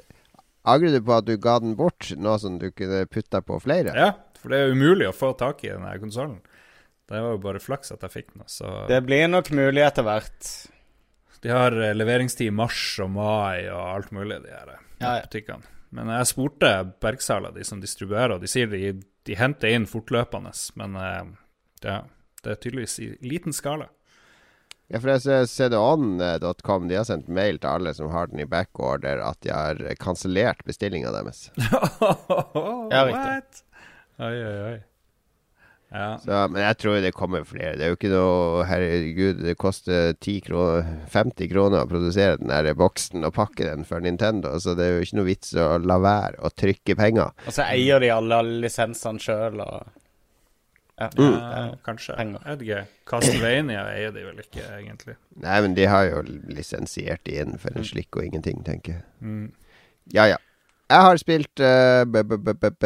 Angrer 0.63 0.93
du 0.95 1.01
på 1.03 1.15
at 1.15 1.27
du 1.27 1.33
ga 1.43 1.57
den 1.59 1.75
bort, 1.75 2.07
nå 2.15 2.37
som 2.39 2.55
du 2.59 2.69
kunne 2.71 3.01
putta 3.11 3.41
på 3.43 3.57
flere? 3.59 3.91
Ja, 3.99 4.11
for 4.39 4.53
det 4.53 4.61
er 4.61 4.75
umulig 4.75 5.09
å 5.09 5.15
få 5.15 5.33
tak 5.39 5.59
i 5.65 5.71
denne 5.73 5.91
konsollen. 5.99 6.37
Det 7.11 7.19
var 7.19 7.35
jo 7.35 7.41
bare 7.43 7.59
flaks 7.59 7.91
at 7.91 8.05
jeg 8.05 8.13
fikk 8.13 8.29
den. 8.31 8.45
Så. 8.47 8.69
Det 8.87 9.01
blir 9.03 9.27
nok 9.27 9.51
mulig 9.51 9.83
etter 9.83 10.07
hvert. 10.07 10.53
De 11.43 11.51
har 11.51 11.75
eh, 11.75 11.91
leveringstid 11.97 12.47
i 12.47 12.55
mars 12.55 12.79
og 13.03 13.11
mai 13.17 13.67
og 13.67 13.81
alt 13.81 14.13
mulig, 14.15 14.39
de 14.45 14.55
her 14.55 14.71
ja, 15.03 15.23
butikkene. 15.25 15.71
Men 15.93 16.09
jeg 16.09 16.29
spurte 16.31 16.69
Bergsala, 17.03 17.51
de 17.53 17.65
som 17.67 17.81
distribuerer, 17.81 18.35
og 18.35 18.41
de 18.41 18.49
sier 18.49 18.69
de, 18.71 18.95
de 19.27 19.35
henter 19.37 19.75
inn 19.75 19.85
fortløpende. 19.89 20.53
Men 20.79 20.95
uh, 20.97 21.27
ja, 21.85 21.99
det 22.41 22.55
er 22.55 22.63
tydeligvis 22.63 22.97
i 23.03 23.11
liten 23.21 23.53
skala. 23.53 23.91
Ja, 24.91 24.99
for 24.99 25.13
jeg 25.13 25.21
ser 25.23 25.45
cdon.com 25.49 26.89
de 26.89 26.97
har 26.99 27.05
sendt 27.07 27.29
mail 27.31 27.57
til 27.61 27.69
alle 27.71 27.93
som 27.97 28.11
har 28.13 28.27
den 28.29 28.43
i 28.43 28.47
backorder, 28.49 29.21
at 29.25 29.39
de 29.45 29.53
har 29.53 29.79
kansellert 30.01 30.65
bestillinga 30.67 31.13
deres. 31.15 31.47
ja, 32.93 33.05
riktig. 33.07 33.63
Oi, 34.21 34.33
oi, 34.33 34.57
oi. 34.73 34.75
Ja. 35.93 36.17
Så, 36.17 36.37
men 36.49 36.63
jeg 36.63 36.77
tror 36.81 37.01
det 37.05 37.13
kommer 37.13 37.43
flere. 37.45 37.75
Det 37.77 37.85
er 37.85 37.91
jo 37.91 37.97
ikke 37.99 38.09
noe 38.09 38.63
Herregud, 38.65 39.43
det 39.45 39.53
koster 39.61 40.15
kroner, 40.41 40.87
50 41.13 41.51
kroner 41.51 41.83
å 41.83 41.89
produsere 41.89 42.39
den 42.41 42.49
der 42.49 42.73
boksen 42.77 43.27
og 43.27 43.35
pakke 43.37 43.67
den 43.67 43.85
for 43.85 44.01
Nintendo, 44.01 44.55
så 44.59 44.73
det 44.77 44.87
er 44.87 44.95
jo 44.97 45.05
ikke 45.05 45.19
noe 45.19 45.29
vits 45.29 45.53
å 45.53 45.67
la 45.77 45.99
være 46.01 46.41
å 46.41 46.49
trykke 46.49 46.97
penger. 46.97 47.35
Og 47.45 47.53
så 47.53 47.67
eier 47.69 48.01
de 48.01 48.09
alle 48.13 48.41
lisensene 48.63 49.21
sjøl 49.21 49.61
og 49.61 49.91
ja, 50.97 51.09
mm. 51.17 51.33
ja, 51.33 51.61
kanskje. 51.85 52.15
Jeg 52.17 52.33
vet 52.45 52.65
ikke. 52.65 52.81
Castlevania 53.09 53.85
eier 53.93 54.13
de 54.13 54.25
vel 54.27 54.41
ikke, 54.43 54.65
egentlig. 54.77 55.15
Nei, 55.41 55.59
men 55.65 55.77
de 55.77 55.87
har 55.89 56.05
jo 56.09 56.23
lisensiert 56.53 57.23
de 57.27 57.39
inn 57.41 57.57
for 57.61 57.73
en 57.77 57.85
slikk 57.87 58.17
og 58.17 58.27
ingenting, 58.27 58.61
tenker 58.65 58.99
jeg. 58.99 59.05
Mm. 59.25 59.47
Ja, 60.13 60.27
ja. 60.29 60.37
Jeg 60.93 61.01
har 61.07 61.17
spilt 61.17 61.61
uh, 61.63 62.03
b 62.05 62.21
-b 62.21 62.53
-b 62.53 62.85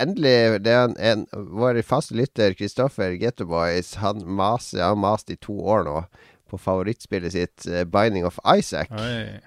Endelig 0.00 0.62
det 0.64 0.72
er 0.72 0.84
en, 0.86 0.94
en, 0.96 1.24
Vår 1.52 1.82
faste 1.84 2.16
lytter 2.16 2.54
Kristoffer 2.56 3.12
Gettoboys 3.20 3.94
Han 4.00 4.22
maser 4.24 4.80
har 4.80 4.96
mast 4.96 5.30
i 5.30 5.36
to 5.36 5.58
år 5.60 5.84
nå 5.84 6.04
på 6.48 6.58
favorittspillet 6.60 7.32
sitt, 7.32 7.66
uh, 7.68 7.84
Binding 7.88 8.26
of 8.28 8.38
Isaac. 8.44 8.90
Oi. 8.92 9.40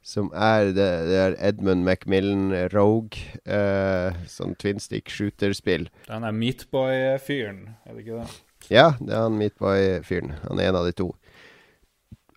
Som 0.00 0.30
er 0.32 0.72
det, 0.72 0.88
det 1.08 1.18
er 1.20 1.36
Edmund 1.36 1.84
Macmillan 1.84 2.54
Rogue. 2.72 3.20
Uh, 3.44 4.16
sånn 4.24 4.56
twin 4.56 4.80
stick 4.80 5.12
shooter-spill. 5.12 5.90
Den 6.08 6.24
er 6.24 6.32
Meatboy-fyren, 6.32 7.60
er 7.84 7.92
det 7.92 8.06
ikke 8.06 8.22
det? 8.22 8.38
Ja, 8.72 8.86
det 8.96 9.12
er 9.12 9.26
han 9.26 9.36
Meatboy-fyren. 9.36 10.32
Han 10.48 10.60
er 10.60 10.72
en 10.72 10.80
av 10.80 10.88
de 10.88 10.96
to. 10.96 11.10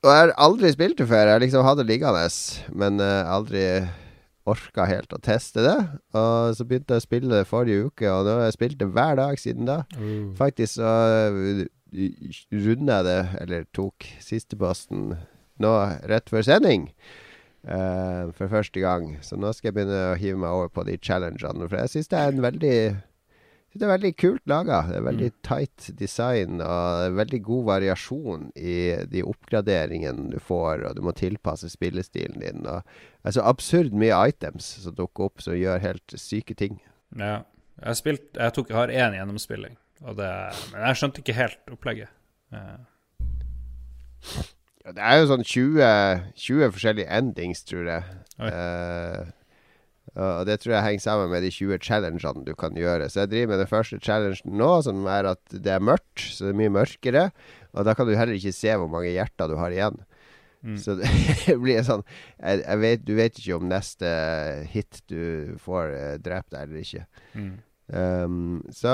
Og 0.03 0.11
jeg 0.11 0.25
har 0.25 0.35
aldri 0.43 0.75
spilt 0.75 0.99
det 0.99 1.07
før. 1.07 1.31
Jeg 1.31 1.45
liksom 1.47 1.63
hadde 1.63 1.87
liggende, 1.87 2.27
men 2.75 2.99
aldri 2.99 3.63
orka 4.49 4.85
helt 4.89 5.13
å 5.13 5.21
teste 5.23 5.63
det. 5.65 5.77
Og 6.17 6.55
så 6.57 6.65
begynte 6.67 6.95
jeg 6.95 7.03
å 7.03 7.05
spille 7.05 7.31
det 7.33 7.49
forrige 7.49 7.89
uke, 7.89 8.09
og 8.11 8.27
nå 8.27 8.37
har 8.39 8.49
jeg 8.49 8.57
spilt 8.57 8.79
det 8.81 8.89
hver 8.93 9.17
dag 9.19 9.39
siden 9.41 9.69
da. 9.69 9.81
Mm. 9.97 10.35
Faktisk 10.37 10.77
så 10.77 10.95
uh, 11.33 11.63
runda 12.65 12.99
jeg 12.99 13.07
det, 13.09 13.21
eller 13.41 13.69
tok 13.75 14.07
sisteposten 14.23 15.15
nå 15.63 15.73
rett 16.11 16.29
før 16.29 16.45
sending. 16.45 16.89
Uh, 17.65 18.29
for 18.37 18.51
første 18.51 18.81
gang. 18.83 19.15
Så 19.25 19.39
nå 19.41 19.49
skal 19.55 19.71
jeg 19.71 19.79
begynne 19.79 20.01
å 20.11 20.17
hive 20.21 20.37
meg 20.37 20.53
over 20.53 20.69
på 20.69 20.85
de 20.85 20.99
challengene. 21.01 21.65
For 21.65 21.81
jeg 21.81 21.95
syns 21.95 22.11
det 22.11 22.21
er 22.21 22.33
en 22.33 22.45
veldig 22.45 22.77
det 23.75 23.83
er 23.83 23.91
veldig 23.91 24.11
kult 24.15 24.45
laga. 24.47 24.79
Det 24.87 25.01
veldig 25.03 25.27
mm. 25.33 25.37
tight 25.43 25.87
design 25.99 26.61
og 26.63 27.17
veldig 27.17 27.41
god 27.43 27.65
variasjon 27.69 28.47
i 28.55 28.77
de 29.11 29.23
oppgraderingene 29.27 30.29
du 30.31 30.39
får, 30.39 30.85
og 30.87 30.95
du 30.95 31.03
må 31.03 31.11
tilpasse 31.17 31.67
spillestilen 31.73 32.39
din. 32.39 32.63
Og, 32.71 32.87
altså 33.27 33.43
absurd 33.43 33.95
mye 33.95 34.15
items 34.31 34.69
som 34.85 34.95
dukker 34.95 35.27
opp 35.27 35.43
som 35.43 35.57
gjør 35.59 35.83
helt 35.83 36.15
syke 36.19 36.55
ting. 36.55 36.79
Ja. 37.19 37.43
Jeg, 37.75 37.89
har 37.89 37.97
spilt, 37.99 38.27
jeg, 38.31 38.55
tok, 38.55 38.69
jeg 38.71 38.79
har 38.79 38.91
én 39.03 39.17
gjennomspilling, 39.17 39.73
det, 40.15 40.33
men 40.71 40.85
jeg 40.87 40.99
skjønte 41.01 41.19
ikke 41.19 41.35
helt 41.35 41.73
opplegget. 41.75 42.13
Ja. 42.55 42.77
Det 44.85 45.01
er 45.01 45.17
jo 45.19 45.27
sånn 45.33 45.43
20, 45.43 45.81
20 46.39 46.71
forskjellige 46.77 47.11
endings, 47.17 47.65
tror 47.67 47.89
jeg. 47.89 48.15
Uh, 48.39 49.25
og 50.15 50.45
det 50.47 50.61
tror 50.63 50.77
jeg 50.77 50.85
henger 50.85 51.03
sammen 51.03 51.31
med 51.31 51.43
de 51.43 51.51
20 51.51 51.79
challengene 51.83 52.45
du 52.47 52.53
kan 52.55 52.77
gjøre. 52.79 53.09
Så 53.11 53.23
jeg 53.23 53.33
driver 53.33 53.51
med 53.51 53.61
den 53.63 53.71
første 53.71 53.99
challengen 53.99 54.57
nå, 54.61 54.71
som 54.87 55.03
er 55.11 55.31
at 55.33 55.55
det 55.55 55.73
er 55.75 55.83
mørkt, 55.83 56.23
så 56.31 56.47
det 56.47 56.53
er 56.53 56.59
mye 56.61 56.75
mørkere. 56.77 57.25
Og 57.75 57.87
da 57.87 57.95
kan 57.97 58.07
du 58.07 58.15
heller 58.15 58.37
ikke 58.37 58.55
se 58.55 58.75
hvor 58.79 58.87
mange 58.91 59.11
hjerter 59.11 59.51
du 59.51 59.57
har 59.59 59.75
igjen. 59.75 59.99
Mm. 60.65 60.77
Så 60.81 60.95
det 61.45 61.57
blir 61.61 61.83
sånn 61.85 62.01
jeg, 62.39 62.63
jeg 62.63 62.79
vet, 62.81 63.03
Du 63.05 63.11
vet 63.19 63.35
ikke 63.37 63.59
om 63.59 63.67
neste 63.69 64.09
hit 64.71 65.03
du 65.11 65.53
får 65.61 65.91
uh, 65.93 66.15
drept 66.23 66.55
deg 66.55 66.65
eller 66.65 66.81
ikke. 66.81 67.05
Mm. 67.35 67.53
Um, 67.85 68.63
så 68.73 68.89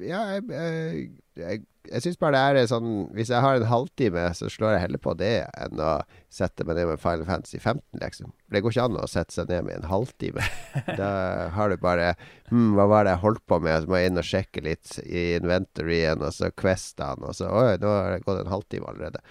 ja, 0.00 0.22
jeg, 0.32 0.46
jeg, 0.48 1.08
jeg, 1.36 1.64
jeg 1.90 2.04
syns 2.04 2.18
bare 2.20 2.40
det 2.54 2.62
er 2.64 2.68
sånn 2.70 2.90
Hvis 3.14 3.30
jeg 3.32 3.44
har 3.44 3.58
en 3.58 3.68
halvtime, 3.68 4.24
så 4.36 4.48
slår 4.52 4.76
jeg 4.76 4.82
heller 4.86 5.00
på 5.02 5.14
det 5.20 5.32
enn 5.60 5.80
å 5.82 5.94
sette 6.32 6.66
meg 6.66 6.78
ned 6.78 6.88
med 6.90 7.02
Final 7.02 7.26
Fantasy 7.28 7.60
15, 7.60 7.82
liksom. 8.00 8.32
For 8.32 8.56
det 8.56 8.62
går 8.64 8.74
ikke 8.74 8.86
an 8.88 8.98
å 8.98 9.08
sette 9.10 9.36
seg 9.36 9.52
ned 9.52 9.66
med 9.68 9.76
en 9.78 9.88
halvtime. 9.90 10.46
da 11.00 11.10
har 11.54 11.70
du 11.70 11.78
bare 11.82 12.14
Hm, 12.50 12.74
hva 12.76 12.84
var 12.90 13.06
det 13.06 13.14
jeg 13.14 13.22
holdt 13.22 13.42
på 13.48 13.56
med? 13.64 13.82
Så 13.82 13.90
må 13.90 13.98
jeg 13.98 14.10
inn 14.10 14.20
og 14.20 14.26
sjekke 14.28 14.62
litt 14.62 14.98
i 15.04 15.22
inventoryen, 15.38 16.20
og 16.22 16.34
så 16.36 16.50
questene, 16.52 17.24
og 17.24 17.36
så 17.38 17.48
Oi, 17.48 17.78
nå 17.80 17.90
har 17.90 18.12
det 18.12 18.26
gått 18.26 18.42
en 18.42 18.52
halvtime 18.52 18.90
allerede. 18.90 19.22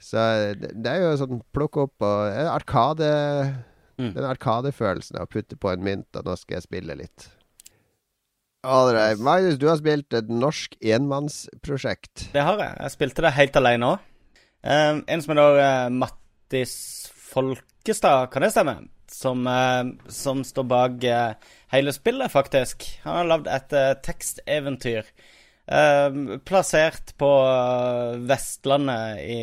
Så 0.00 0.20
det, 0.60 0.74
det 0.80 0.92
er 0.92 1.04
jo 1.04 1.18
sånn 1.20 1.42
plukke 1.54 1.86
opp 1.86 2.04
og 2.06 2.38
Arkade 2.52 3.10
mm. 4.00 4.12
Den 4.16 4.28
arkadefølelsen 4.28 5.18
av 5.20 5.28
å 5.28 5.32
putte 5.32 5.58
på 5.60 5.72
en 5.72 5.84
mynt, 5.84 6.08
og 6.16 6.28
nå 6.28 6.36
skal 6.40 6.58
jeg 6.58 6.68
spille 6.68 6.96
litt. 7.00 7.28
Alright. 8.60 9.18
Magnus, 9.18 9.56
du 9.56 9.70
har 9.70 9.78
spilt 9.80 10.12
et 10.12 10.28
norsk 10.28 10.74
enmannsprosjekt. 10.84 12.26
Det 12.34 12.42
har 12.44 12.60
jeg. 12.60 12.76
Jeg 12.76 12.92
spilte 12.92 13.24
det 13.24 13.32
helt 13.38 13.56
alene 13.56 13.92
òg. 13.94 14.02
Um, 14.60 15.00
en 15.08 15.22
som 15.24 15.32
heter 15.32 15.60
uh, 15.64 15.92
Mattis 15.96 16.74
Folkestad, 17.30 18.28
kan 18.34 18.44
det 18.44 18.50
stemme? 18.52 18.74
Som, 19.08 19.48
uh, 19.48 19.88
som 20.12 20.44
står 20.44 20.66
bak 20.68 21.08
uh, 21.08 21.56
hele 21.72 21.94
spillet, 21.96 22.28
faktisk. 22.28 22.84
Han 23.06 23.22
har 23.22 23.30
lagd 23.32 23.48
et 23.48 23.76
teksteventyr 24.06 25.12
plassert 26.42 27.12
på 27.20 27.28
Vestlandet 28.26 29.20
i, 29.22 29.42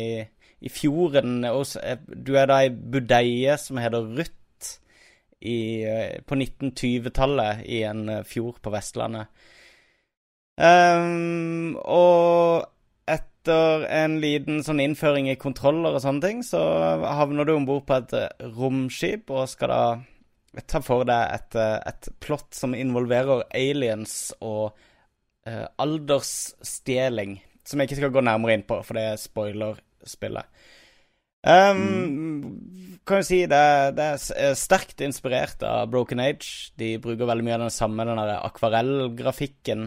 i 0.60 0.68
fjorden. 0.68 1.38
Du 2.04 2.34
er 2.36 2.50
da 2.50 2.58
ei 2.66 2.68
budeie 2.68 3.54
som 3.56 3.80
heter 3.80 4.10
Ruth 4.18 4.37
i, 5.40 5.84
eh, 5.84 6.22
på 6.26 6.34
1920-tallet 6.34 7.62
i 7.66 7.82
en 7.82 8.08
eh, 8.08 8.24
fjord 8.26 8.60
på 8.62 8.72
Vestlandet. 8.74 9.30
Um, 10.58 11.76
og 11.86 12.66
etter 13.06 13.84
en 13.94 14.16
liten 14.18 14.64
sånn 14.66 14.82
innføring 14.82 15.28
i 15.30 15.38
kontroller 15.38 15.94
og 15.94 16.02
sånne 16.02 16.24
ting, 16.24 16.42
så 16.42 16.60
havner 17.06 17.46
du 17.46 17.54
om 17.54 17.68
bord 17.68 17.86
på 17.86 18.00
et 18.00 18.14
eh, 18.18 18.48
romskip 18.58 19.30
og 19.30 19.46
skal 19.52 19.74
da 19.74 20.62
ta 20.66 20.82
for 20.82 21.06
deg 21.06 21.36
et, 21.36 21.54
et 21.60 22.08
plott 22.24 22.56
som 22.56 22.74
involverer 22.74 23.44
aliens 23.54 24.32
og 24.42 24.72
uh, 25.46 25.66
aldersstjeling. 25.78 27.36
Som 27.68 27.78
jeg 27.78 27.90
ikke 27.90 27.98
skal 28.00 28.14
gå 28.16 28.22
nærmere 28.24 28.56
inn 28.56 28.64
på, 28.66 28.80
for 28.82 28.98
det 28.98 29.20
spoiler 29.22 29.78
spillet. 30.08 30.48
Um, 31.48 31.78
mm. 31.80 32.98
Kan 33.08 33.22
jo 33.22 33.24
si 33.24 33.38
det, 33.48 33.62
det, 33.96 34.06
er 34.36 34.56
sterkt 34.58 35.00
inspirert 35.00 35.62
av 35.64 35.88
Broken 35.92 36.20
Age. 36.20 36.74
De 36.76 36.96
bruker 37.00 37.28
veldig 37.28 37.46
mye 37.46 37.56
av 37.56 37.64
den 37.64 37.72
samme 37.72 38.04
den 38.04 38.20
akvarellgrafikken 38.20 39.86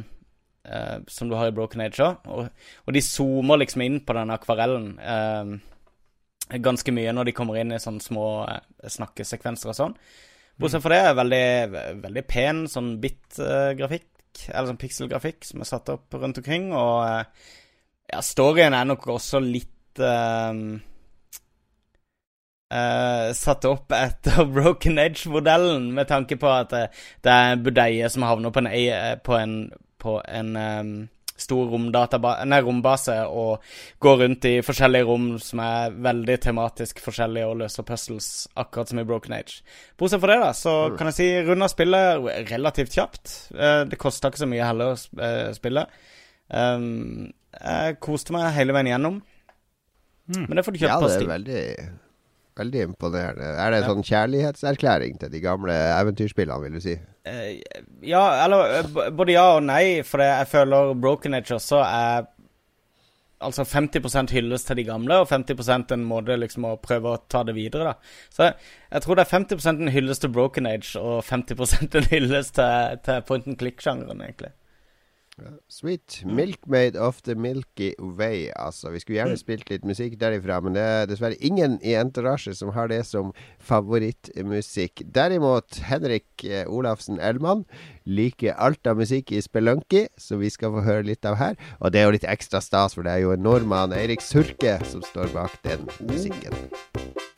uh, 0.65 0.97
som 1.05 1.29
du 1.29 1.37
har 1.37 1.51
i 1.51 1.55
Broken 1.55 1.85
Age 1.85 2.01
òg. 2.01 2.25
Og, 2.33 2.49
og, 2.87 2.95
de 2.95 3.05
zoomer 3.05 3.61
liksom 3.61 3.85
inn 3.85 4.01
på 4.05 4.17
den 4.17 4.33
akvarellen 4.33 4.95
eh, 4.97 5.53
ganske 6.59 6.91
mye 6.95 7.13
når 7.13 7.29
de 7.29 7.35
kommer 7.37 7.61
inn 7.61 7.75
i 7.75 7.79
sånne 7.81 8.03
små 8.03 8.27
eh, 8.49 8.89
snakkesekvenser 8.97 9.71
og 9.71 9.77
sånn. 9.77 9.97
Bortsett 10.61 10.83
fra 10.83 10.93
det 10.93 11.01
er 11.05 11.17
veldig, 11.17 11.45
veldig 12.03 12.23
pen 12.29 12.65
sånn 12.69 12.95
bit-grafikk, 13.01 14.43
eller 14.49 14.69
sånn 14.69 14.81
pikselgrafikk, 14.81 15.45
som 15.47 15.63
er 15.63 15.69
satt 15.69 15.93
opp 15.93 16.17
rundt 16.17 16.41
omkring. 16.41 16.71
Og 16.75 16.97
eh, 17.05 17.51
ja, 18.11 18.21
storyen 18.25 18.75
er 18.77 18.89
nok 18.89 19.07
også 19.13 19.39
litt 19.43 20.01
uh, 20.01 20.51
uh, 22.71 23.31
satt 23.37 23.67
opp 23.69 23.93
etter 23.95 24.45
Broken 24.55 24.99
Edge-modellen, 25.01 25.91
med 25.95 26.09
tanke 26.11 26.39
på 26.39 26.49
at 26.51 26.73
det, 26.73 26.85
det 27.25 27.31
er 27.31 27.55
en 27.55 27.65
budeie 27.65 28.11
som 28.11 28.27
havner 28.27 28.53
på 28.53 28.63
en, 28.63 28.71
på 29.25 29.37
en, 29.37 29.57
på 30.01 30.19
en 30.27 30.55
um, 30.57 30.93
stor 31.41 31.73
nei, 32.45 32.59
rombase 32.61 33.15
og 33.25 33.63
går 34.03 34.19
rundt 34.23 34.47
i 34.49 34.53
forskjellige 34.65 35.07
rom 35.07 35.27
som 35.41 35.63
er 35.65 35.95
veldig 36.05 36.37
tematisk 36.43 37.01
forskjellige 37.01 37.49
og 37.49 37.59
løser 37.63 37.87
puzzles, 37.87 38.29
akkurat 38.61 38.91
som 38.91 39.01
i 39.01 39.05
Broken 39.07 39.35
Age. 39.37 39.61
Bortsett 39.97 40.21
fra 40.21 40.33
det, 40.33 40.39
da, 40.43 40.53
så 40.57 40.75
kan 40.97 41.09
jeg 41.09 41.17
si 41.17 41.29
runda 41.47 41.69
spillet 41.71 42.47
relativt 42.51 42.97
kjapt. 42.97 43.35
Uh, 43.55 43.83
det 43.89 43.99
kosta 44.01 44.31
ikke 44.31 44.43
så 44.43 44.49
mye 44.49 44.69
heller 44.69 44.95
å 44.95 45.53
spille. 45.57 45.87
Um, 46.51 47.31
jeg 47.57 47.99
koste 48.03 48.35
meg 48.35 48.53
hele 48.55 48.75
veien 48.75 48.93
gjennom. 48.93 49.19
Mm. 50.31 50.45
Men 50.47 50.57
det 50.57 50.63
får 50.65 50.75
du 50.75 50.81
kjøpt 50.83 51.03
på 51.03 51.11
Steam. 51.11 51.27
Ja, 51.31 51.37
det 51.43 51.57
er 51.57 51.73
veldig, 51.73 51.99
veldig 52.59 52.83
imponerende. 52.89 53.53
Er 53.55 53.71
det 53.71 53.81
en 53.81 53.89
sånn 53.93 54.05
kjærlighetserklæring 54.07 55.17
til 55.21 55.31
de 55.33 55.41
gamle 55.43 55.75
eventyrspillene, 55.95 56.59
vil 56.65 56.77
du 56.77 56.83
si? 56.83 56.97
Uh, 57.27 57.49
ja, 58.05 58.21
eller 58.43 58.77
eh, 58.79 58.93
både 59.13 59.35
ja 59.35 59.47
og 59.55 59.65
nei, 59.67 60.01
for 60.07 60.23
jeg 60.25 60.49
føler 60.51 60.95
Broken 60.97 61.37
Age 61.37 61.57
også 61.57 61.83
er 61.85 62.29
Altså 63.41 63.63
50% 63.65 64.29
hylles 64.35 64.67
til 64.67 64.77
de 64.77 64.83
gamle, 64.85 65.15
og 65.17 65.31
50 65.31 65.95
en 65.95 66.03
måte 66.05 66.35
liksom 66.37 66.67
å 66.69 66.75
prøve 66.77 67.09
å 67.09 67.21
ta 67.25 67.39
det 67.41 67.55
videre. 67.57 67.87
da. 67.89 68.11
Så 68.29 68.43
jeg, 68.45 68.67
jeg 68.91 69.01
tror 69.01 69.17
det 69.17 69.23
er 69.23 69.31
50 69.31 69.69
en 69.71 69.89
hylles 69.95 70.21
til 70.21 70.29
Broken 70.29 70.69
Age, 70.69 70.91
og 71.01 71.23
50 71.25 71.73
en 71.97 72.09
hylles 72.11 72.51
til, 72.53 72.99
til 73.01 73.23
point 73.25 73.47
and 73.49 73.57
click-sjangeren, 73.57 74.21
egentlig. 74.21 74.51
Sweet. 75.71 76.21
Milkmaid 76.25 76.95
of 76.95 77.21
the 77.23 77.35
Milky 77.35 77.93
Way, 77.99 78.49
altså. 78.55 78.91
Vi 78.91 78.99
skulle 78.99 79.19
gjerne 79.19 79.37
mm. 79.37 79.41
spilt 79.41 79.71
litt 79.71 79.87
musikk 79.87 80.17
derifra, 80.21 80.59
men 80.63 80.75
det 80.77 80.83
er 80.83 81.09
dessverre 81.09 81.39
ingen 81.39 81.79
i 81.83 81.95
Entourage 81.99 82.53
som 82.57 82.73
har 82.75 82.91
det 82.91 83.01
som 83.07 83.31
favorittmusikk. 83.59 85.05
Derimot, 85.15 85.81
Henrik 85.87 86.45
eh, 86.45 86.65
Olafsen 86.67 87.19
Elman 87.19 87.65
liker 88.05 88.57
alt 88.57 88.87
av 88.87 88.99
musikk 89.01 89.31
i 89.31 89.41
Spelunky, 89.41 90.07
som 90.17 90.41
vi 90.41 90.51
skal 90.53 90.75
få 90.75 90.85
høre 90.85 91.07
litt 91.09 91.25
av 91.25 91.39
her. 91.41 91.57
Og 91.79 91.93
det 91.93 92.01
er 92.01 92.09
jo 92.09 92.17
litt 92.17 92.29
ekstra 92.29 92.61
stas, 92.63 92.97
for 92.97 93.07
det 93.07 93.17
er 93.17 93.25
jo 93.25 93.35
en 93.35 93.45
nordmann, 93.45 93.95
Eirik 93.95 94.23
Surke, 94.25 94.79
som 94.89 95.05
står 95.11 95.33
bak 95.35 95.57
den 95.67 95.87
musikken. 96.05 97.30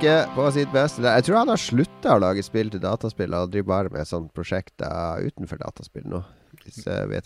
Surke 0.00 0.32
på 0.32 0.44
sitt 0.54 0.70
beste. 0.72 1.02
Jeg 1.04 1.24
tror 1.26 1.36
han 1.42 1.50
har 1.52 1.60
slutta 1.60 2.14
å 2.16 2.20
lage 2.22 2.40
spill 2.40 2.70
til 2.72 2.80
dataspill 2.80 3.34
og 3.36 3.50
driver 3.52 3.66
bare 3.68 3.90
med 3.92 4.08
sånne 4.08 4.32
prosjekter 4.32 5.20
utenfor 5.26 5.60
dataspill 5.60 6.06
nå. 6.08 6.22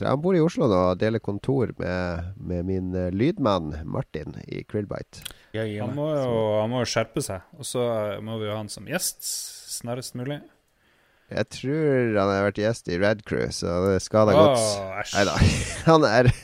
Han 0.01 0.23
bor 0.25 0.35
i 0.35 0.41
Oslo 0.43 0.67
nå 0.67 0.81
og 0.89 0.99
deler 0.99 1.23
kontor 1.23 1.71
med, 1.79 2.35
med 2.35 2.67
min 2.67 2.91
uh, 2.99 3.13
lydmann 3.15 3.71
Martin 3.87 4.35
i 4.49 4.65
Krillbite. 4.67 5.23
Ja. 5.55 5.69
Han, 5.85 5.95
må 5.95 6.09
jo, 6.17 6.35
han 6.65 6.75
må 6.75 6.83
jo 6.83 6.91
skjerpe 6.97 7.23
seg, 7.23 7.47
og 7.55 7.69
så 7.69 7.87
må 8.27 8.41
vi 8.43 8.51
jo 8.51 8.57
ha 8.57 8.59
han 8.65 8.73
som 8.73 8.91
gjest 8.91 9.23
snarest 9.77 10.19
mulig. 10.19 10.43
Jeg 11.31 11.51
tror 11.55 12.19
han 12.19 12.27
har 12.35 12.47
vært 12.49 12.63
gjest 12.65 12.91
i 12.91 12.99
Red 12.99 13.23
Crew, 13.29 13.47
så 13.55 13.85
det 13.87 14.01
skal 14.03 14.33
da 14.33 14.35
oh, 14.35 14.49
godt. 14.51 15.15
Nei 15.15 15.29
da. 15.31 15.39
Han 15.93 16.11
er 16.11 16.35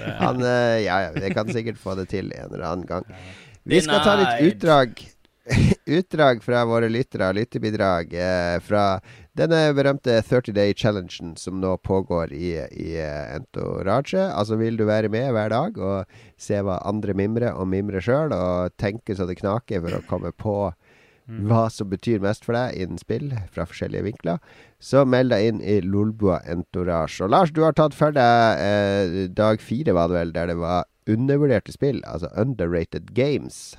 han, 0.00 0.40
uh, 0.40 0.80
Ja, 0.80 1.10
ja, 1.10 1.16
vi 1.18 1.36
kan 1.36 1.52
sikkert 1.52 1.76
få 1.82 2.00
det 2.00 2.08
til 2.16 2.32
en 2.32 2.54
eller 2.54 2.70
annen 2.72 2.88
gang. 2.88 3.04
Vi 3.68 3.84
skal 3.84 4.00
ta 4.04 4.16
litt 4.20 4.48
utdrag 4.48 5.10
utdrag 5.86 6.42
fra 6.42 6.64
våre 6.64 6.88
lyttere, 6.88 7.32
lyttebidrag, 7.32 8.14
eh, 8.14 8.60
fra 8.64 9.00
denne 9.36 9.60
berømte 9.76 10.16
30 10.22 10.54
Day 10.56 10.74
Challengen 10.76 11.34
som 11.36 11.60
nå 11.60 11.76
pågår 11.84 12.32
i, 12.32 12.54
i 12.70 12.94
uh, 12.96 13.34
Entourage. 13.34 14.20
Altså 14.20 14.56
vil 14.56 14.78
du 14.78 14.86
være 14.88 15.10
med 15.12 15.32
hver 15.34 15.52
dag 15.52 15.78
og 15.78 16.16
se 16.40 16.60
hva 16.64 16.78
andre 16.88 17.16
mimrer 17.18 17.52
og 17.52 17.68
mimrer 17.68 18.04
sjøl, 18.04 18.32
og 18.32 18.72
tenke 18.80 19.16
så 19.16 19.28
det 19.28 19.40
knaker 19.42 19.84
for 19.84 19.98
å 19.98 20.04
komme 20.08 20.32
på 20.32 20.56
mm. 20.70 21.44
hva 21.50 21.66
som 21.72 21.90
betyr 21.92 22.24
mest 22.24 22.46
for 22.46 22.56
deg 22.56 22.78
innen 22.78 23.02
spill, 23.02 23.34
fra 23.52 23.68
forskjellige 23.68 24.06
vinkler, 24.08 24.40
så 24.80 25.04
meld 25.04 25.34
deg 25.34 25.50
inn 25.50 25.60
i 25.60 25.80
Lolbua 25.84 26.40
Entourage. 26.48 27.20
Og 27.26 27.34
Lars, 27.34 27.52
du 27.52 27.64
har 27.66 27.76
tatt 27.76 27.96
for 27.96 28.14
deg 28.16 28.64
eh, 28.64 29.24
dag 29.34 29.60
fire, 29.60 29.98
var 29.98 30.08
det 30.08 30.20
vel, 30.22 30.36
der 30.36 30.54
det 30.54 30.60
var 30.62 30.86
undervurderte 31.10 31.74
spill, 31.74 32.00
altså 32.08 32.30
underrated 32.38 33.12
games. 33.18 33.74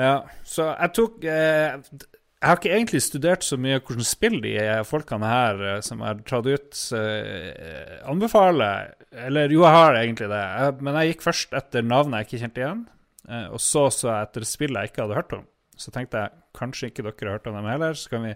Ja, 0.00 0.24
så 0.42 0.72
jeg 0.72 0.90
tok 0.96 1.24
eh, 1.30 1.76
Jeg 1.78 2.48
har 2.48 2.58
ikke 2.58 2.72
egentlig 2.74 3.00
studert 3.04 3.44
så 3.46 3.58
mye 3.60 3.78
hvordan 3.78 4.06
spill 4.08 4.40
de 4.42 4.56
folkene 4.88 5.30
her 5.30 5.62
eh, 5.68 5.80
som 5.86 6.02
har 6.04 6.18
tatt 6.26 6.48
ut, 6.50 6.80
eh, 6.98 8.00
anbefaler. 8.10 8.94
Eller 9.28 9.54
jo, 9.54 9.62
jeg 9.62 9.78
har 9.78 10.00
egentlig 10.00 10.28
det. 10.32 10.42
Jeg, 10.42 10.76
men 10.82 10.98
jeg 10.98 11.14
gikk 11.14 11.26
først 11.28 11.56
etter 11.56 11.86
navnet 11.86 12.24
jeg 12.24 12.28
ikke 12.30 12.42
kjente 12.44 12.64
igjen. 12.64 12.84
Eh, 13.28 13.48
og 13.54 13.62
så 13.62 13.88
så 13.94 14.10
jeg 14.10 14.28
etter 14.28 14.48
spill 14.48 14.78
jeg 14.78 14.92
ikke 14.92 15.06
hadde 15.06 15.18
hørt 15.20 15.36
om. 15.38 15.44
Så 15.78 15.90
tenkte 15.94 16.20
jeg 16.22 16.42
kanskje 16.54 16.90
ikke 16.90 17.02
dere 17.06 17.28
har 17.30 17.38
hørt 17.38 17.48
om 17.50 17.56
dem 17.58 17.70
heller. 17.70 17.96
Så 17.98 18.12
kan 18.12 18.26
vi 18.26 18.34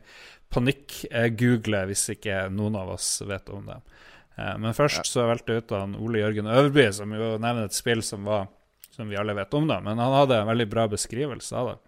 panikk-google 0.55 1.85
hvis 1.91 2.07
ikke 2.15 2.47
noen 2.55 2.79
av 2.81 2.95
oss 2.97 3.11
vet 3.29 3.51
om 3.55 3.67
dem. 3.69 3.83
Eh, 4.39 4.55
men 4.63 4.77
først 4.77 5.11
så 5.11 5.27
valgte 5.29 5.55
jeg 5.55 5.67
ut 5.67 5.75
han 5.77 5.97
Ole 5.99 6.23
Jørgen 6.23 6.51
Øverby, 6.51 6.89
som 6.95 7.13
jo 7.15 7.35
nevner 7.37 7.69
et 7.69 7.77
spill 7.77 8.03
som 8.07 8.27
var 8.29 8.49
som 8.99 9.09
vi 9.09 9.17
alle 9.17 9.37
vet 9.39 9.55
om, 9.55 9.69
da. 9.71 9.79
Men 9.81 10.01
han 10.03 10.15
hadde 10.17 10.41
en 10.41 10.51
veldig 10.51 10.67
bra 10.73 10.89
beskrivelse 10.91 11.55
av 11.55 11.71
det. 11.71 11.79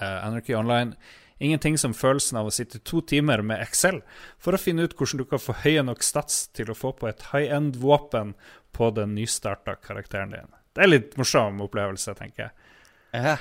Uh, 0.00 0.26
Anarchy 0.26 0.56
Online. 0.58 0.96
Ingenting 1.38 1.78
som 1.78 1.94
følelsen 1.94 2.40
av 2.40 2.48
å 2.48 2.54
sitte 2.54 2.80
to 2.82 2.98
timer 3.06 3.44
med 3.46 3.60
Excel 3.62 4.00
for 4.42 4.56
å 4.56 4.60
finne 4.60 4.86
ut 4.86 4.96
hvordan 4.96 5.22
du 5.22 5.26
kan 5.30 5.42
få 5.42 5.54
høye 5.62 5.84
nok 5.86 6.02
stats 6.02 6.46
til 6.56 6.72
å 6.72 6.76
få 6.76 6.94
på 6.96 7.10
et 7.10 7.28
high 7.30 7.52
end-våpen 7.54 8.34
på 8.74 8.88
den 8.96 9.14
nystarta 9.14 9.76
karakteren 9.78 10.34
din. 10.34 10.50
Det 10.74 10.84
er 10.84 10.90
litt 10.90 11.14
morsom 11.20 11.62
opplevelse, 11.64 12.16
tenker 12.18 12.48
jeg. 12.48 12.72
Ja. 13.14 13.36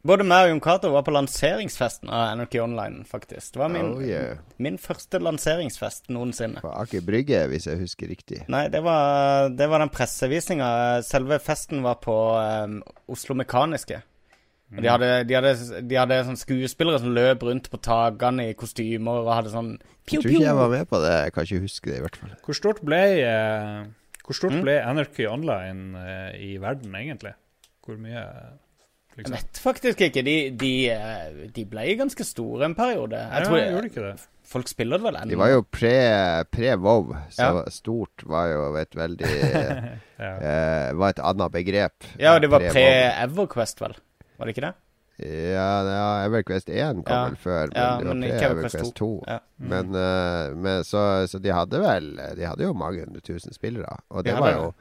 Både 0.00 0.24
meg 0.24 0.46
og 0.46 0.54
Jon 0.54 0.60
Cato 0.64 0.88
var 0.94 1.02
på 1.04 1.12
lanseringsfesten 1.12 2.08
av 2.08 2.30
Anarchy 2.30 2.60
Online, 2.62 3.02
faktisk. 3.04 3.50
Det 3.52 3.60
var 3.60 3.68
min, 3.68 3.90
oh, 3.98 4.04
yeah. 4.04 4.38
min 4.56 4.78
første 4.80 5.20
lanseringsfest 5.20 6.08
noensinne. 6.08 6.62
På 6.64 6.70
Aker 6.72 7.02
Brygge, 7.04 7.42
hvis 7.52 7.66
jeg 7.68 7.82
husker 7.82 8.08
riktig. 8.08 8.38
Nei, 8.48 8.62
det 8.72 8.80
var, 8.86 9.50
det 9.52 9.68
var 9.68 9.84
den 9.84 9.92
pressevisninga. 9.92 10.70
Selve 11.04 11.36
festen 11.44 11.84
var 11.84 11.98
på 12.00 12.14
um, 12.40 12.78
Oslo 13.12 13.36
Mekaniske. 13.36 14.00
Mm. 14.70 14.80
De 14.80 14.88
hadde, 14.88 15.10
de 15.28 15.36
hadde, 15.36 15.52
de 15.90 16.00
hadde 16.00 16.18
sånn 16.30 16.40
skuespillere 16.40 17.02
som 17.02 17.12
løp 17.12 17.44
rundt 17.44 17.68
på 17.68 17.82
takene 17.84 18.48
i 18.52 18.56
kostymer 18.56 19.20
og 19.26 19.32
hadde 19.34 19.52
sånn 19.52 19.74
pjo, 19.82 20.16
Jeg 20.16 20.22
tror 20.22 20.32
ikke 20.32 20.46
jeg 20.46 20.58
var 20.62 20.72
med 20.78 20.88
på 20.94 21.02
det. 21.04 21.12
Jeg 21.26 21.36
kan 21.36 21.48
ikke 21.50 21.62
huske 21.66 21.90
det, 21.92 21.98
i 22.00 22.04
hvert 22.06 22.18
fall. 22.22 22.34
Hvor 22.46 22.60
stort 22.62 22.80
ble, 22.88 23.02
uh, 23.26 24.16
Hvor 24.24 24.40
stort 24.40 24.56
Mm. 24.56 24.64
ble 24.64 24.80
Anarchy 24.80 25.28
Online 25.28 25.92
uh, 25.98 26.32
i 26.40 26.54
verden, 26.62 26.96
egentlig? 26.96 27.36
Hvor 27.84 28.00
mye 28.00 28.16
Jeg 28.16 28.56
liksom? 29.20 29.36
vet 29.38 29.60
faktisk 29.62 30.02
ikke. 30.08 30.22
De, 30.26 30.34
de, 30.60 30.72
eh, 30.90 31.46
de 31.54 31.64
ble 31.70 31.86
ganske 32.00 32.26
store 32.26 32.66
en 32.68 32.74
periode. 32.78 33.16
Jeg 33.20 33.30
ja, 33.44 33.46
tror 33.46 33.62
gjorde 33.62 33.90
ikke 33.92 34.04
det? 34.08 34.26
Folk 34.50 34.66
spiller 34.66 34.98
det 34.98 35.06
vel 35.06 35.14
ennå. 35.20 35.30
De 35.30 35.36
var 35.38 35.50
jo 35.52 35.62
pre- 35.70 36.44
pre-Wow, 36.50 37.12
så 37.30 37.48
Ja. 37.60 37.64
stort 37.70 38.24
var 38.26 38.48
jo 38.50 38.62
et 38.80 38.96
veldig 38.98 39.28
Ja. 40.18 40.32
eh, 40.36 40.92
Var 40.98 41.08
et 41.14 41.20
annet 41.22 41.52
begrep. 41.54 42.08
Ja, 42.18 42.34
og 42.34 42.42
det 42.42 42.50
var 42.50 42.60
pre-Everquest, 42.66 43.78
pre-Everquest, 43.78 43.80
vel? 43.84 43.94
Var 44.40 44.46
det 44.48 44.56
ikke 44.56 44.66
det? 44.66 44.74
Ja, 45.20 45.68
ja 45.84 46.04
Everquest 46.26 46.68
1 46.72 47.04
kom 47.04 47.14
Ja. 47.14 47.24
vel 47.28 47.36
før, 47.36 47.68
men 47.68 47.76
Ja, 47.76 47.98
det 48.00 48.06
var 48.08 48.14
ikke 48.16 48.38
pre-Everquest 48.40 48.82
2. 48.84 48.92
2. 49.04 49.24
Ja. 49.28 49.38
Men, 49.58 49.94
uh, 49.94 50.56
men 50.56 50.82
så, 50.88 51.04
så 51.28 51.38
de 51.38 51.52
hadde 51.52 51.80
vel 51.82 52.10
De 52.38 52.46
hadde 52.48 52.64
jo 52.64 52.72
mange 52.72 53.04
hundre 53.04 53.20
tusen 53.20 53.52
spillere. 53.52 53.98
Og 54.10 54.24
det 54.24 54.32
de 54.34 54.40
var 54.40 54.52
jo 54.56 54.72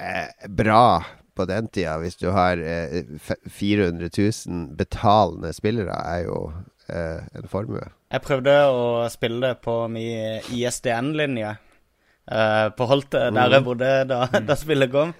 eh, 0.00 0.48
bra 0.50 1.04
på 1.36 1.46
den 1.50 1.68
tida. 1.68 1.96
Hvis 2.02 2.16
du 2.20 2.30
har 2.34 2.60
eh, 2.60 3.04
400 3.50 4.10
000 4.18 4.64
betalende 4.78 5.52
spillere, 5.56 5.96
er 6.14 6.26
jo 6.28 6.40
eh, 6.88 7.22
en 7.34 7.48
formue. 7.50 7.84
Jeg 8.14 8.24
prøvde 8.24 8.56
å 8.70 8.82
spille 9.12 9.40
det 9.48 9.60
på 9.64 9.76
min 9.90 10.44
ISDN-linje 10.54 11.54
eh, 11.54 12.68
på 12.76 12.90
Holte, 12.90 13.28
der 13.34 13.58
jeg 13.58 13.66
bodde 13.66 13.94
da, 14.10 14.26
da 14.48 14.58
spillet 14.58 14.92
kom. 14.92 15.14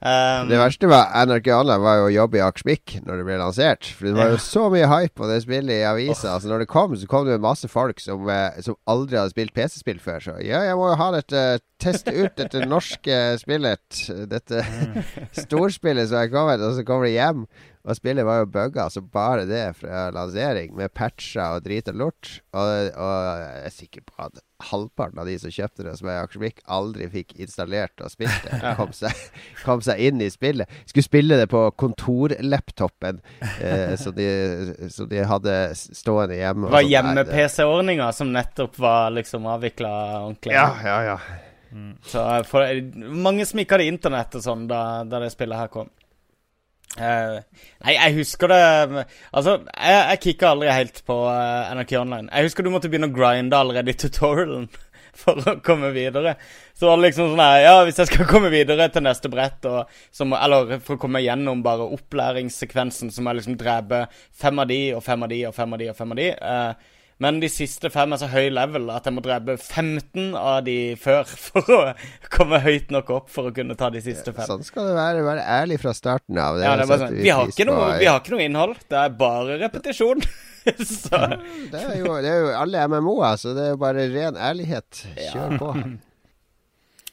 Um, 0.00 0.46
Det 0.48 0.56
verste 0.56 0.88
var 0.88 1.10
NRK 1.26 1.48
Online 1.52 1.82
var 1.84 1.96
jo 1.98 2.04
å 2.06 2.12
jobbe 2.14 2.38
i 2.38 2.40
Akersmik 2.40 2.94
når 3.04 3.18
det 3.20 3.24
ble 3.28 3.34
lansert. 3.36 3.84
For 3.98 4.06
det 4.08 4.14
var 4.16 4.30
jo 4.30 4.38
Ja. 4.38 4.44
så 4.46 4.62
mye 4.72 4.86
hype 4.88 5.14
på 5.20 5.28
det 5.28 5.42
spillet 5.44 5.74
i 5.74 5.84
avisa. 5.84 6.38
Så 6.40 6.48
når 6.48 6.60
det 6.64 6.68
kom, 6.72 6.94
så 6.96 7.06
kom 7.06 7.26
det 7.26 7.34
jo 7.36 7.42
masse 7.44 7.68
folk 7.68 8.00
som, 8.00 8.24
eh, 8.32 8.60
som 8.64 8.78
aldri 8.88 9.18
hadde 9.20 9.34
spilt 9.34 9.52
PC-spill 9.52 10.00
før. 10.00 10.20
Så 10.24 10.38
ja, 10.40 10.62
jeg 10.64 10.76
må 10.80 10.88
jo 10.88 10.96
ha 10.96 11.10
dette 11.18 11.60
teste 11.78 12.14
ut 12.16 12.32
dette 12.40 12.64
norske 12.74 13.18
spillet. 13.44 14.00
Dette 14.30 14.64
storspillet 15.44 16.08
som 16.08 16.22
er 16.22 16.32
kommet. 16.32 16.64
Og 16.64 16.78
så 16.80 16.84
kommer 16.88 17.04
det 17.04 17.18
hjem, 17.18 17.44
og 17.84 17.96
spillet 17.96 18.24
var 18.24 18.40
jo 18.40 18.46
bugga 18.56 18.88
så 18.88 19.02
bare 19.04 19.44
det 19.44 19.76
fra 19.76 20.08
lansering. 20.16 20.72
Med 20.80 20.94
patcher 20.96 21.58
og 21.58 21.64
drit 21.68 21.88
og 21.92 22.00
lort. 22.06 22.38
Og, 22.56 22.64
og 22.96 23.16
jeg 23.44 23.66
er 23.68 23.76
sikker 23.76 24.00
på 24.08 24.16
at 24.30 24.40
halvparten 24.70 25.20
av 25.22 25.28
de 25.28 25.36
som 25.40 25.52
kjøpte 25.52 25.84
det, 25.86 25.94
som 25.98 26.08
er 26.08 26.18
i 26.18 26.22
Akersvik, 26.24 26.62
aldri 26.70 27.08
fikk 27.12 27.34
installert 27.40 28.02
og 28.04 28.12
spilt 28.12 28.46
det. 28.46 28.60
Kom 28.80 28.92
seg, 28.96 29.16
kom 29.64 29.82
seg 29.84 30.00
inn 30.08 30.22
i 30.22 30.30
spillet. 30.32 30.70
Skulle 30.88 31.06
spille 31.06 31.38
det 31.40 31.48
på 31.52 31.62
kontorlaptopen 31.80 33.20
eh, 33.40 33.94
som 34.00 34.14
de, 34.16 34.30
som 34.92 35.08
de 35.10 35.22
hadde 35.26 35.56
stående 35.76 36.38
hjemme. 36.38 36.68
det 36.68 36.74
var 36.74 36.82
sånn. 36.84 36.90
Hjemme-PC-ordninga 36.94 38.10
som 38.16 38.32
nettopp 38.34 38.78
var 38.80 39.14
liksom 39.16 39.46
avvikla 39.50 39.92
ordentlig. 40.24 40.56
Ja, 40.56 40.68
ja, 40.84 40.98
ja. 41.12 41.20
Så 42.06 42.22
for, 42.50 42.66
mange 42.98 43.46
som 43.46 43.60
ikke 43.62 43.76
hadde 43.76 43.90
internett 43.92 44.34
og 44.34 44.42
sånn 44.42 44.66
da, 44.70 45.04
da 45.06 45.22
det 45.22 45.30
spillet 45.34 45.60
her 45.60 45.70
kom. 45.72 45.90
Eh, 46.98 47.36
nei, 47.84 47.92
jeg 47.94 48.14
husker 48.16 48.50
det 48.50 48.60
Altså, 49.30 49.60
jeg, 49.62 49.98
jeg 50.10 50.20
kicka 50.24 50.48
aldri 50.50 50.72
helt 50.74 50.96
på 51.06 51.16
uh, 51.22 51.70
NRK 51.76 51.94
Online. 52.00 52.30
Jeg 52.34 52.48
husker 52.48 52.66
du 52.66 52.72
måtte 52.74 52.90
begynne 52.90 53.10
å 53.12 53.14
grinde 53.14 53.58
allerede 53.58 53.94
i 53.94 53.98
tutorialen 53.98 54.66
for 55.20 55.38
å 55.38 55.56
komme 55.64 55.92
videre. 55.94 56.34
Så 56.74 56.88
var 56.88 56.98
det 56.98 57.10
liksom 57.10 57.32
sånn 57.32 57.44
her 57.44 57.62
Ja, 57.62 57.74
hvis 57.86 58.00
jeg 58.02 58.10
skal 58.10 58.28
komme 58.30 58.50
videre 58.52 58.88
til 58.90 59.06
neste 59.06 59.30
brett, 59.32 59.66
og, 59.70 59.90
må, 60.26 60.38
eller 60.38 60.78
for 60.82 60.96
å 60.96 61.02
komme 61.02 61.22
gjennom 61.22 61.62
bare 61.66 61.86
opplæringssekvensen, 61.96 63.12
så 63.14 63.22
må 63.22 63.32
jeg 63.32 63.42
liksom 63.42 63.60
drepe 63.60 64.06
fem 64.42 64.62
av 64.62 64.70
de 64.70 64.80
og 64.96 65.04
fem 65.06 65.26
av 65.26 65.30
de 65.30 65.44
og 65.46 65.54
fem 65.56 65.76
av 65.76 65.82
de 65.82 65.90
og 65.92 66.00
fem 66.00 66.16
av 66.16 66.20
de. 66.20 66.32
Eh, 66.34 66.96
men 67.20 67.40
de 67.42 67.50
siste 67.52 67.90
fem 67.92 68.14
er 68.14 68.20
så 68.22 68.30
høy 68.32 68.48
level 68.52 68.88
at 68.94 69.04
jeg 69.08 69.16
må 69.16 69.22
drepe 69.24 69.56
15 69.58 70.32
av 70.40 70.62
de 70.64 70.76
før 71.00 71.28
for 71.46 71.72
å 71.76 71.80
komme 72.32 72.62
høyt 72.64 72.92
nok 72.94 73.12
opp 73.18 73.32
for 73.32 73.50
å 73.50 73.54
kunne 73.56 73.76
ta 73.78 73.90
de 73.92 74.02
siste 74.04 74.32
fem. 74.36 74.46
Sånn 74.48 74.66
skal 74.66 74.88
det 74.90 74.98
være. 74.98 75.24
Være 75.26 75.44
ærlig 75.60 75.80
fra 75.82 75.94
starten 75.96 76.40
av. 76.40 76.60
Ja, 76.64 76.76
sånn, 76.88 77.08
vi, 77.18 77.28
har 77.28 77.50
noe, 77.68 77.90
vi 78.00 78.08
har 78.08 78.22
ikke 78.22 78.34
noe 78.36 78.46
innhold, 78.46 78.78
det 78.88 79.02
er 79.02 79.18
bare 79.20 79.58
repetisjon. 79.60 80.24
så 81.00 81.24
Det 81.72 81.80
er 81.80 81.98
jo, 82.00 82.14
det 82.20 82.30
er 82.30 82.46
jo 82.46 82.54
alle 82.56 82.86
MMO-er, 82.88 83.36
så 83.40 83.52
det 83.56 83.66
er 83.66 83.74
jo 83.74 83.82
bare 83.82 84.08
ren 84.12 84.40
ærlighet. 84.40 85.04
Kjør 85.20 85.58
på. 85.60 85.74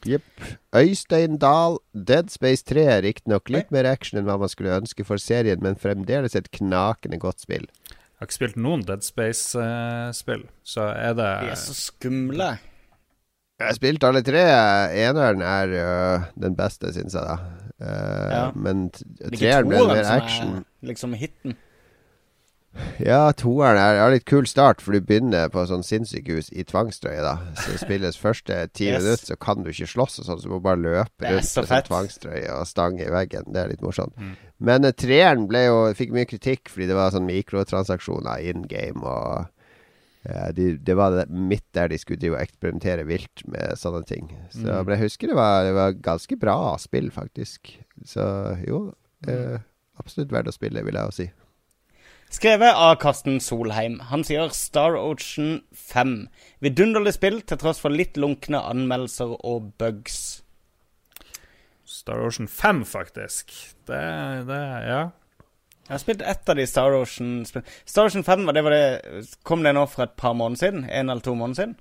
Jepp. 0.08 0.47
Øystein 0.78 1.39
Dahl, 1.41 1.80
Dead 1.91 2.30
Space 2.32 2.64
3 2.68 2.84
er 2.95 3.03
riktignok 3.03 3.49
litt 3.51 3.72
mer 3.76 3.88
action 3.89 4.20
enn 4.20 4.28
hva 4.28 4.38
man 4.39 4.51
skulle 4.51 4.76
ønske 4.78 5.03
for 5.08 5.20
serien, 5.20 5.60
men 5.64 5.80
fremdeles 5.80 6.38
et 6.38 6.51
knakende 6.53 7.20
godt 7.20 7.43
spill. 7.43 7.66
Jeg 8.18 8.24
har 8.24 8.30
ikke 8.32 8.34
spilt 8.39 8.55
noen 8.57 8.82
Dead 8.82 9.03
Space-spill, 9.05 10.47
så 10.65 10.88
er 10.89 11.13
det 11.13 11.28
de 11.45 11.51
er 11.53 11.59
så 11.61 11.76
skumle. 11.78 12.47
Jeg 13.57 13.68
har 13.68 13.76
spilt 13.78 14.05
alle 14.07 14.24
tre. 14.26 14.41
Eneren 15.05 15.43
er 15.45 15.74
uh, 15.78 16.26
den 16.41 16.55
beste, 16.57 16.89
syns 16.95 17.13
jeg, 17.13 17.22
da. 17.22 17.38
Uh, 17.78 18.32
Ja. 18.34 18.41
Men 18.57 18.88
er 19.22 19.36
treeren 19.38 19.70
ble 19.70 19.84
mer 19.91 20.09
action. 20.15 20.55
er 20.82 20.89
liksom 20.89 21.13
hiten. 21.13 21.53
Ja, 23.01 23.32
toeren 23.38 23.78
er, 23.82 23.97
er 24.01 24.11
litt 24.13 24.25
kul 24.30 24.45
start, 24.49 24.82
for 24.82 24.93
du 24.95 25.01
begynner 25.05 25.49
på 25.53 25.63
sånn 25.69 25.84
sinnssykehus 25.86 26.49
i 26.53 26.63
tvangstrøye, 26.67 27.21
da. 27.25 27.36
Så 27.63 27.78
spilles 27.82 28.17
første 28.25 28.57
ti 28.73 28.88
Yes. 28.89 29.03
minutter, 29.03 29.25
så 29.34 29.38
kan 29.41 29.63
du 29.65 29.69
ikke 29.73 29.89
slåss 29.91 30.19
og 30.21 30.28
sånn, 30.30 30.41
så 30.41 30.47
du 30.49 30.53
må 30.55 30.61
bare 30.65 30.82
løpe 30.82 31.25
rundt 31.28 31.38
med 31.41 31.67
sånn 31.69 31.86
tvangstrøye 31.89 32.55
og 32.57 32.65
stange 32.69 33.05
i 33.05 33.11
veggen. 33.13 33.49
Det 33.53 33.61
er 33.63 33.71
litt 33.73 33.84
morsomt. 33.86 34.15
Mm. 34.17 34.34
Men 34.69 34.86
uh, 34.89 34.93
treeren 34.97 35.45
ble 35.49 35.65
jo 35.67 35.78
fikk 35.97 36.15
mye 36.15 36.25
kritikk 36.30 36.71
fordi 36.73 36.88
det 36.89 36.97
var 36.97 37.13
sånn 37.13 37.28
mikrotransaksjoner 37.30 38.41
in 38.49 38.63
game 38.69 39.03
og 39.05 39.45
uh, 40.28 40.49
de, 40.57 40.71
Det 40.82 40.95
var 40.97 41.13
det, 41.13 41.28
midt 41.30 41.65
der 41.78 41.91
de 41.93 41.99
skulle 42.01 42.19
drive 42.21 42.39
og 42.39 42.43
eksperimentere 42.45 43.05
vilt 43.07 43.43
med 43.47 43.78
sånne 43.78 44.03
ting. 44.09 44.32
Så, 44.51 44.65
Mm. 44.65 44.86
Men 44.86 44.95
jeg 44.97 45.03
husker 45.05 45.28
det 45.32 45.38
var, 45.38 45.63
det 45.67 45.73
var 45.78 45.93
ganske 46.11 46.38
bra 46.41 46.57
spill, 46.82 47.11
faktisk. 47.13 47.75
Så 48.05 48.25
jo, 48.67 48.88
uh, 49.30 49.57
absolutt 50.01 50.32
verdt 50.34 50.49
å 50.49 50.55
spille, 50.55 50.84
vil 50.86 50.97
jeg 50.97 51.05
jo 51.11 51.15
si. 51.21 51.28
Skrevet 52.30 52.75
av 52.75 52.95
Karsten 52.99 53.39
Solheim. 53.39 53.99
Han 54.09 54.23
sier 54.28 54.49
Star 54.55 54.97
Ocean 54.99 55.61
5. 55.71 56.17
Vidunderlig 56.59 57.15
spill 57.15 57.39
til 57.47 57.59
tross 57.61 57.80
for 57.80 57.93
litt 57.93 58.19
lunkne 58.19 58.59
anmeldelser 58.67 59.38
og 59.47 59.71
bugs. 59.80 60.41
Star 61.88 62.19
Ocean 62.25 62.49
5, 62.51 62.84
faktisk. 62.86 63.55
Det, 63.88 64.03
det 64.49 64.65
Ja. 64.88 65.07
Jeg 65.88 65.93
har 65.93 65.99
spilt 66.03 66.21
ett 66.21 66.49
av 66.49 66.57
de 66.59 66.65
Star 66.67 66.91
Ocean 66.91 67.45
spil... 67.47 67.63
Star 67.86 68.09
Ocean 68.09 68.23
5, 68.23 68.49
det 68.51 68.63
var 68.63 68.73
det, 68.75 69.28
kom 69.47 69.63
det 69.63 69.71
nå 69.71 69.86
for 69.88 70.03
et 70.03 70.17
par 70.19 70.34
måneder 70.36 70.59
siden? 70.59 70.84
En 70.84 71.09
eller 71.09 71.23
to 71.23 71.36
måneder 71.36 71.61
siden? 71.61 71.75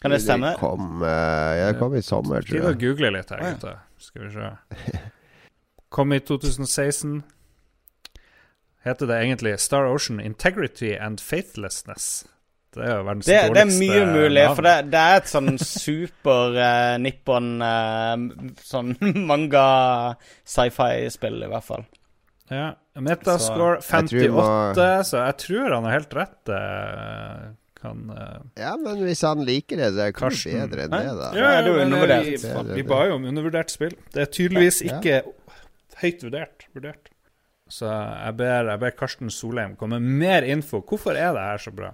Kan 0.00 0.10
det 0.10 0.22
stemme? 0.24 0.54
kom, 0.56 1.02
eh, 1.04 1.58
ja, 1.58 1.72
kom 1.76 1.94
i 1.94 2.00
sommer, 2.00 2.40
tror 2.40 2.56
jeg. 2.56 2.62
Vi 2.62 2.64
må 2.64 2.72
google 2.80 3.10
litt 3.18 3.28
her, 3.28 3.44
gutter. 3.44 3.82
Skal 4.00 4.24
vi 4.24 4.30
se. 4.32 5.02
Kom 5.92 6.16
i 6.16 6.20
2016. 6.24 7.20
Heter 8.86 9.06
det 9.10 9.16
egentlig 9.26 9.54
Star 9.60 9.84
Ocean 9.90 10.20
Integrity 10.24 10.94
and 10.96 11.20
Faithlessness? 11.20 12.24
Det 12.72 12.84
er 12.86 12.92
jo 13.00 13.04
verdens 13.04 13.26
Det, 13.26 13.38
det 13.52 13.62
er 13.64 13.70
mye 13.80 14.02
mulig, 14.06 14.42
navn. 14.44 14.54
for 14.56 14.62
det, 14.68 14.74
det 14.92 15.00
er 15.02 15.16
et 15.18 15.30
sånn 15.32 15.56
super 15.82 16.54
uh, 16.54 16.94
nippon 17.02 17.48
uh, 17.60 18.14
Sånn 18.62 18.92
manga 19.30 19.64
sci-fi-spill, 20.46 21.40
i 21.44 21.50
hvert 21.50 21.66
fall. 21.66 21.84
Ja. 22.50 22.70
Metascore 23.00 23.80
Jeg 23.80 24.08
tror 24.10 24.30
58, 24.30 24.30
må- 24.34 25.04
så 25.10 25.24
jeg 25.26 25.36
tror 25.44 25.74
han 25.76 25.84
har 25.88 25.96
helt 25.98 26.14
rett. 26.18 26.38
Uh, 26.50 27.50
kan 27.80 28.00
Ja, 28.60 28.74
men 28.76 28.98
hvis 29.06 29.22
han 29.24 29.44
liker 29.46 29.78
det, 29.80 29.90
så 29.94 30.02
er 30.06 30.10
det 30.10 30.16
kanskje 30.18 30.56
bedre 30.58 30.86
enn 30.88 30.94
det, 30.96 31.04
da. 31.20 31.28
Ja, 31.36 31.52
det 31.60 31.60
er 31.60 31.68
jo 31.70 31.76
undervurdert. 31.84 32.26
Vi, 32.26 32.40
Det 32.70 32.80
vi 32.80 32.88
ba 32.90 32.98
jo 33.08 33.14
om 33.20 33.28
undervurdert 33.30 33.72
spill. 33.72 33.94
Det 34.14 34.24
er 34.26 34.32
tydeligvis 34.36 34.82
Ja. 34.84 34.98
ikke 34.98 35.22
høyt 36.02 36.26
vurdert. 36.26 36.66
vurdert. 36.76 37.09
Så 37.70 37.86
jeg 37.88 38.36
ber, 38.40 38.70
jeg 38.72 38.80
ber 38.82 38.96
Karsten 38.98 39.30
Solheim 39.30 39.76
komme 39.78 40.00
med 40.02 40.18
mer 40.24 40.46
info. 40.48 40.80
Hvorfor 40.82 41.14
er 41.14 41.32
det 41.36 41.44
her 41.46 41.62
så 41.62 41.72
bra? 41.74 41.92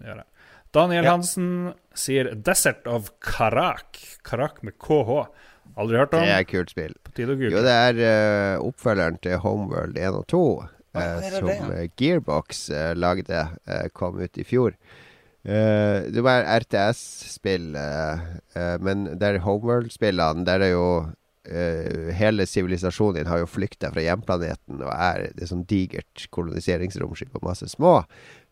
Gjør 0.00 0.22
jeg. 0.22 0.28
Daniel 0.74 1.04
Ja. 1.04 1.10
Hansen 1.16 1.74
sier 1.96 2.32
'Desert 2.34 2.86
of 2.86 3.10
Karak'. 3.24 4.18
Karak 4.24 4.62
med 4.62 4.78
KH. 4.78 5.28
Aldri 5.76 5.96
hørt 5.96 6.14
om. 6.14 6.20
Det 6.24 6.32
er 6.32 6.40
et 6.40 6.48
kult 6.48 6.70
spill. 6.70 6.94
På 7.04 7.12
tide 7.12 7.36
å 7.36 7.50
Jo, 7.50 7.62
det 7.62 7.74
er 7.76 8.00
uh, 8.58 8.64
oppfølgeren 8.66 9.20
til 9.22 9.38
Homeworld 9.38 9.96
1 9.96 10.16
og 10.16 10.26
2, 10.26 10.40
uh, 10.58 11.02
er 11.02 11.20
som 11.30 11.46
det, 11.46 11.56
ja? 11.56 11.68
eh, 11.76 11.88
Gearbox 11.96 12.70
uh, 12.70 12.94
lagde. 12.96 13.48
eh, 13.68 13.88
kom 13.94 14.18
ut 14.18 14.38
i 14.38 14.44
fjor. 14.44 14.74
Eh, 15.48 16.02
det 16.12 16.20
var 16.20 16.44
RTS-spill, 16.58 17.70
eh, 17.78 18.18
eh, 18.58 18.74
men 18.84 19.06
der 19.18 19.38
Homeworld-spillene 19.38 20.44
Der 20.44 20.60
er 20.60 20.72
jo 20.74 20.88
eh, 21.48 22.08
Hele 22.16 22.46
sivilisasjonen 22.46 23.18
din 23.18 23.30
har 23.30 23.42
jo 23.42 23.50
flykta 23.50 23.90
fra 23.94 24.04
hjemplaneten 24.04 24.82
og 24.82 24.90
er 24.92 25.28
er 25.28 25.50
sånn 25.50 25.64
digert 25.68 26.26
koloniseringsromskip 26.34 27.36
og 27.36 27.46
masse 27.48 27.68
små, 27.72 28.02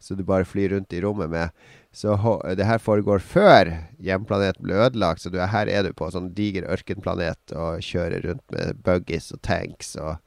så 0.01 0.17
du 0.17 0.25
bare 0.27 0.49
flyr 0.49 0.75
rundt 0.75 0.93
i 0.97 1.03
rommet 1.05 1.31
med. 1.33 1.67
Så 1.97 2.17
det 2.59 2.67
her 2.69 2.83
foregår 2.83 3.23
før 3.25 3.71
hjemplaneten 4.05 4.67
ble 4.67 4.81
ødelagt, 4.85 5.23
så 5.23 5.33
er, 5.33 5.47
her 5.49 5.71
er 5.73 5.87
du 5.87 5.95
på 5.97 6.09
en 6.09 6.17
sånn 6.19 6.33
diger 6.37 6.69
ørkenplanet 6.69 7.55
og 7.57 7.81
kjører 7.85 8.27
rundt 8.27 8.45
med 8.53 8.83
buggies 8.85 9.31
og 9.33 9.41
tanks 9.47 9.95
og 9.97 10.19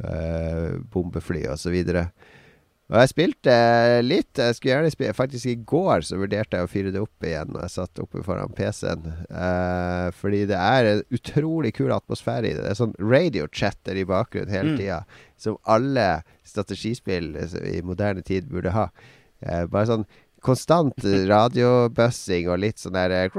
uh, 0.00 0.80
bombefly 0.94 1.44
og 1.52 1.60
så. 1.60 1.74
Og 2.92 2.98
jeg 3.00 3.08
spilte 3.14 3.52
litt. 4.04 4.36
Jeg 4.36 4.56
skulle 4.58 4.74
gjerne 4.74 4.90
spille 4.92 5.14
Faktisk 5.16 5.46
i 5.48 5.54
går 5.56 6.02
så 6.04 6.18
vurderte 6.20 6.58
jeg 6.58 6.66
å 6.66 6.70
fyre 6.70 6.90
det 6.92 7.00
opp 7.00 7.24
igjen 7.24 7.48
når 7.54 7.64
jeg 7.64 7.72
satt 7.78 8.02
oppe 8.02 8.20
foran 8.26 8.52
PC-en. 8.52 9.06
Eh, 9.30 10.08
fordi 10.18 10.42
det 10.50 10.58
er 10.60 10.90
en 10.90 11.00
utrolig 11.16 11.72
kul 11.78 11.94
atmosfære 11.96 12.50
i 12.50 12.52
det. 12.52 12.60
Det 12.66 12.74
er 12.74 12.80
sånn 12.82 12.92
radiochatter 13.00 13.96
i 13.96 14.04
bakgrunnen 14.10 14.52
hele 14.52 14.74
Mm. 14.74 14.78
tida. 14.82 15.00
Som 15.40 15.56
alle 15.64 16.22
strategispill 16.44 17.32
i 17.72 17.80
moderne 17.82 18.22
tid 18.22 18.50
burde 18.52 18.70
ha. 18.76 18.90
Eh, 19.42 19.64
bare 19.66 19.86
sånn 19.88 20.04
konstant 20.44 21.04
radiobussing 21.30 22.48
og 22.52 22.60
litt 22.62 22.82
sånn 22.82 22.94
der 22.96 23.14
eh, 23.16 23.38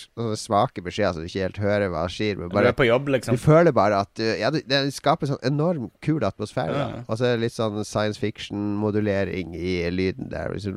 Sånne 0.00 0.38
svake 0.40 0.82
beskjeder 0.84 1.14
så 1.16 1.22
du 1.22 1.28
ikke 1.28 1.44
helt 1.44 1.60
hører 1.62 1.92
hva 1.92 2.06
skjer. 2.10 2.40
Men 2.40 2.50
Du 2.54 2.58
er 2.62 2.76
på 2.76 2.86
jobb, 2.88 3.06
du 3.08 3.14
liksom. 3.16 3.38
føler 3.40 3.74
bare 3.76 4.00
at 4.04 4.10
du, 4.18 4.24
ja, 4.40 4.50
det, 4.54 4.64
det 4.70 4.82
skaper 4.96 5.30
sånn 5.30 5.42
enorm 5.46 5.90
kul 6.04 6.24
atmosfære. 6.26 6.74
Ja, 6.76 6.88
ja. 6.96 7.04
Og 7.06 7.20
så 7.20 7.28
er 7.28 7.36
det 7.36 7.44
litt 7.46 7.56
sånn 7.56 7.78
science 7.84 8.20
fiction-modulering 8.22 9.54
i 9.58 9.76
lyden 9.94 10.30
der. 10.32 10.56
Så, 10.62 10.74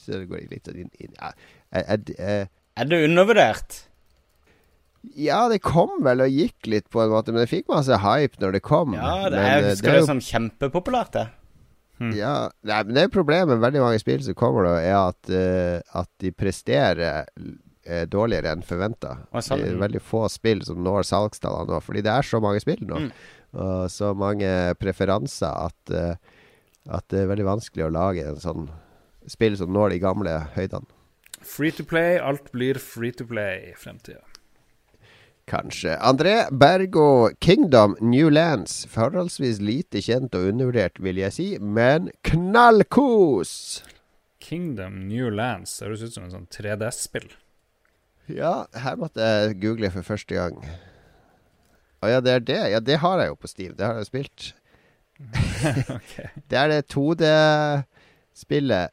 så 0.00 0.18
det 0.22 0.26
går 0.32 0.48
litt 0.50 0.68
sånn 0.68 0.82
inn, 0.86 0.92
inn 0.98 1.16
ja. 1.18 1.32
er, 1.72 2.04
jeg- 2.18 2.50
Er 2.80 2.88
det 2.88 3.04
undervurdert? 3.06 3.82
ja, 5.18 5.48
det 5.50 5.58
kom 5.64 5.96
vel 6.04 6.22
og 6.22 6.30
gikk 6.30 6.68
litt, 6.70 6.88
på 6.92 7.02
en 7.02 7.10
måte. 7.10 7.32
Men 7.34 7.42
det 7.42 7.50
fikk 7.50 7.66
masse 7.72 7.96
hype 8.04 8.38
når 8.42 8.52
det 8.56 8.62
kom. 8.62 8.94
Ja, 8.94 9.28
det 9.28 9.38
men, 9.38 9.46
er, 9.46 9.64
jo, 9.64 9.70
det 9.74 9.94
det 9.98 10.04
som 10.06 10.20
kjempepopulært, 10.22 11.12
det. 11.16 11.24
Ja, 12.16 12.36
nei, 12.66 12.78
men 12.86 12.96
det 12.96 13.04
er 13.06 13.12
problemet 13.12 13.52
med 13.52 13.62
veldig 13.64 13.82
mange 13.84 14.00
spill 14.02 14.22
som 14.24 14.36
kommer, 14.38 14.66
da, 14.66 14.74
er 14.80 14.98
at, 14.98 15.30
uh, 15.30 16.00
at 16.02 16.10
de 16.22 16.32
presterer 16.34 17.28
eh, 17.28 18.04
dårligere 18.10 18.54
enn 18.54 18.64
forventa. 18.66 19.16
Det 19.32 19.58
er 19.58 19.80
veldig 19.80 20.02
få 20.04 20.24
spill 20.32 20.64
som 20.66 20.82
når 20.84 21.06
salgstallene 21.08 21.70
nå, 21.70 21.82
fordi 21.84 22.04
det 22.06 22.14
er 22.14 22.26
så 22.26 22.40
mange 22.42 22.62
spill 22.64 22.82
nå. 22.88 23.04
Mm. 23.06 23.12
Og 23.62 23.90
så 23.92 24.14
mange 24.16 24.48
preferanser 24.80 25.52
at, 25.68 25.94
uh, 25.94 26.16
at 26.88 27.06
det 27.12 27.22
er 27.22 27.30
veldig 27.30 27.50
vanskelig 27.52 27.86
å 27.86 27.94
lage 27.94 28.26
en 28.26 28.42
sånn 28.42 28.68
spill 29.30 29.54
som 29.60 29.70
når 29.72 29.94
de 29.94 30.02
gamle 30.02 30.34
høydene. 30.56 30.88
Free 31.42 31.74
to 31.74 31.84
play. 31.84 32.18
Alt 32.22 32.52
blir 32.54 32.78
free 32.78 33.12
to 33.14 33.26
play 33.26 33.72
i 33.72 33.74
fremtida. 33.78 34.22
Kanskje. 35.52 35.98
André 36.00 36.46
Bergo, 36.50 37.28
Kingdom 37.38 37.96
New 38.00 38.30
Lands. 38.30 38.86
Forholdsvis 38.88 39.58
lite 39.60 40.00
kjent 40.00 40.32
og 40.38 40.46
undervurdert, 40.48 40.96
vil 41.04 41.20
jeg 41.20 41.34
si, 41.36 41.48
men 41.60 42.08
knallkos! 42.24 43.82
Kingdom 44.40 44.96
New 45.10 45.28
Lands 45.28 45.74
høres 45.84 46.00
ut 46.06 46.14
som 46.14 46.24
en 46.24 46.32
sånn 46.32 46.48
3DS-spill. 46.56 47.28
Ja, 48.32 48.64
her 48.72 48.96
måtte 48.96 49.20
jeg 49.20 49.60
google 49.60 49.92
for 49.92 50.08
første 50.08 50.40
gang. 50.40 50.56
Å 52.00 52.14
ja, 52.14 52.24
det 52.24 52.32
er 52.32 52.48
det. 52.48 52.60
Ja, 52.72 52.80
det 52.80 53.02
har 53.04 53.20
jeg 53.20 53.34
jo 53.34 53.38
på 53.44 53.52
Steam. 53.52 53.76
Det 53.76 53.86
har 53.86 54.00
jeg 54.00 54.08
spilt. 54.08 54.54
Ok. 55.98 56.14
Det 56.50 56.58
er 56.58 56.72
det 56.72 56.80
2D-spillet. 56.90 58.90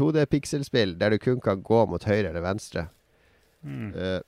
2D-pikselspill 0.00 0.96
der 0.98 1.12
du 1.12 1.18
kun 1.20 1.40
kan 1.44 1.60
gå 1.66 1.84
mot 1.90 2.04
høyre 2.08 2.32
eller 2.32 2.42
venstre. 2.42 2.86
Mm. 3.62 3.92
Eh, 3.92 4.20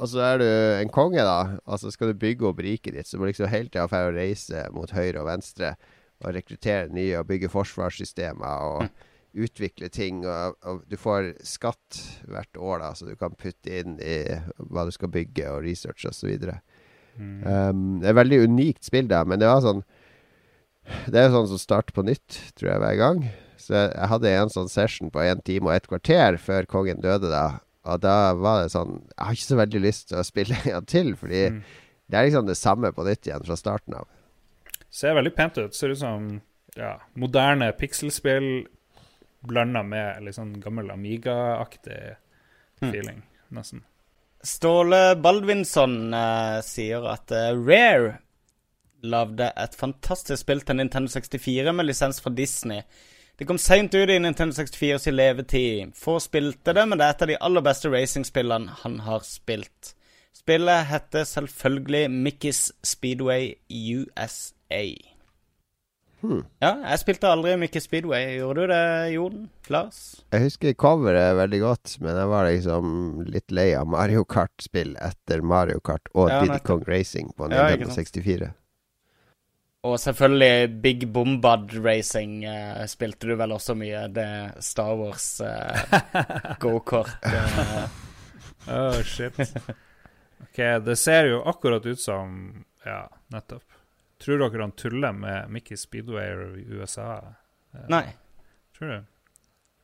og 0.00 0.08
så 0.08 0.22
er 0.24 0.40
du 0.40 0.46
en 0.48 0.92
konge, 0.92 1.20
da. 1.20 1.60
Og 1.68 1.80
så 1.82 1.92
skal 1.92 2.10
du 2.10 2.20
bygge 2.20 2.48
opp 2.48 2.62
riket 2.64 2.96
ditt. 2.96 3.08
Så 3.08 3.18
må 3.18 3.26
du 3.26 3.34
liksom 3.34 3.50
hele 3.52 3.68
tida 3.68 3.84
å 3.84 4.14
reise 4.16 4.64
mot 4.72 4.90
høyre 4.96 5.20
og 5.20 5.28
venstre. 5.28 5.74
Og 6.20 6.34
rekruttere 6.36 6.90
nye 6.92 7.20
og 7.20 7.28
bygge 7.28 7.52
forsvarssystemer 7.52 8.64
og 8.70 8.88
utvikle 9.44 9.90
ting. 9.92 10.24
Og, 10.26 10.56
og 10.66 10.82
du 10.90 10.96
får 11.00 11.34
skatt 11.46 12.00
hvert 12.30 12.56
år, 12.58 12.82
da, 12.82 12.92
så 12.96 13.08
du 13.08 13.14
kan 13.20 13.36
putte 13.38 13.82
inn 13.82 13.98
i 14.02 14.22
hva 14.70 14.86
du 14.88 14.92
skal 14.94 15.12
bygge, 15.12 15.46
og 15.52 15.64
research 15.66 16.08
osv. 16.08 16.48
Mm. 17.16 17.38
Um, 17.44 17.84
det 18.00 18.08
er 18.08 18.14
et 18.14 18.20
veldig 18.20 18.42
unikt 18.48 18.86
spill, 18.86 19.08
da, 19.10 19.22
men 19.28 19.40
det 19.42 19.48
var 19.50 19.64
sånn 19.64 19.82
Det 21.10 21.18
er 21.18 21.26
jo 21.26 21.34
sånn 21.34 21.50
som 21.52 21.60
starter 21.60 21.94
på 21.94 22.04
nytt, 22.06 22.38
tror 22.58 22.72
jeg, 22.72 22.82
hver 22.82 22.96
gang. 22.98 23.24
Så 23.60 23.76
jeg, 23.76 24.06
hadde 24.10 24.30
en 24.32 24.50
sånn 24.50 24.70
session 24.72 25.10
på 25.12 25.20
en 25.22 25.42
time 25.44 25.68
og 25.68 25.76
et 25.76 25.86
kvarter 25.86 26.38
før 26.40 26.66
kongen 26.70 27.02
døde, 27.04 27.28
da. 27.30 27.60
Og 27.90 28.00
da 28.04 28.32
var 28.38 28.62
det 28.62 28.70
sånn 28.72 28.96
Jeg 29.02 29.24
har 29.26 29.36
ikke 29.36 29.48
så 29.48 29.58
veldig 29.60 29.80
lyst 29.84 30.08
til 30.10 30.20
å 30.20 30.26
spille 30.26 30.56
en 30.64 30.70
gang 30.76 30.86
til, 30.90 31.12
fordi 31.18 31.42
Mm. 31.50 31.60
det 32.10 32.18
er 32.18 32.26
liksom 32.28 32.46
det 32.48 32.56
samme 32.58 32.92
på 32.96 33.04
nytt 33.06 33.26
igjen 33.28 33.44
fra 33.46 33.56
starten 33.58 33.94
av. 34.00 34.06
Ser 34.90 35.14
veldig 35.14 35.34
pent 35.36 35.58
ut. 35.58 35.74
Ser 35.74 35.92
ut 35.94 35.98
som 36.00 36.30
ja, 36.76 36.96
moderne 37.18 37.72
pikselspill 37.78 38.66
blanda 39.46 39.82
med 39.86 40.22
litt 40.24 40.36
sånn 40.36 40.56
gammel 40.62 40.90
Amiga-aktig 40.94 42.16
Mm. 42.82 42.90
feeling, 42.92 43.22
nesten. 43.52 43.82
Ståle 44.42 45.16
Baldvinsson 45.20 46.14
eh, 46.14 46.60
sier 46.64 47.04
at 47.12 47.30
eh, 47.36 47.50
Rare 47.52 48.14
lagde 49.02 49.50
et 49.56 49.74
fantastisk 49.76 50.40
spill 50.40 50.60
til 50.64 50.76
Nintendo 50.80 51.08
64 51.12 51.72
med 51.76 51.86
lisens 51.90 52.20
fra 52.24 52.32
Disney. 52.32 52.80
Det 53.40 53.46
kom 53.48 53.56
seint 53.58 53.94
ut 53.94 54.10
i 54.12 54.18
Nintendo 54.20 54.52
64 54.52 54.98
sin 55.00 55.14
levetid. 55.16 55.94
Få 55.96 56.18
spilte 56.20 56.74
det, 56.76 56.82
men 56.90 57.00
det 57.00 57.06
er 57.06 57.14
et 57.14 57.22
av 57.24 57.30
de 57.30 57.38
aller 57.40 57.64
beste 57.64 57.88
racingspillene 57.88 58.74
han 58.82 58.98
har 59.06 59.22
spilt. 59.24 59.94
Spillet 60.36 60.84
heter 60.90 61.24
selvfølgelig 61.24 62.02
Mickey's 62.12 62.66
Speedway 62.84 63.54
USA. 63.72 64.82
Hmm. 66.20 66.42
Ja, 66.60 66.74
jeg 66.84 67.00
spilte 67.00 67.30
aldri 67.32 67.54
Mickey 67.56 67.80
Speedway. 67.80 68.34
Gjorde 68.42 68.66
du 68.66 68.74
det, 68.74 68.82
Jon? 69.14 69.48
Lars? 69.72 70.02
Jeg 70.36 70.44
husker 70.44 70.76
coveret 70.76 71.32
veldig 71.40 71.60
godt, 71.64 71.96
men 72.04 72.20
jeg 72.20 72.28
var 72.36 72.44
liksom 72.50 72.90
litt 73.24 73.56
lei 73.56 73.70
av 73.80 73.88
Mario 73.88 74.26
Kart-spill 74.28 74.98
etter 75.00 75.40
Mario 75.40 75.80
Kart 75.80 76.12
og 76.12 76.28
Ja, 76.28 76.42
Diddy. 76.44 76.60
Kong 76.68 76.84
Racing 76.84 77.32
på 77.32 77.48
Ja, 77.48 77.70
Nintendo 77.72 77.88
sant. 77.88 78.04
64. 78.04 78.52
Og 79.88 79.94
selvfølgelig 80.00 80.80
Big 80.84 81.06
Bombad 81.12 81.70
Racing 81.84 82.42
eh, 82.44 82.82
spilte 82.90 83.30
du 83.30 83.36
vel 83.40 83.54
også 83.56 83.72
mye. 83.80 84.02
Det 84.12 84.26
Star 84.64 84.92
Wars 85.00 85.28
eh, 85.40 85.94
gokart. 86.60 87.14
eh. 87.24 87.86
Oh, 88.68 88.98
shit. 89.08 89.38
Ok, 90.44 90.58
det 90.84 90.98
ser 91.00 91.30
jo 91.30 91.40
akkurat 91.48 91.86
ut 91.88 92.00
som 92.00 92.34
Ja, 92.84 93.06
nettopp. 93.32 93.64
Tror 94.20 94.42
dere 94.42 94.60
han 94.66 94.76
tuller 94.76 95.16
med 95.16 95.48
Mickey 95.48 95.76
Speedway 95.80 96.28
i 96.60 96.66
USA? 96.76 97.14
Eh, 97.72 97.86
Nei. 97.88 98.04
Tror 98.76 98.92
du? 98.92 99.04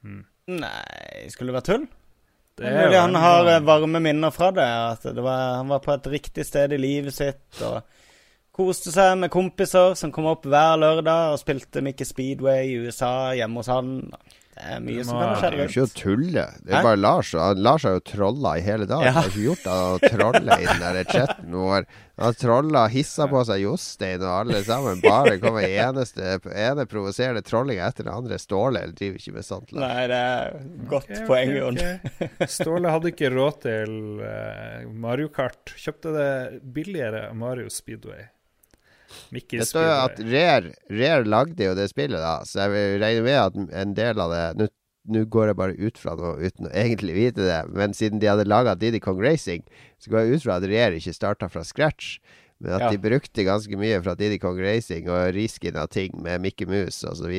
Mm. 0.04 0.24
Nei, 0.60 1.24
skulle 1.32 1.54
det 1.54 1.56
være 1.56 1.70
tull? 1.72 1.86
Det 2.56 2.68
er 2.68 2.76
mulig 2.84 3.00
han 3.00 3.16
har 3.20 3.48
eh, 3.54 3.62
varme 3.64 4.00
minner 4.04 4.32
fra 4.32 4.52
det. 4.52 4.68
At 4.92 5.08
det 5.16 5.24
var, 5.24 5.56
han 5.62 5.72
var 5.72 5.80
på 5.84 5.96
et 5.96 6.12
riktig 6.18 6.44
sted 6.48 6.76
i 6.76 6.82
livet 6.84 7.16
sitt 7.16 7.64
og 7.64 7.80
koste 8.56 8.94
seg 8.94 9.18
med 9.20 9.32
kompiser 9.32 9.94
som 9.98 10.12
kom 10.14 10.28
opp 10.30 10.48
hver 10.48 10.80
lørdag 10.80 11.34
og 11.34 11.42
spilte 11.42 11.84
Mickey 11.84 12.08
Speedway 12.08 12.70
i 12.70 12.80
USA 12.86 13.34
hjemme 13.36 13.60
hos 13.60 13.70
han. 13.72 13.94
Det 14.56 14.64
er 14.72 14.78
mye 14.80 15.02
som 15.04 15.18
kan 15.20 15.34
ha 15.36 15.48
Det 15.52 15.58
er 15.58 15.58
jo 15.60 15.64
ikke 15.68 15.82
å 15.84 15.88
tulle. 15.92 16.42
Det 16.64 16.72
Hæ? 16.72 16.78
er 16.78 16.84
bare 16.86 16.96
Lars. 16.96 17.32
Lars 17.60 17.84
har 17.84 17.98
jo 17.98 18.02
trolla 18.08 18.54
i 18.56 18.62
hele 18.64 18.86
dag. 18.88 19.02
Ja. 19.04 19.10
Han 19.12 19.26
har 19.26 19.28
ikke 19.28 19.42
gjort 19.42 19.64
det 19.66 19.74
å 19.76 20.12
trolle 20.14 20.56
i 20.56 20.68
den 20.70 20.80
der 20.80 21.10
chatten 21.10 21.56
vår. 21.60 21.84
Han 22.24 22.38
trolla, 22.40 22.84
hissa 22.88 23.26
på 23.28 23.42
seg 23.44 23.60
Jostein 23.66 24.24
og 24.24 24.30
alle 24.32 24.62
sammen. 24.64 25.02
Bare 25.04 25.34
kommer 25.42 25.66
eneste 25.68 26.38
ene 26.56 26.86
provoserende 26.88 27.42
trollinga 27.44 27.90
etter 27.90 28.08
den 28.08 28.16
andre. 28.16 28.38
Ståle 28.40 28.86
driver 28.96 29.20
ikke 29.20 29.34
med 29.36 29.44
sånt. 29.44 29.74
Lars. 29.76 29.92
Nei, 29.92 30.06
det 30.14 30.22
er 30.30 30.56
godt 30.94 31.10
okay, 31.10 31.26
poeng, 31.28 31.52
Jon. 31.58 31.82
okay. 31.82 32.48
Ståle 32.56 32.94
hadde 32.96 33.12
ikke 33.12 33.32
råd 33.36 33.60
til 33.66 34.24
eh, 34.24 34.88
Mario 35.04 35.28
Kart. 35.36 35.76
Kjøpte 35.76 36.16
det 36.16 36.32
billigere 36.64 37.26
Mario 37.36 37.68
Speedway. 37.68 38.24
Det 39.32 39.66
står 39.68 39.86
at 39.90 40.18
Rare, 40.20 40.72
Rare 40.90 41.24
lagde 41.24 41.64
jo 41.64 41.74
det 41.74 41.88
spillet, 41.90 42.18
da, 42.20 42.40
så 42.44 42.64
jeg 42.66 42.70
vil 42.74 43.00
regne 43.02 43.22
med 43.26 43.38
at 43.42 43.76
en 43.82 43.94
del 43.94 44.20
av 44.20 44.30
det 44.34 44.68
Nå, 45.06 45.24
går 45.30 45.46
jeg 45.52 45.56
bare 45.56 45.76
ut 45.78 45.98
fra 46.02 46.16
noe 46.18 46.34
uten 46.42 46.66
å 46.66 46.70
egentlig 46.74 47.14
vite 47.14 47.44
det, 47.46 47.60
men 47.70 47.92
siden 47.94 48.18
de 48.18 48.26
hadde 48.26 48.42
laga 48.48 48.72
Diddy 48.74 48.98
Kong 48.98 49.20
Racing, 49.22 49.62
så 50.02 50.10
går 50.10 50.24
jeg 50.24 50.34
ut 50.40 50.42
fra 50.42 50.56
at 50.56 50.64
Rare 50.66 50.96
ikke 50.98 51.14
starta 51.14 51.46
fra 51.48 51.62
scratch. 51.62 52.16
Men 52.58 52.72
at 52.72 52.80
Ja. 52.80 52.90
de 52.90 52.98
brukte 52.98 53.44
ganske 53.46 53.76
mye 53.78 54.02
fra 54.02 54.16
Diddy 54.16 54.38
Kong 54.42 54.58
Racing 54.58 55.06
og 55.08 55.30
reskinna 55.36 55.86
ting 55.88 56.10
med 56.20 56.40
Mickey 56.40 56.66
Mouse 56.66 57.04
osv. 57.06 57.30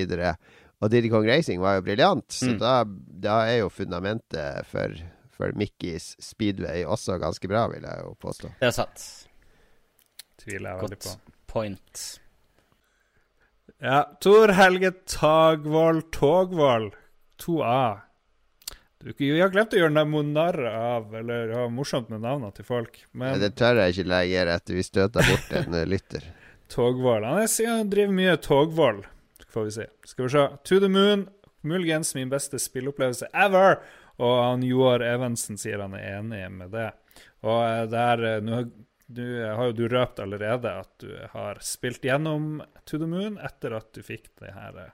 Og 0.79 0.89
Diddy 0.91 1.09
Kong 1.09 1.27
Racing 1.27 1.59
var 1.59 1.75
jo 1.75 1.81
briljant, 1.81 2.27
så 2.29 2.53
Mm. 2.53 2.59
da, 2.59 2.83
da 2.85 3.41
er 3.49 3.57
jo 3.59 3.69
fundamentet 3.69 4.65
for, 4.65 4.93
for 5.31 5.51
Mickey's 5.51 6.15
Speedway 6.21 6.85
også 6.85 7.19
ganske 7.19 7.49
bra, 7.49 7.67
vil 7.67 7.81
jeg 7.83 7.99
jo 7.99 8.15
påstå. 8.21 8.47
Det 8.61 8.67
er 8.67 8.71
sant. 8.71 9.27
Tviler 10.39 10.69
jeg 10.69 10.83
veldig 10.85 10.99
på. 11.03 11.17
Point. 11.47 12.19
Ja, 13.79 14.17
Tor 14.21 14.47
Helge 14.57 14.91
Tagvold 14.91 16.11
Togvold. 16.11 16.93
2A. 17.45 17.99
Du, 18.99 19.13
vi 19.17 19.39
har 19.39 19.51
glemt 19.53 19.75
å 19.75 19.77
gjøre 19.77 20.03
narr 20.25 20.57
av, 20.65 21.11
eller 21.15 21.53
ha 21.53 21.67
morsomt 21.69 22.09
med 22.09 22.23
navnene 22.25 22.49
til 22.55 22.65
folk. 22.65 23.03
Men 23.13 23.37
Det 23.39 23.51
tør 23.59 23.83
jeg 23.83 23.93
ikke 23.93 24.09
lenger 24.09 24.49
etter 24.55 24.77
vi 24.79 24.85
støter 24.85 25.29
bort 25.29 25.53
en 25.53 25.77
eh, 25.77 25.85
lytter. 25.85 26.25
Togvold 26.73 27.23
Han, 27.23 27.43
er, 27.43 27.67
han 27.69 27.91
driver 27.93 28.17
mye 28.17 28.33
togvold, 28.43 29.05
får 29.53 29.67
vi 29.67 29.75
si. 29.77 29.85
Skal 30.09 30.25
vi 30.25 30.33
se. 30.33 30.47
To 30.71 30.79
the 30.83 30.89
Moon. 30.91 31.27
Muligens 31.67 32.15
min 32.15 32.29
beste 32.31 32.59
spillopplevelse 32.59 33.29
ever. 33.33 33.79
Og 34.17 34.35
han 34.41 34.65
Joar 34.65 35.05
Evensen 35.05 35.59
sier 35.61 35.83
han 35.85 35.93
er 35.95 36.17
enig 36.17 36.41
med 36.57 36.73
det. 36.73 36.89
Og 37.45 37.61
eh, 37.61 37.85
der 37.93 38.25
eh, 38.33 38.65
Nå 39.07 39.15
Du 39.15 39.45
har 39.45 39.65
jo 39.65 39.71
du 39.71 39.87
røpt 39.87 40.19
allerede 40.19 40.71
at 40.81 40.89
du 40.99 41.13
har 41.31 41.59
spilt 41.61 42.03
gjennom 42.03 42.61
To 42.85 42.97
the 42.97 43.07
Moon 43.07 43.37
etter 43.39 43.77
at 43.77 43.93
du 43.95 44.03
fikk 44.03 44.29
det 44.41 44.51
her 44.51 44.75
eh, 44.83 44.93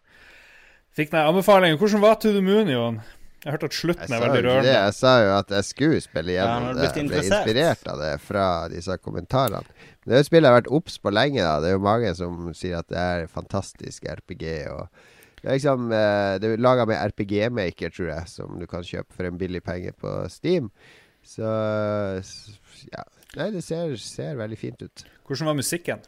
Fikk 0.94 1.10
den 1.10 1.26
anbefalingen. 1.26 1.80
Hvordan 1.82 2.02
var 2.04 2.20
To 2.22 2.30
the 2.30 2.42
Moon, 2.46 2.70
Jon? 2.70 3.00
Jeg 3.44 3.50
har 3.50 3.56
hørt 3.58 3.64
at 3.66 3.76
slutten 3.76 4.14
er 4.14 4.22
veldig 4.22 4.42
rørende. 4.46 4.68
Det. 4.70 4.76
Jeg 4.78 4.94
sa 4.96 5.14
jo 5.20 5.32
at 5.36 5.50
jeg 5.52 5.66
skulle 5.68 6.04
spille 6.04 6.36
gjennom 6.36 6.68
ja, 6.70 6.76
det. 6.78 6.84
Jeg 6.86 7.08
ble 7.10 7.24
inspirert 7.24 7.90
av 7.92 7.98
det 8.00 8.12
fra 8.24 8.44
disse 8.72 8.98
kommentarene. 9.02 9.74
Men 9.74 10.06
Det 10.06 10.16
er 10.16 10.22
jo 10.22 10.28
spillet 10.30 10.48
jeg 10.48 10.54
har 10.54 10.60
vært 10.62 10.70
obs 10.78 11.00
på 11.02 11.12
lenge. 11.12 11.42
da 11.42 11.58
Det 11.60 11.72
er 11.72 11.74
jo 11.74 11.82
mange 11.84 12.14
som 12.16 12.46
sier 12.56 12.78
at 12.78 12.92
det 12.94 13.02
er 13.02 13.26
fantastisk 13.34 14.06
RPG. 14.06 14.46
Og 14.72 14.86
det 15.42 15.50
er 15.50 15.58
liksom 15.58 15.90
eh, 15.90 16.38
Det 16.40 16.54
er 16.54 16.64
laga 16.64 16.86
med 16.88 17.02
RPG 17.10 17.50
Maker, 17.58 17.98
tror 17.98 18.14
jeg, 18.14 18.30
som 18.32 18.54
du 18.62 18.70
kan 18.70 18.86
kjøpe 18.86 19.18
for 19.18 19.28
en 19.28 19.42
billig 19.42 19.64
penge 19.66 19.92
på 19.98 20.14
Steam. 20.32 20.70
Så 21.26 21.50
ja. 22.94 23.04
Nei, 23.34 23.50
det 23.54 23.64
ser, 23.66 23.96
ser 23.98 24.38
veldig 24.38 24.58
fint 24.60 24.82
ut. 24.86 25.06
Hvordan 25.26 25.50
var 25.50 25.58
musikken? 25.58 26.04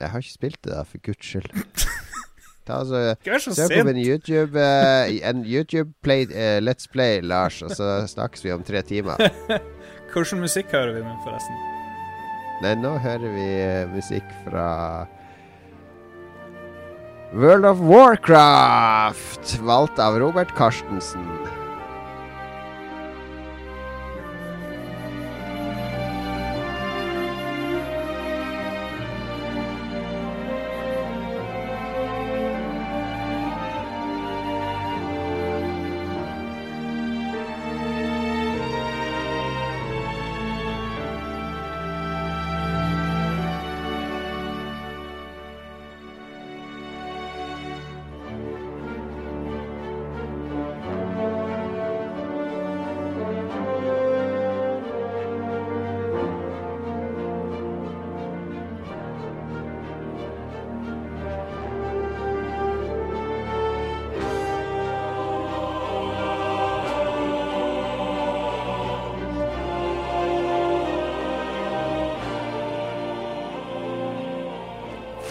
Jeg 0.00 0.10
har 0.10 0.22
ikke 0.22 0.34
spilt 0.36 0.60
det, 0.62 0.72
da, 0.72 0.82
for 0.86 1.02
guds 1.02 1.26
skyld. 1.26 1.50
Ta 2.64 2.78
altså 2.80 3.52
Søk 3.52 3.74
opp 3.76 3.90
en 3.92 3.98
YouTube 4.00 4.56
uh, 4.56 5.10
En 5.28 5.42
YouTube 5.44 5.92
play, 6.02 6.24
uh, 6.30 6.60
Let's 6.64 6.88
Play, 6.88 7.20
Lars, 7.20 7.60
og 7.62 7.74
så 7.76 8.06
snakkes 8.08 8.44
vi 8.44 8.54
om 8.54 8.64
tre 8.64 8.80
timer. 8.82 9.20
Hvordan 10.14 10.40
musikk 10.40 10.72
hører 10.72 10.94
vi 10.96 11.02
nå, 11.04 11.12
forresten? 11.26 11.58
Nei, 12.62 12.72
nå 12.80 12.94
hører 13.04 13.34
vi 13.34 13.48
uh, 13.60 13.92
musikk 13.92 14.32
fra 14.46 14.68
World 17.34 17.66
of 17.66 17.82
Warcraft, 17.82 19.58
valgt 19.66 19.98
av 19.98 20.16
Robert 20.22 20.54
Karstensen. 20.56 21.26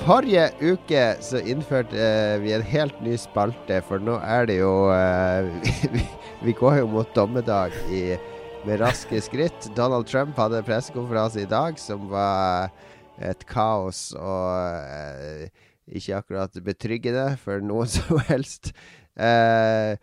Forrige 0.04 0.50
uke 0.60 1.02
så 1.24 1.40
innførte 1.48 1.96
eh, 1.96 2.42
vi 2.44 2.52
en 2.52 2.66
helt 2.68 2.98
ny 3.00 3.14
spalte, 3.16 3.78
for 3.88 4.04
nå 4.04 4.18
er 4.20 4.50
det 4.50 4.58
jo 4.58 4.72
eh, 4.92 5.48
vi, 5.94 6.02
vi 6.44 6.56
går 6.60 6.82
jo 6.82 6.90
mot 6.92 7.14
dommedag 7.16 7.72
i, 7.88 8.18
med 8.68 8.82
raske 8.84 9.22
skritt. 9.24 9.70
Donald 9.78 10.10
Trump 10.12 10.36
hadde 10.36 10.60
pressekonferanse 10.68 11.46
i 11.46 11.48
dag 11.48 11.80
som 11.80 12.10
var 12.12 12.74
et 13.24 13.48
kaos 13.48 14.10
og 14.18 14.52
eh, 14.84 15.48
ikke 15.96 16.20
akkurat 16.20 16.60
betryggende 16.68 17.30
for 17.40 17.64
noen 17.64 17.88
som 17.96 18.20
helst. 18.28 18.74
Eh, 19.16 19.96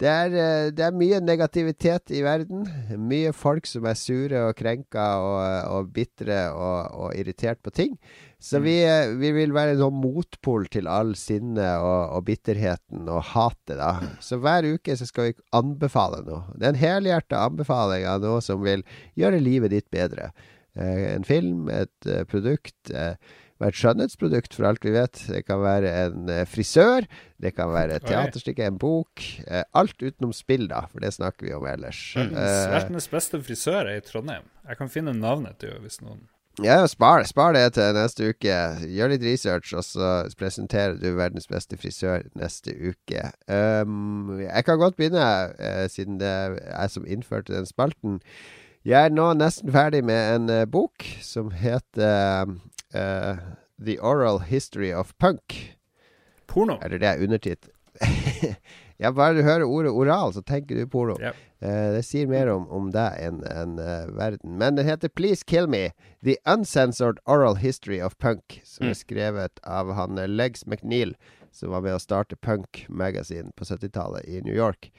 det 0.00 0.08
er, 0.14 0.32
eh, 0.46 0.70
det 0.70 0.86
er 0.86 0.96
mye 0.96 1.18
negativitet 1.26 2.14
i 2.14 2.22
verden. 2.22 2.64
Mye 2.96 3.34
folk 3.34 3.66
som 3.66 3.90
er 3.90 3.98
sure 3.98 4.46
og 4.46 4.56
krenka 4.62 5.10
og, 5.26 5.44
og 5.74 5.94
bitre 5.98 6.46
og, 6.54 7.00
og 7.02 7.18
irritert 7.18 7.58
på 7.66 7.74
ting. 7.74 7.98
Så 8.40 8.62
vi, 8.64 8.78
eh, 8.88 9.10
vi 9.20 9.34
vil 9.36 9.52
være 9.52 9.74
en 9.74 9.82
sånn 9.82 9.98
motpol 10.00 10.64
til 10.72 10.88
all 10.88 11.12
sinne 11.18 11.66
og, 11.84 12.14
og 12.16 12.24
bitterheten 12.30 13.04
og 13.12 13.20
hatet, 13.34 13.76
da. 13.76 13.90
Så 14.24 14.40
hver 14.40 14.64
uke 14.64 14.96
så 14.96 15.08
skal 15.08 15.28
vi 15.28 15.36
anbefale 15.56 16.22
noe. 16.24 16.46
Det 16.56 16.64
er 16.64 16.72
en 16.72 16.80
helhjerta 16.80 17.42
anbefaling 17.50 18.08
av 18.08 18.24
noe 18.24 18.40
som 18.44 18.64
vil 18.64 18.86
gjøre 19.20 19.42
livet 19.44 19.76
ditt 19.76 19.90
bedre. 19.92 20.30
Eh, 20.72 21.04
en 21.12 21.28
film, 21.28 21.68
et 21.68 22.08
eh, 22.08 22.24
produkt. 22.30 22.78
Eh, 22.94 23.14
et 23.60 23.76
skjønnhetsprodukt, 23.76 24.54
for 24.56 24.70
alt 24.70 24.86
vi 24.86 24.94
vet. 24.94 25.20
Det 25.28 25.42
kan 25.44 25.60
være 25.60 25.90
en 26.06 26.30
frisør, 26.48 27.04
det 27.44 27.50
kan 27.52 27.68
være 27.74 27.98
et 27.98 28.06
teaterstykke, 28.08 28.70
en 28.70 28.78
bok. 28.80 29.20
Alt 29.76 30.00
utenom 30.00 30.32
spill, 30.32 30.64
da, 30.70 30.86
for 30.88 31.04
det 31.04 31.12
snakker 31.12 31.44
vi 31.44 31.52
om 31.58 31.68
ellers. 31.68 32.00
Mm. 32.16 32.32
Verdens 32.40 33.10
beste 33.12 33.42
frisør 33.44 33.82
er 33.82 34.00
i 34.00 34.06
Trondheim. 34.06 34.48
Jeg 34.64 34.80
kan 34.80 34.88
finne 34.88 35.12
navnet 35.12 35.60
til 35.60 35.74
henne 35.74 35.84
hvis 35.84 36.00
noen 36.00 36.24
Ja, 36.64 36.86
spar, 36.88 37.22
spar 37.24 37.54
det 37.56 37.62
til 37.76 37.94
neste 37.96 38.30
uke. 38.32 38.56
Gjør 38.84 39.12
litt 39.14 39.24
research, 39.24 39.72
og 39.76 39.84
så 39.86 40.10
presenterer 40.38 40.98
du 41.00 41.08
verdens 41.16 41.48
beste 41.48 41.78
frisør 41.80 42.26
neste 42.36 42.74
uke. 42.74 43.30
Um, 43.48 44.36
jeg 44.42 44.64
kan 44.66 44.80
godt 44.80 44.98
begynne, 44.98 45.24
uh, 45.56 45.86
siden 45.88 46.20
det 46.20 46.28
er 46.28 46.58
jeg 46.58 46.94
som 46.96 47.06
innførte 47.08 47.54
den 47.56 47.68
spalten. 47.68 48.20
Jeg 48.84 49.08
er 49.08 49.14
nå 49.14 49.32
nesten 49.36 49.72
ferdig 49.72 50.04
med 50.04 50.20
en 50.34 50.52
uh, 50.52 50.66
bok 50.68 51.04
som 51.24 51.50
heter 51.56 52.52
uh, 52.92 53.42
The 53.80 53.96
Oral 54.00 54.42
History 54.44 54.92
of 54.92 55.14
Punk. 55.18 55.76
Porno. 56.46 56.76
Eller 56.84 56.98
det 56.98 57.08
er 57.08 57.24
undertittel. 57.24 57.72
ja, 59.00 59.10
bare 59.16 59.34
du 59.38 59.42
hører 59.46 59.64
ordet 59.64 59.92
oral, 59.96 60.34
så 60.36 60.42
tenker 60.44 60.76
du 60.76 60.84
porno. 60.92 61.16
Yep. 61.20 61.38
Uh, 61.60 61.88
det 61.96 62.02
sier 62.08 62.28
mer 62.28 62.48
om, 62.52 62.66
om 62.72 62.90
deg 62.94 63.16
enn 63.20 63.40
en, 63.48 63.74
uh, 63.80 64.06
verden. 64.16 64.54
Men 64.60 64.76
den 64.78 64.86
heter 64.88 65.08
Please 65.12 65.44
Kill 65.48 65.66
Me. 65.68 65.90
The 66.24 66.36
Uncensored 66.48 67.18
Oral 67.26 67.58
History 67.60 68.00
of 68.00 68.16
Punk. 68.18 68.60
Som 68.64 68.86
Mm. 68.86 68.90
er 68.92 68.98
skrevet 69.00 69.60
av 69.64 69.92
han 69.96 70.18
eh, 70.18 70.28
Legs 70.28 70.66
McNeil, 70.66 71.14
som 71.52 71.72
var 71.74 71.82
med 71.84 71.96
å 71.96 72.00
starte 72.00 72.36
Punk 72.36 72.84
Magazine 72.88 73.50
på 73.56 73.64
70-tallet 73.64 74.24
i 74.28 74.40
New 74.44 74.54
York. 74.56 74.90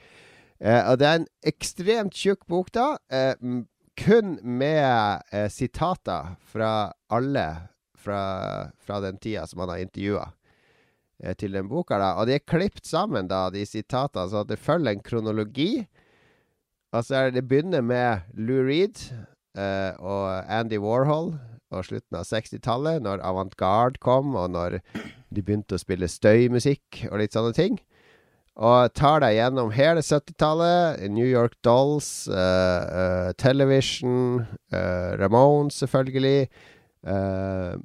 Uh, 0.62 0.92
og 0.92 0.98
det 1.02 1.06
er 1.08 1.20
en 1.22 1.28
ekstremt 1.50 2.14
tjukk 2.14 2.46
bok, 2.46 2.70
da. 2.74 2.96
Eh, 3.10 3.34
kun 3.98 4.38
med 4.42 5.22
eh, 5.32 5.48
sitater 5.50 6.36
fra 6.48 6.92
alle 7.12 7.48
fra, 7.98 8.70
fra 8.82 9.00
den 9.04 9.18
tida 9.22 9.46
som 9.46 9.60
han 9.60 9.68
har 9.74 9.82
intervjua 9.82 10.22
eh, 10.24 10.32
til 11.38 11.54
den 11.54 11.68
boka. 11.70 11.98
da 11.98 12.14
Og 12.18 12.26
de 12.26 12.36
er 12.36 12.46
klippet 12.46 12.86
sammen, 12.88 13.28
da, 13.30 13.48
de 13.50 13.64
sitatene, 13.66 14.28
så 14.30 14.44
det 14.46 14.58
følger 14.58 14.96
en 14.96 15.04
kronologi. 15.04 15.86
Altså 16.92 17.14
er 17.14 17.30
det, 17.30 17.40
det 17.40 17.48
begynner 17.48 17.80
med 17.80 18.26
Lou 18.34 18.64
Reed 18.66 18.98
eh, 19.56 19.92
og 19.98 20.44
Andy 20.50 20.80
Warhol 20.82 21.32
og 21.72 21.86
slutten 21.86 22.18
av 22.18 22.26
60-tallet, 22.28 23.00
når 23.04 23.22
avantgarde 23.24 24.00
kom, 24.02 24.34
og 24.36 24.50
når 24.52 24.80
de 25.32 25.40
begynte 25.40 25.78
å 25.78 25.80
spille 25.80 26.10
støymusikk 26.10 27.06
og 27.08 27.22
litt 27.22 27.36
sånne 27.36 27.56
ting. 27.56 27.78
Og 28.60 28.92
tar 28.92 29.22
deg 29.24 29.38
gjennom 29.38 29.72
hele 29.72 30.02
70-tallet. 30.04 31.00
New 31.08 31.24
York 31.24 31.54
Dolls, 31.64 32.28
uh, 32.28 32.36
uh, 32.84 33.30
Television, 33.40 34.44
uh, 34.74 35.16
Ramones 35.16 35.80
selvfølgelig. 35.80 36.50
Uh, 37.00 37.80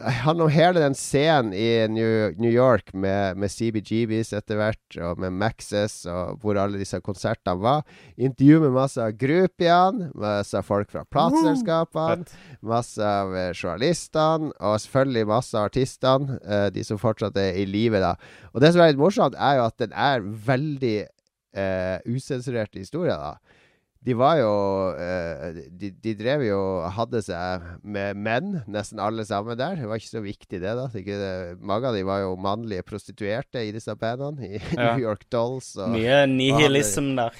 handler 0.00 0.44
om 0.44 0.52
hele 0.52 0.80
den 0.80 0.94
scenen 0.96 1.52
i 1.52 1.88
New, 1.88 2.32
New 2.40 2.50
York 2.50 2.92
med, 2.94 3.36
med 3.36 3.50
CBGBs 3.52 4.32
etter 4.36 4.56
hvert, 4.56 4.96
og 5.04 5.20
med 5.20 5.34
Maxes, 5.36 6.02
og 6.08 6.40
hvor 6.40 6.58
alle 6.60 6.80
disse 6.80 7.00
konsertene 7.04 7.60
var. 7.60 7.84
Intervju 8.16 8.62
med 8.64 8.74
masse 8.76 9.02
av 9.02 9.12
groupiene, 9.20 10.08
masse 10.16 10.56
av 10.56 10.66
folk 10.66 10.92
fra 10.92 11.04
plateselskapene, 11.12 12.28
masse 12.64 13.04
av 13.04 13.36
eh, 13.36 13.52
journalistene, 13.52 14.52
og 14.60 14.78
selvfølgelig 14.84 15.30
masse 15.32 15.58
av 15.58 15.68
artistene, 15.68 16.38
eh, 16.40 16.68
de 16.72 16.86
som 16.88 17.00
fortsatt 17.00 17.36
er 17.40 17.60
i 17.60 17.66
live, 17.68 18.00
da. 18.02 18.14
Og 18.52 18.64
det 18.64 18.72
som 18.72 18.84
er 18.84 18.94
litt 18.94 19.02
morsomt, 19.02 19.36
er 19.36 19.60
jo 19.60 19.66
at 19.68 19.80
den 19.82 19.92
er 19.92 20.24
veldig 20.52 20.98
eh, 21.04 21.98
usensurert 22.08 22.80
historie, 22.80 23.16
da. 23.16 23.60
De 24.02 24.14
var 24.18 24.34
jo 24.40 24.52
eh, 24.98 25.60
de, 25.78 25.92
de 26.02 26.12
drev 26.18 26.42
jo 26.48 26.58
hadde 26.90 27.20
seg 27.22 27.66
med 27.86 28.18
menn, 28.18 28.56
nesten 28.66 28.98
alle 29.02 29.22
sammen 29.28 29.54
der. 29.60 29.76
Det 29.78 29.86
var 29.86 30.00
ikke 30.00 30.10
så 30.10 30.22
viktig, 30.24 30.58
det, 30.58 30.72
da. 30.74 30.88
Ikke 30.98 31.18
det, 31.20 31.32
mange 31.62 31.86
av 31.86 31.94
de 31.94 32.02
var 32.08 32.24
jo 32.24 32.32
mannlige 32.34 32.82
prostituerte 32.88 33.62
i 33.62 33.70
disse 33.74 33.94
bandene. 33.98 34.42
I 34.42 34.58
Ja. 34.72 34.96
New 34.96 35.04
York 35.04 35.28
Dolls 35.30 35.76
og 35.78 35.92
Mye 35.94 36.24
nihilism 36.26 37.12
der. 37.20 37.36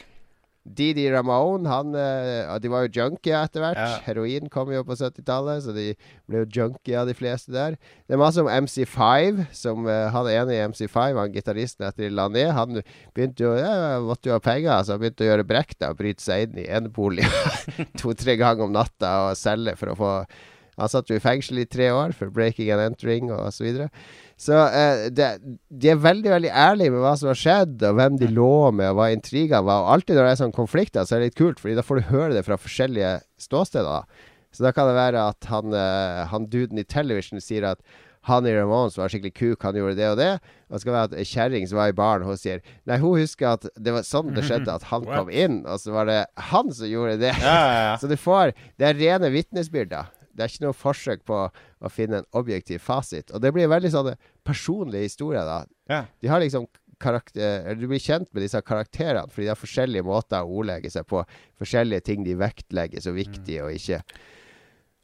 Didi 0.63 1.09
Ramone, 1.11 1.67
han 1.67 1.91
uh, 1.97 2.55
De 2.63 2.71
var 2.71 2.87
jo 2.87 2.93
junkie 3.01 3.35
etter 3.35 3.65
hvert. 3.65 3.81
Ja. 3.81 3.99
Heroin 4.07 4.47
kom 4.53 4.71
jo 4.71 4.85
på 4.87 4.95
70-tallet, 4.99 5.65
så 5.65 5.75
de 5.75 5.89
ble 6.31 6.45
jo 6.45 6.49
junkie 6.61 6.95
av 6.99 7.11
de 7.11 7.17
fleste 7.19 7.51
der. 7.55 7.75
Det 8.07 8.15
er 8.15 8.23
masse 8.23 8.43
om 8.43 8.51
MC5, 8.51 9.43
som 9.59 9.89
uh, 9.91 10.07
han 10.15 10.31
ene 10.31 10.55
i 10.55 10.63
MC5, 10.71 11.19
han 11.19 11.35
gitaristen 11.35 11.89
etter 11.89 12.07
de 12.07 12.13
la 12.15 12.29
ned, 12.31 12.53
han 12.55 12.79
begynte 13.15 13.47
jo 13.47 13.57
ja, 13.59 13.99
måtte 14.05 14.31
jo 14.31 14.39
ha 14.39 14.45
penger, 14.45 14.87
så 14.87 14.95
han 14.95 15.03
begynte 15.03 15.27
å 15.27 15.31
gjøre 15.33 15.49
brekk 15.51 15.77
da, 15.83 15.91
bryte 15.99 16.23
seg 16.23 16.47
inn 16.47 16.63
i 16.63 16.69
eneboliger 16.71 17.67
to-tre 18.01 18.39
ganger 18.41 18.69
om 18.69 18.75
natta 18.77 19.15
og 19.27 19.39
selge 19.41 19.75
for 19.81 19.93
å 19.93 19.99
få 19.99 20.15
han 20.83 20.91
satt 20.91 21.11
jo 21.11 21.16
i 21.18 21.22
fengsel 21.22 21.62
i 21.62 21.68
tre 21.70 21.93
år 21.95 22.14
for 22.18 22.33
breaking 22.35 22.72
and 22.74 22.83
entering 22.83 23.30
og 23.30 23.53
så 23.55 23.62
videre. 23.66 23.89
Så 24.43 24.57
eh, 24.59 25.07
det, 25.14 25.28
de 25.70 25.93
er 25.93 26.01
veldig 26.03 26.33
veldig 26.33 26.51
ærlige 26.51 26.91
med 26.91 27.05
hva 27.05 27.14
som 27.18 27.30
har 27.30 27.39
skjedd, 27.39 27.76
og 27.87 27.99
hvem 28.01 28.18
de 28.18 28.30
lå 28.33 28.53
med, 28.74 28.91
og 28.91 28.99
hva 28.99 29.11
intrigene 29.14 29.62
var. 29.68 29.85
Og 29.85 29.93
alltid 29.95 30.18
når 30.18 30.26
det 30.26 30.35
er 30.35 30.41
sånn 30.41 30.57
konflikter, 30.57 31.07
så 31.07 31.14
er 31.14 31.22
det 31.22 31.30
litt 31.30 31.39
kult, 31.39 31.62
Fordi 31.62 31.78
da 31.78 31.87
får 31.87 32.01
du 32.01 32.09
høre 32.11 32.33
det 32.35 32.47
fra 32.49 32.59
forskjellige 32.59 33.12
ståsteder. 33.47 34.09
Så 34.53 34.66
da 34.66 34.72
kan 34.74 34.91
det 34.91 34.99
være 34.99 35.28
at 35.33 35.47
han, 35.49 35.76
eh, 35.76 36.24
han 36.33 36.49
duden 36.51 36.83
i 36.83 36.89
television 36.89 37.41
sier 37.41 37.70
at 37.70 37.87
han 38.28 38.47
i 38.47 38.53
Ramones 38.55 38.99
var 38.99 39.11
skikkelig 39.11 39.35
kuk, 39.35 39.64
han 39.66 39.78
gjorde 39.78 39.97
det 39.99 40.09
og 40.11 40.18
det. 40.20 40.33
Og 40.70 40.78
så 40.78 40.87
kan 40.87 40.93
det 40.93 40.99
være 40.99 41.11
at 41.11 41.16
ei 41.18 41.26
kjerring 41.26 41.68
som 41.68 41.78
var 41.80 41.91
i 41.91 41.97
baren, 41.99 42.26
hun 42.26 42.39
sier 42.39 42.62
Nei, 42.87 42.99
hun 43.03 43.18
husker 43.18 43.57
at 43.57 43.66
det 43.74 43.95
var 43.95 44.07
sånn 44.07 44.30
det 44.37 44.45
skjedde, 44.47 44.74
at 44.78 44.87
han 44.93 45.07
kom 45.14 45.30
inn, 45.30 45.62
og 45.66 45.80
så 45.83 45.95
var 45.95 46.11
det 46.11 46.20
han 46.51 46.70
som 46.74 46.91
gjorde 46.91 47.18
det. 47.22 47.33
Ja, 47.43 47.55
ja, 47.55 47.80
ja. 47.89 47.95
Så 48.03 48.11
du 48.11 48.18
får 48.18 48.55
Det 48.78 48.91
er 48.91 48.99
rene 48.99 49.33
vitnesbyrder. 49.35 50.11
Det 50.35 50.45
er 50.45 50.49
ikke 50.53 50.64
noe 50.66 50.72
forsøk 50.76 51.24
på 51.28 51.39
å 51.83 51.91
finne 51.91 52.22
en 52.22 52.28
objektiv 52.33 52.80
fasit. 52.80 53.30
Og 53.35 53.41
det 53.45 53.53
blir 53.53 53.68
veldig 53.68 53.91
sånne 53.93 54.16
personlige 54.45 55.03
historier, 55.11 55.45
da. 55.45 55.64
Ja. 55.89 56.05
De 56.22 56.28
har 56.28 56.41
liksom 56.41 56.66
karakter, 57.03 57.74
Du 57.74 57.89
blir 57.91 57.99
kjent 57.99 58.28
med 58.33 58.43
disse 58.45 58.61
karakterene, 58.62 59.26
fordi 59.28 59.49
de 59.49 59.51
har 59.51 59.59
forskjellige 59.59 60.05
måter 60.07 60.39
å 60.45 60.49
ordlegge 60.61 60.91
seg 60.91 61.05
på. 61.11 61.24
Forskjellige 61.59 62.05
ting 62.05 62.22
de 62.24 62.35
vektlegger 62.39 63.03
så 63.03 63.12
viktig 63.16 63.59
og 63.64 63.72
ikke. 63.74 64.03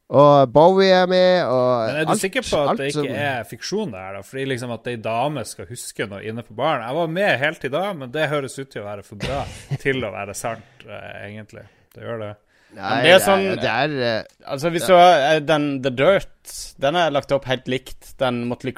Og 0.09 0.49
Bowie 0.53 0.89
er 0.95 1.07
med, 1.11 1.43
og 1.45 1.87
Men 1.89 1.97
er 2.01 2.05
du 2.07 2.11
alt- 2.15 2.21
sikker 2.23 2.41
på 2.47 2.71
at 2.71 2.79
det 2.79 2.93
som- 2.95 3.05
ikke 3.05 3.15
er 3.19 3.45
fiksjon, 3.45 3.91
det 3.93 3.99
her? 4.01 4.13
da? 4.15 4.23
Fordi 4.23 4.47
liksom 4.47 4.71
at 4.73 4.87
ei 4.87 4.97
dame 4.97 5.45
skal 5.45 5.67
huske 5.67 6.09
noe 6.09 6.23
inne 6.23 6.43
på 6.43 6.55
baren. 6.57 6.87
Jeg 6.87 6.95
var 6.95 7.07
med 7.09 7.39
helt 7.39 7.65
i 7.65 7.69
dag, 7.69 7.97
men 7.99 8.11
det 8.11 8.31
høres 8.31 8.59
ut 8.59 8.71
til 8.71 8.83
å 8.83 8.87
være 8.87 9.05
for 9.05 9.17
bra 9.17 9.45
til 9.79 9.97
å 10.01 10.11
være 10.13 10.35
sant, 10.35 10.65
eh, 10.89 11.29
egentlig. 11.29 11.67
Det 11.95 12.03
gjør 12.05 12.19
det. 12.21 12.37
Nei, 12.77 13.03
det 13.03 13.13
er 13.15 13.19
sånn- 13.25 13.57
det 13.57 13.65
er, 13.65 13.91
eh, 14.05 14.25
Altså, 14.47 14.71
hvis 14.71 14.87
du 14.87 14.93
har 14.93 15.15
eh, 15.37 15.41
den 15.41 15.81
The 15.83 15.91
Dirt, 15.91 16.75
den 16.79 16.97
er 16.97 17.11
lagt 17.11 17.33
opp 17.33 17.45
helt 17.49 17.67
likt 17.67 18.13
den 18.19 18.45
Motley 18.49 18.73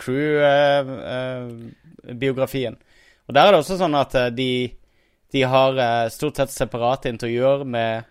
Crew-biografien. 2.05 2.77
og 3.29 3.35
der 3.35 3.47
er 3.47 3.51
det 3.53 3.61
også 3.63 3.79
sånn 3.79 3.95
at 3.99 4.15
eh, 4.19 4.31
de, 4.31 4.49
de 5.33 5.43
har 5.43 5.77
eh, 5.79 6.09
stort 6.11 6.37
sett 6.41 6.51
separate 6.55 7.09
intervjuer 7.13 7.65
med 7.67 8.05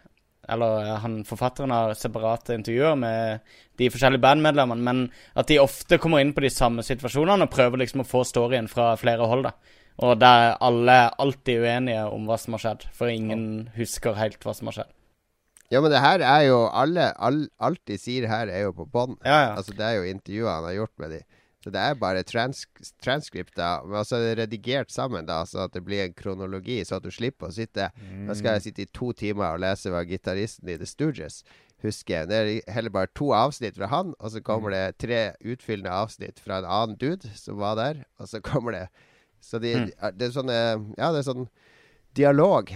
Eller 0.49 0.82
eh, 0.82 0.99
han 1.03 1.23
forfatteren 1.23 1.71
har 1.71 1.93
separate 1.95 2.55
intervjuer 2.57 2.95
med 2.97 3.39
de 3.77 3.89
forskjellige 3.89 4.21
bandmedlemmene, 4.23 4.82
men 4.84 5.11
at 5.38 5.47
de 5.47 5.59
ofte 5.61 5.97
kommer 6.01 6.19
inn 6.19 6.34
på 6.34 6.41
de 6.41 6.49
samme 6.49 6.82
situasjonene 6.84 7.45
og 7.45 7.51
prøver 7.53 7.77
liksom 7.84 8.01
å 8.01 8.07
få 8.07 8.23
storyen 8.25 8.67
fra 8.67 8.95
flere 8.99 9.27
hold. 9.30 9.43
da. 9.45 9.51
Og 10.01 10.17
der 10.19 10.57
alle 10.59 11.09
alltid 11.19 11.61
uenige 11.63 12.03
om 12.11 12.25
hva 12.27 12.38
som 12.39 12.53
har 12.57 12.59
skjedd, 12.65 12.84
for 12.91 13.07
ingen 13.07 13.69
husker 13.77 14.13
helt 14.17 14.39
hva 14.43 14.53
som 14.55 14.67
har 14.67 14.73
skjedd. 14.80 14.91
Ja, 15.70 15.82
men 15.82 15.91
det 15.93 16.01
her 16.01 16.24
er 16.26 16.47
jo 16.47 16.63
alle 16.74 17.11
all, 17.22 17.43
Alt 17.61 17.82
de 17.86 17.97
sier 18.01 18.26
her, 18.30 18.49
er 18.49 18.65
jo 18.65 18.72
på 18.74 18.88
bånd. 18.89 19.20
Ja, 19.26 19.38
ja. 19.43 19.51
Altså, 19.59 19.76
det 19.78 19.86
er 19.86 19.99
jo 19.99 20.07
intervjuer 20.09 20.49
han 20.49 20.65
har 20.65 20.78
gjort 20.80 20.95
med 21.03 21.13
de. 21.13 21.22
Så 21.59 21.74
det 21.76 21.82
er 21.84 21.97
bare 21.99 22.24
trans 22.24 22.63
transkripter. 23.03 23.84
Men 23.86 24.05
så 24.07 24.15
er 24.17 24.30
det 24.30 24.43
redigert 24.45 24.91
sammen, 24.91 25.28
da, 25.28 25.41
så 25.45 25.65
at 25.65 25.74
det 25.76 25.84
blir 25.86 26.05
en 26.05 26.15
kronologi, 26.15 26.80
så 26.88 26.97
at 26.97 27.05
du 27.05 27.11
slipper 27.11 27.49
å 27.49 27.55
sitte 27.55 27.89
Da 28.28 28.36
skal 28.38 28.55
jeg 28.57 28.70
sitte 28.70 28.86
i 28.86 28.91
to 28.95 29.11
timer 29.11 29.57
og 29.57 29.63
lese 29.65 29.91
hva 29.91 30.05
gitaristen 30.07 30.72
i 30.72 30.78
The 30.80 30.88
Stooges 30.88 31.43
husker. 31.84 32.26
Det 32.28 32.38
er 32.39 32.72
heller 32.74 32.91
bare 32.95 33.11
to 33.15 33.30
avsnitt 33.36 33.78
fra 33.78 33.88
han, 33.91 34.13
og 34.20 34.32
så 34.34 34.41
kommer 34.43 34.72
det 34.76 34.97
tre 35.03 35.34
utfyllende 35.43 35.91
avsnitt 35.91 36.39
fra 36.43 36.59
en 36.59 36.67
annen 36.67 36.97
dude 36.99 37.30
som 37.36 37.59
var 37.59 37.78
der, 37.80 38.01
og 38.20 38.32
så 38.32 38.41
kommer 38.43 38.76
det 38.76 38.88
Så 39.41 39.59
de, 39.63 39.72
det 40.17 40.26
er 40.26 40.34
sånn 40.36 40.49
eh, 40.51 40.76
Ja, 40.97 41.13
det 41.15 41.22
er 41.22 41.28
sånn 41.30 41.45
dialog 42.17 42.74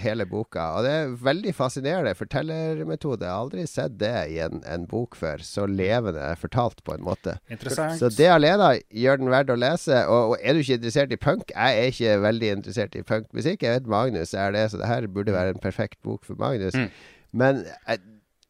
hele 0.00 0.26
boka. 0.28 0.64
Og 0.76 0.86
det 0.86 0.92
er 0.92 1.14
veldig 1.26 1.52
fascinerende 1.56 2.14
fortellermetode. 2.18 3.24
Jeg 3.24 3.32
har 3.32 3.44
aldri 3.44 3.66
sett 3.70 3.98
det 4.00 4.14
i 4.34 4.40
en, 4.44 4.62
en 4.68 4.86
bok 4.90 5.16
før. 5.18 5.44
Så 5.44 5.66
levende 5.70 6.24
fortalt, 6.40 6.82
på 6.86 6.96
en 6.96 7.04
måte. 7.06 7.36
Interessant. 7.52 7.98
Så 8.00 8.10
det 8.14 8.28
alene 8.32 8.74
gjør 8.90 9.22
den 9.22 9.32
verdt 9.32 9.54
å 9.54 9.58
lese. 9.58 10.02
Og, 10.10 10.34
og 10.34 10.36
er 10.42 10.56
du 10.56 10.64
ikke 10.64 10.80
interessert 10.80 11.14
i 11.14 11.20
punk? 11.20 11.54
Jeg 11.54 11.80
er 11.80 11.92
ikke 11.92 12.18
veldig 12.26 12.52
interessert 12.58 12.98
i 12.98 13.04
punkmusikk. 13.06 13.64
Jeg 13.64 13.80
vet 13.80 13.94
Magnus 13.96 14.34
er 14.34 14.54
det, 14.56 14.68
så 14.72 14.82
det 14.82 14.90
her 14.90 15.08
burde 15.10 15.36
være 15.36 15.56
en 15.56 15.62
perfekt 15.62 16.00
bok 16.06 16.26
for 16.26 16.38
Magnus. 16.40 16.76
Mm. 16.76 16.90
Men 17.36 17.64
jeg, 17.66 18.00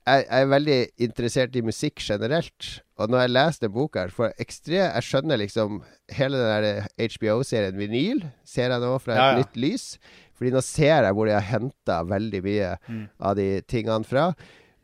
jeg, 0.07 0.27
er 0.39 0.51
veldig 0.51 0.81
interessert 1.09 1.57
i 1.59 1.65
musikk 1.67 2.03
generelt. 2.05 2.69
Og 2.97 3.11
når 3.13 3.25
jeg 3.25 3.33
leser 3.35 3.67
den 3.67 3.75
boka, 3.75 4.07
her, 4.07 4.15
for 4.15 4.43
ekstre, 4.43 4.79
jeg 4.79 5.07
skjønner 5.09 5.41
liksom 5.43 5.83
hele 6.15 6.39
den 6.41 6.67
der 6.67 7.11
HBO-serien 7.17 7.79
Vinyl 7.79 8.23
ser 8.47 8.73
jeg 8.73 8.83
nå 8.85 8.93
fra 9.03 9.17
et 9.17 9.21
Ja, 9.21 9.27
ja. 9.33 9.43
nytt 9.43 9.59
lys. 9.61 9.89
Fordi 10.37 10.53
nå 10.55 10.63
ser 10.65 11.09
jeg 11.09 11.17
hvor 11.17 11.29
de 11.29 11.35
har 11.37 11.51
henta 11.51 12.03
veldig 12.07 12.45
mye 12.45 12.71
av 13.19 13.37
de 13.39 13.51
tingene 13.69 14.05
fra. 14.07 14.31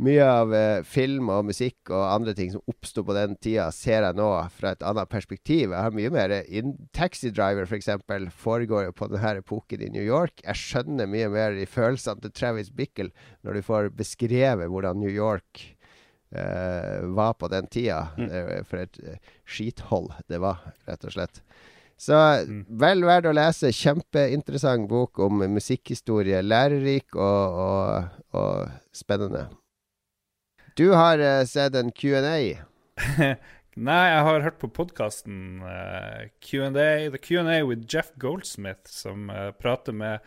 Mye 0.02 0.22
av 0.24 0.52
eh, 0.56 0.82
film 0.88 1.28
og 1.30 1.44
musikk 1.50 1.90
og 1.92 2.02
andre 2.08 2.32
ting 2.34 2.50
som 2.50 2.62
oppsto 2.70 3.04
på 3.06 3.14
den 3.14 3.36
tida, 3.42 3.68
ser 3.74 4.02
jeg 4.02 4.16
nå 4.18 4.28
fra 4.56 4.72
et 4.74 4.82
annet 4.88 5.10
perspektiv. 5.12 5.70
Jeg 5.70 5.78
har 5.78 5.94
mye 5.94 6.10
mer 6.10 6.34
in 6.48 6.72
Taxi 6.96 7.30
Driver, 7.30 7.68
f.eks., 7.68 7.90
foregår 8.34 8.88
jo 8.88 8.96
på 8.98 9.10
denne 9.12 9.36
epoken 9.42 9.84
i 9.84 9.90
New 9.94 10.02
York. 10.02 10.42
Jeg 10.42 10.58
skjønner 10.58 11.10
mye 11.10 11.28
mer 11.30 11.54
de 11.54 11.68
følelsene 11.70 12.24
til 12.24 12.34
Travis 12.34 12.72
Bickle 12.74 13.12
når 13.44 13.60
du 13.60 13.68
får 13.68 13.92
beskrevet 14.00 14.72
hvordan 14.72 14.98
New 14.98 15.12
York 15.12 15.62
eh, 16.34 17.04
var 17.14 17.36
på 17.38 17.52
den 17.52 17.70
tida. 17.70 18.08
Mm. 18.16 18.64
for 18.66 18.82
et 18.82 18.98
eh, 19.04 19.20
skithold 19.44 20.10
det 20.32 20.42
var, 20.42 20.64
rett 20.88 21.06
og 21.06 21.14
slett. 21.14 21.44
Så 22.00 22.18
vel 22.82 23.04
verdt 23.06 23.30
å 23.30 23.34
lese. 23.36 23.72
Kjempeinteressant 23.74 24.88
bok 24.90 25.22
om 25.22 25.44
musikkhistorie. 25.54 26.42
Lærerik 26.42 27.16
og, 27.16 27.58
og, 27.64 28.20
og 28.38 28.94
spennende. 28.96 29.48
Du 30.78 30.88
har 30.96 31.20
uh, 31.20 31.42
sett 31.48 31.76
en 31.76 31.92
Q&A. 31.92 32.38
Nei, 33.88 34.00
jeg 34.12 34.24
har 34.28 34.44
hørt 34.44 34.60
på 34.60 34.68
podkasten 34.72 35.60
uh, 35.64 36.28
Q&A, 36.44 37.10
The 37.12 37.20
Q&A 37.20 37.62
with 37.64 37.86
Jeff 37.88 38.12
Goldsmith, 38.20 38.88
som 38.92 39.30
uh, 39.32 39.50
prater 39.56 39.96
med 39.96 40.20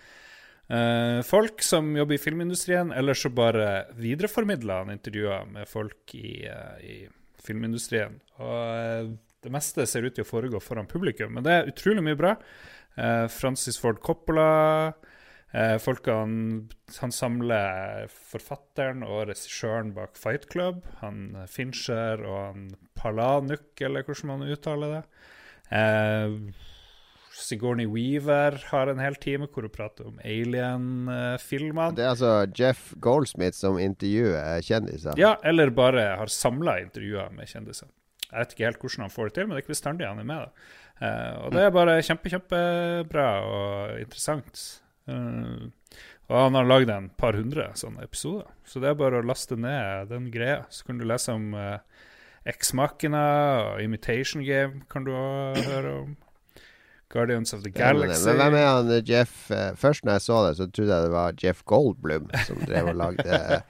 eh, 0.67 1.21
folk 1.25 1.61
som 1.63 1.95
jobber 1.97 2.17
i 2.17 2.21
filmindustrien, 2.21 2.91
eller 2.91 3.17
så 3.17 3.29
bare 3.29 3.85
videreformidler 3.99 4.83
han 4.83 4.95
intervjuer 4.95 5.45
med 5.51 5.69
folk 5.69 6.15
i, 6.17 6.45
eh, 6.49 6.77
i 6.81 6.97
filmindustrien. 7.45 8.19
Og 8.39 8.59
eh, 8.75 9.11
det 9.45 9.53
meste 9.53 9.85
ser 9.89 10.07
ut 10.07 10.17
til 10.17 10.25
å 10.25 10.29
foregå 10.29 10.61
foran 10.63 10.89
publikum, 10.89 11.35
men 11.37 11.45
det 11.45 11.53
er 11.53 11.69
utrolig 11.71 12.03
mye 12.05 12.19
bra. 12.19 12.35
Eh, 12.95 13.25
Francis 13.31 13.79
Ford 13.81 14.01
Coppola 14.03 14.49
Eh, 15.55 15.77
folkene, 15.79 16.65
han 16.99 17.13
samler 17.15 18.09
forfatteren 18.11 19.05
og 19.07 19.29
regissøren 19.29 19.93
bak 19.95 20.17
Fight 20.19 20.49
Club. 20.51 20.83
Han 20.99 21.45
Fincher 21.47 22.23
og 22.27 22.39
han 22.41 22.63
Palanuk, 22.97 23.69
eller 23.79 24.03
hvordan 24.03 24.33
man 24.33 24.47
uttaler 24.51 24.97
det. 24.97 25.03
Eh, 25.79 26.35
Sigourney 27.35 27.87
Weaver 27.87 28.57
har 28.71 28.91
en 28.91 28.99
hel 28.99 29.15
time 29.19 29.47
hvor 29.51 29.67
hun 29.67 29.71
prater 29.71 30.07
om 30.07 30.19
Alien-filmene. 30.23 31.95
Det 31.95 32.03
er 32.03 32.13
altså 32.13 32.33
Jeff 32.55 32.93
Goldsmith 33.03 33.55
som 33.59 33.79
intervjuer 33.79 34.63
kjendiser. 34.63 35.19
Ja, 35.19 35.35
eller 35.43 35.71
bare 35.75 36.15
har 36.19 36.31
samla 36.31 36.81
intervjuer 36.83 37.31
med 37.35 37.51
kjendiser. 37.51 37.91
Jeg 38.35 38.43
vet 38.43 38.55
ikke 38.55 38.67
helt 38.67 38.81
hvordan 38.83 39.05
han 39.05 39.13
får 39.13 39.29
det 39.29 39.35
til, 39.37 39.45
men 39.45 39.55
det 39.55 39.61
er 39.61 39.63
ikke 39.63 39.75
bestandig 39.75 40.09
han 40.09 40.19
er 40.19 40.27
med. 40.27 40.43
da. 40.43 40.73
Eh, 40.95 41.31
og 41.45 41.55
det 41.55 41.63
er 41.63 41.71
bare 41.75 41.95
kjempe, 42.03 42.31
kjempebra 42.31 43.29
og 43.47 44.01
interessant. 44.03 44.63
Eh, 45.07 45.71
og 46.25 46.37
han 46.39 46.57
har 46.57 46.67
lagd 46.67 46.91
en 46.91 47.07
par 47.13 47.37
hundre 47.37 47.69
sånne 47.77 48.03
episoder, 48.03 48.49
så 48.65 48.81
det 48.81 48.89
er 48.89 48.97
bare 48.97 49.21
å 49.21 49.25
laste 49.25 49.57
ned 49.59 50.09
den 50.09 50.31
greia. 50.33 50.63
Så 50.73 50.87
kan 50.87 50.97
du 50.97 51.05
lese 51.05 51.35
om 51.37 51.51
uh, 51.53 51.77
X-Makina 52.49 53.25
og 53.75 53.83
Imitation 53.83 54.41
Game 54.45 54.87
kan 54.89 55.05
du 55.05 55.13
også 55.13 55.67
høre 55.69 55.93
om. 55.99 56.15
Guardians 57.09 57.53
of 57.53 57.63
the 57.63 57.69
Galaxy. 57.69 58.27
Men 58.27 58.35
hvem 58.39 58.53
er 58.59 58.67
han 58.67 58.91
eh, 58.91 59.03
Jeff 59.05 59.51
eh, 59.53 59.75
Først 59.79 60.05
når 60.05 60.11
jeg 60.17 60.23
så 60.25 60.37
det, 60.47 60.53
så 60.57 60.65
trodde 60.69 60.95
jeg 60.95 61.05
det 61.05 61.13
var 61.13 61.29
Jeff 61.43 61.59
Goldblum 61.69 62.25
som 62.47 62.57
drev 62.65 62.85
og 62.91 62.97
lagde 63.01 63.35
eh, 63.35 63.61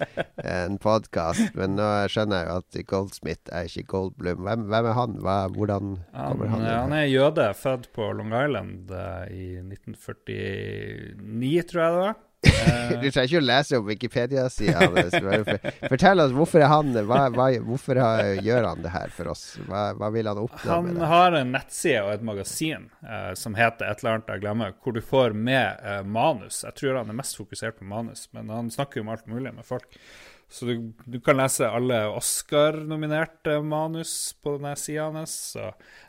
en 0.66 0.76
podkast. 0.82 1.46
Men 1.58 1.70
nå 1.80 1.88
skjønner 2.12 2.36
jeg 2.42 2.48
jo 2.50 2.56
at 2.62 2.72
Goldsmith 2.92 3.46
er 3.52 3.64
ikke 3.70 3.90
Goldblum. 3.96 4.40
Hvem, 4.48 4.62
hvem 4.72 4.86
er 4.92 4.96
han? 5.00 5.12
Hva, 5.26 5.38
hvordan 5.56 5.86
kommer 6.14 6.46
Han, 6.54 6.62
han 6.66 6.82
han 6.86 6.94
er 6.98 7.12
jøde, 7.12 7.46
født 7.58 7.86
på 7.96 8.04
Long 8.16 8.32
Island 8.34 8.84
i 9.32 9.34
1949, 9.64 11.64
tror 11.72 11.84
jeg 11.84 11.92
det 11.96 12.04
var. 12.06 12.16
Du 12.46 13.08
trenger 13.12 13.26
ikke 13.28 13.40
å 13.40 13.46
lese 13.46 13.80
om 13.80 13.88
Wikipedia-sida. 13.88 14.88
Fortell 15.90 16.24
oss 16.24 16.36
hvorfor 16.36 16.64
er 16.64 16.72
han 16.72 16.92
hva, 17.08 17.26
hva, 17.34 17.48
Hvorfor 17.66 18.00
gjør 18.44 18.68
han 18.70 18.84
det 18.86 18.92
her 18.94 19.14
for 19.16 19.32
oss? 19.34 19.46
Hva, 19.68 19.88
hva 19.98 20.12
vil 20.14 20.30
han 20.30 20.42
oppnå 20.42 20.72
han 20.72 20.86
med 20.88 20.96
det? 20.96 21.02
Han 21.02 21.12
har 21.14 21.40
en 21.40 21.56
nettside 21.56 22.04
og 22.06 22.14
et 22.14 22.28
magasin 22.28 22.88
uh, 23.06 23.34
som 23.38 23.58
heter 23.58 23.90
et 23.90 24.04
eller 24.04 24.18
annet 24.18 24.32
jeg 24.36 24.46
glemmer, 24.46 24.78
hvor 24.84 24.96
du 24.96 25.02
får 25.06 25.36
med 25.38 25.82
uh, 25.86 26.00
manus. 26.06 26.64
Jeg 26.68 26.78
tror 26.80 27.02
han 27.02 27.12
er 27.12 27.20
mest 27.20 27.40
fokusert 27.40 27.80
på 27.82 27.90
manus, 27.90 28.28
men 28.36 28.54
han 28.54 28.72
snakker 28.74 29.02
jo 29.02 29.08
om 29.08 29.14
alt 29.16 29.28
mulig 29.32 29.54
med 29.56 29.68
folk. 29.68 30.00
Så 30.52 30.68
du, 30.70 30.94
du 31.10 31.18
kan 31.26 31.40
lese 31.40 31.68
alle 31.68 32.04
Oscar-nominerte 32.14 33.58
manus 33.66 34.36
på 34.46 34.56
denne 34.60 34.76
sida 34.78 35.10
hans. 35.10 35.56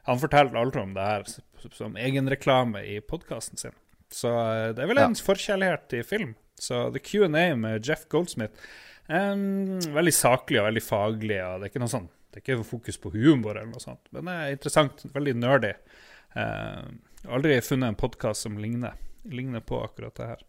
Han 0.07 0.21
forteller 0.21 0.61
aldri 0.61 0.83
om 0.85 0.93
det 0.95 1.07
her 1.09 1.25
som 1.73 1.97
egenreklame 1.97 2.85
i 2.85 3.01
podkasten 3.01 3.59
sin. 3.59 3.75
Så 4.13 4.31
eh, 4.31 4.73
det 4.77 4.83
er 4.83 4.91
vel 4.91 5.01
en 5.03 5.17
ja. 5.17 5.25
forkjærlighet 5.29 5.89
til 5.93 6.05
film. 6.07 6.35
Så 6.61 6.87
The 6.95 7.03
Q&A 7.05 7.55
med 7.59 7.85
Jeff 7.85 8.07
Goldsmith 8.09 8.55
um, 9.09 9.77
Veldig 9.93 10.15
saklig 10.15 10.61
og 10.63 10.71
veldig 10.71 10.83
faglig. 10.85 11.41
og 11.45 11.61
Det 11.61 11.69
er 11.69 11.73
ikke 11.73 11.85
noe 11.85 11.93
sånn, 11.93 12.09
det 12.33 12.41
er 12.41 12.45
ikke 12.45 12.69
fokus 12.69 13.01
på 13.03 13.13
humor, 13.17 13.57
eller 13.57 13.73
noe 13.75 13.83
sånt, 13.83 14.05
men 14.15 14.29
det 14.29 14.37
er 14.37 14.57
interessant. 14.57 15.07
Veldig 15.15 15.37
nerdy. 15.41 15.73
Uh, 16.37 16.85
aldri 17.33 17.59
funnet 17.65 17.93
en 17.93 17.99
podkast 17.99 18.47
som 18.47 18.59
ligner, 18.61 18.97
ligner, 19.29 19.65
på 19.65 19.81
akkurat 19.85 20.17
det 20.17 20.31
her. 20.33 20.45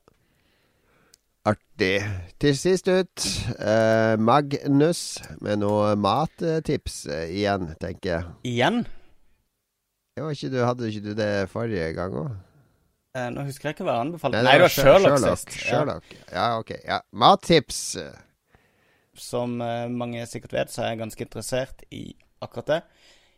Artig. 1.47 1.95
Til 2.43 2.58
sist 2.60 2.89
ut, 2.91 3.28
uh, 3.55 4.16
Magnus 4.20 5.22
med 5.39 5.62
noe 5.64 5.93
mattips 5.99 7.05
uh, 7.08 7.24
igjen, 7.24 7.72
tenker 7.80 8.14
jeg. 8.14 8.34
Igjen? 8.51 8.84
Ikke 10.18 10.49
du, 10.49 10.60
hadde 10.66 10.89
ikke 10.89 11.05
du 11.05 11.12
det 11.16 11.32
forrige 11.51 11.91
gang 11.95 12.16
òg? 12.18 12.36
Eh, 13.18 13.28
nå 13.34 13.47
husker 13.47 13.70
jeg 13.70 13.78
ikke 13.78 13.88
hva 13.88 13.97
jeg 13.97 14.07
anbefalte. 14.07 14.43
Nei, 14.45 14.53
det 14.59 14.65
var 14.65 14.74
Sherlock, 14.76 15.18
sist. 15.24 15.57
Sherlock. 15.63 16.07
Ja. 16.13 16.30
ja, 16.36 16.47
ok. 16.61 16.74
Ja. 16.84 17.01
Mattips. 17.18 17.82
Som 19.18 19.57
uh, 19.63 19.88
mange 19.89 20.26
sikkert 20.30 20.53
vet, 20.53 20.74
så 20.74 20.84
er 20.84 20.93
jeg 20.93 21.01
ganske 21.01 21.26
interessert 21.26 21.86
i 21.89 22.03
akkurat 22.45 22.74
det. 22.76 22.82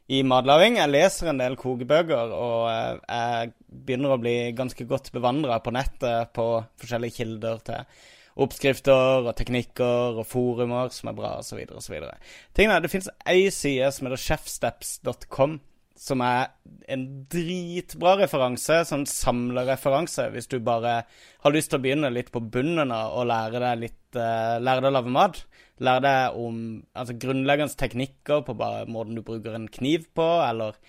I 0.09 0.23
matlaging. 0.25 0.79
Jeg 0.81 0.91
leser 0.91 1.31
en 1.31 1.39
del 1.39 1.55
kokebøker, 1.59 2.33
og 2.35 2.67
uh, 2.67 2.97
jeg 2.99 3.53
begynner 3.69 4.15
å 4.15 4.21
bli 4.21 4.37
ganske 4.57 4.87
godt 4.89 5.13
bevandra 5.15 5.61
på 5.63 5.73
nettet 5.75 6.33
på 6.35 6.49
forskjellige 6.81 7.21
kilder 7.21 7.61
til 7.69 8.07
oppskrifter 8.39 9.27
og 9.27 9.33
teknikker 9.35 10.19
og 10.19 10.27
forumer 10.27 10.91
som 10.95 11.11
er 11.11 11.17
bra, 11.17 11.33
osv., 11.41 11.59
osv. 11.75 11.95
Det 12.55 12.91
fins 12.91 13.09
ei 13.27 13.49
side 13.53 13.89
som 13.95 14.07
heter 14.07 14.23
chefsteps.com 14.27 15.59
som 15.99 16.21
er 16.23 16.47
en 16.91 17.03
dritbra 17.31 18.15
referanse, 18.21 18.79
sånn 18.87 19.03
samlereferanse, 19.09 20.29
hvis 20.31 20.47
du 20.51 20.57
bare 20.63 21.01
har 21.43 21.53
lyst 21.53 21.73
til 21.73 21.79
å 21.79 21.83
begynne 21.83 22.11
litt 22.13 22.31
på 22.31 22.41
bunnen 22.53 22.93
og 22.95 23.27
lære 23.27 23.59
deg 23.65 23.81
litt 23.83 23.97
uh, 24.15 24.57
Lære 24.63 24.81
deg 24.81 24.89
å 24.89 24.95
lage 24.95 25.13
mat. 25.13 25.41
Lære 25.83 26.03
deg 26.05 26.39
om 26.39 26.61
altså, 26.97 27.17
grunnleggende 27.19 27.77
teknikker 27.77 28.45
på 28.47 28.55
bare 28.57 28.87
måten 28.89 29.19
du 29.19 29.23
bruker 29.27 29.57
en 29.57 29.67
kniv 29.71 30.07
på, 30.15 30.27
eller 30.45 30.79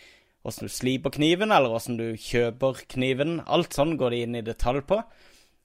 åssen 0.46 0.70
du 0.70 0.72
sliper 0.72 1.12
kniven, 1.18 1.52
eller 1.52 1.74
åssen 1.74 1.98
du 1.98 2.14
kjøper 2.14 2.80
kniven. 2.94 3.40
Alt 3.50 3.76
sånn 3.76 3.98
går 4.00 4.14
de 4.14 4.22
inn 4.24 4.38
i 4.38 4.46
detalj 4.46 4.86
på. 4.88 5.02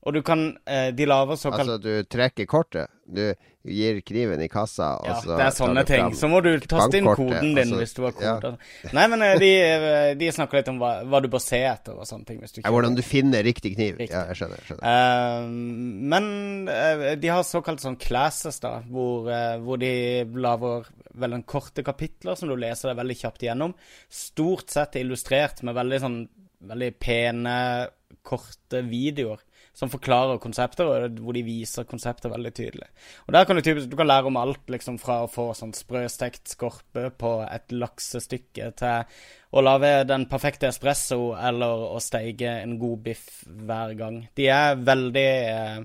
Og 0.06 0.14
du 0.14 0.22
kan 0.26 0.48
eh, 0.70 0.92
De 0.94 1.08
lager 1.10 1.36
såkalt 1.40 1.66
Altså, 1.66 1.78
du 1.82 2.04
trekker 2.10 2.46
kortet? 2.50 2.92
Du 3.06 3.34
gir 3.66 4.00
kniven 4.06 4.42
i 4.42 4.48
kassa, 4.50 4.92
og 5.02 5.08
ja, 5.10 5.16
så 5.22 5.30
det 5.32 5.46
er 5.46 5.54
sånne 5.54 5.84
ting. 5.90 6.12
Så 6.18 6.28
må 6.30 6.40
du 6.46 6.52
taste 6.62 7.00
inn 7.00 7.08
koden 7.08 7.56
din 7.56 7.64
altså, 7.64 7.80
hvis 7.82 7.96
du 7.98 8.02
har 8.06 8.14
kode. 8.18 8.52
Ja. 8.54 8.92
Nei, 8.94 9.06
men 9.10 9.26
eh, 9.26 9.34
de, 9.42 9.50
eh, 9.62 10.10
de, 10.20 10.30
snakker 10.34 10.60
litt 10.60 10.70
om 10.70 10.78
hva, 10.82 10.92
hva, 11.10 11.22
du 11.24 11.28
bør 11.34 11.42
se 11.42 11.64
etter 11.66 11.98
og 11.98 12.06
sånne 12.06 12.30
ting. 12.30 12.44
Du 12.44 12.60
ja, 12.62 12.74
hvordan 12.74 12.98
du 12.98 13.02
finner 13.06 13.46
riktig 13.46 13.74
kniv. 13.74 13.98
Riktig. 14.02 14.14
Ja, 14.14 14.28
jeg 14.30 14.40
skjønner. 14.42 14.62
Jeg 14.62 14.70
skjønner. 14.70 14.86
Uh, 14.86 16.06
men 16.14 16.30
uh, 16.70 17.08
de 17.22 17.32
har 17.34 17.46
såkalt 17.48 17.82
sånn 17.82 17.98
classes, 18.02 18.62
da, 18.64 18.76
hvor, 18.90 19.30
uh, 19.32 19.58
hvor 19.66 19.82
de 19.82 19.92
lager 20.38 20.90
veldig 21.26 21.42
korte 21.50 21.86
kapitler 21.86 22.38
som 22.38 22.52
du 22.52 22.58
leser 22.60 22.92
deg 22.92 23.02
veldig 23.02 23.20
kjapt 23.22 23.48
igjennom. 23.48 23.74
Stort 24.14 24.74
sett 24.74 24.98
illustrert 25.02 25.66
med 25.66 25.78
veldig 25.78 26.02
sånn 26.06 26.22
veldig 26.66 26.94
pene, 27.02 27.58
korte 28.26 28.82
videoer 28.86 29.42
som 29.76 29.92
forklarer 29.92 30.40
konsepter, 30.42 30.88
og 30.88 31.20
hvor 31.20 31.36
de 31.36 31.44
viser 31.46 31.88
konsepter 31.88 32.32
veldig 32.32 32.52
tydelig. 32.56 32.88
Og 33.28 33.34
der 33.36 33.46
kan 33.46 33.56
Du 33.56 33.62
typisk, 33.62 33.90
du 33.90 33.96
kan 33.96 34.08
lære 34.08 34.30
om 34.32 34.38
alt, 34.38 34.64
liksom 34.72 34.98
fra 35.00 35.24
å 35.24 35.32
få 35.32 35.50
sånn 35.54 35.74
sprøstekt 35.76 36.48
skorpe 36.56 37.10
på 37.12 37.34
et 37.44 37.72
laksestykke, 37.72 38.72
til 38.80 39.04
å 39.52 39.64
lage 39.64 40.06
den 40.08 40.28
perfekte 40.32 40.68
espresso, 40.68 41.36
eller 41.36 41.90
å 41.96 42.00
steige 42.00 42.62
en 42.64 42.78
god 42.80 43.04
biff 43.04 43.44
hver 43.46 43.96
gang. 44.00 44.22
De 44.36 44.48
er 44.52 44.80
veldig 44.80 45.30
eh, 45.52 45.84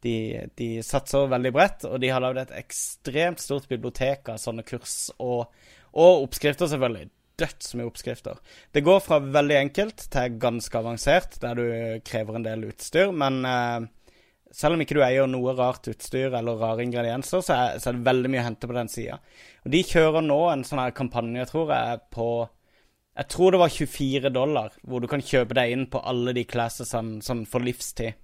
de, 0.00 0.16
de, 0.56 0.68
satser 0.84 1.28
veldig 1.28 1.52
bredt, 1.52 1.86
og 1.88 2.00
de 2.00 2.12
har 2.12 2.24
lagd 2.24 2.44
et 2.44 2.58
ekstremt 2.60 3.40
stort 3.40 3.68
bibliotek 3.68 4.32
av 4.32 4.40
sånne 4.40 4.64
kurs 4.68 5.10
og, 5.18 5.48
og 5.92 6.26
oppskrifter, 6.26 6.70
selvfølgelig 6.72 7.10
dødsmye 7.40 7.88
oppskrifter. 7.88 8.38
Det 8.72 8.84
går 8.86 9.00
fra 9.04 9.20
veldig 9.22 9.56
enkelt 9.58 10.06
til 10.12 10.36
ganske 10.42 10.78
avansert, 10.78 11.40
der 11.42 11.58
du 11.58 11.64
krever 12.06 12.38
en 12.38 12.46
del 12.46 12.68
utstyr. 12.68 13.10
Men 13.16 13.40
eh, 13.48 13.88
selv 14.52 14.76
om 14.76 14.82
ikke 14.82 14.96
du 14.98 15.02
eier 15.06 15.28
noe 15.30 15.54
rart 15.58 15.88
utstyr 15.90 16.34
eller 16.34 16.58
rare 16.60 16.84
ingredienser, 16.86 17.42
så 17.44 17.56
er, 17.56 17.82
så 17.82 17.90
er 17.90 17.98
det 17.98 18.06
veldig 18.08 18.32
mye 18.32 18.42
å 18.42 18.46
hente 18.48 18.70
på 18.70 18.76
den 18.76 18.90
sida. 18.90 19.20
De 19.64 19.82
kjører 19.86 20.26
nå 20.26 20.40
en 20.50 20.64
sånn 20.66 20.82
her 20.82 20.96
kampanje, 20.96 21.46
tror 21.50 21.74
jeg, 21.74 22.00
på 22.14 22.30
Jeg 23.20 23.26
tror 23.28 23.52
det 23.52 23.58
var 23.60 23.72
24 23.74 24.30
dollar, 24.32 24.74
hvor 24.86 25.02
du 25.02 25.06
kan 25.10 25.20
kjøpe 25.20 25.54
deg 25.58 25.72
inn 25.74 25.86
på 25.90 26.00
alle 26.08 26.32
de 26.32 26.44
classesene 26.48 27.20
sånn 27.26 27.42
for 27.50 27.60
livstid. 27.60 28.14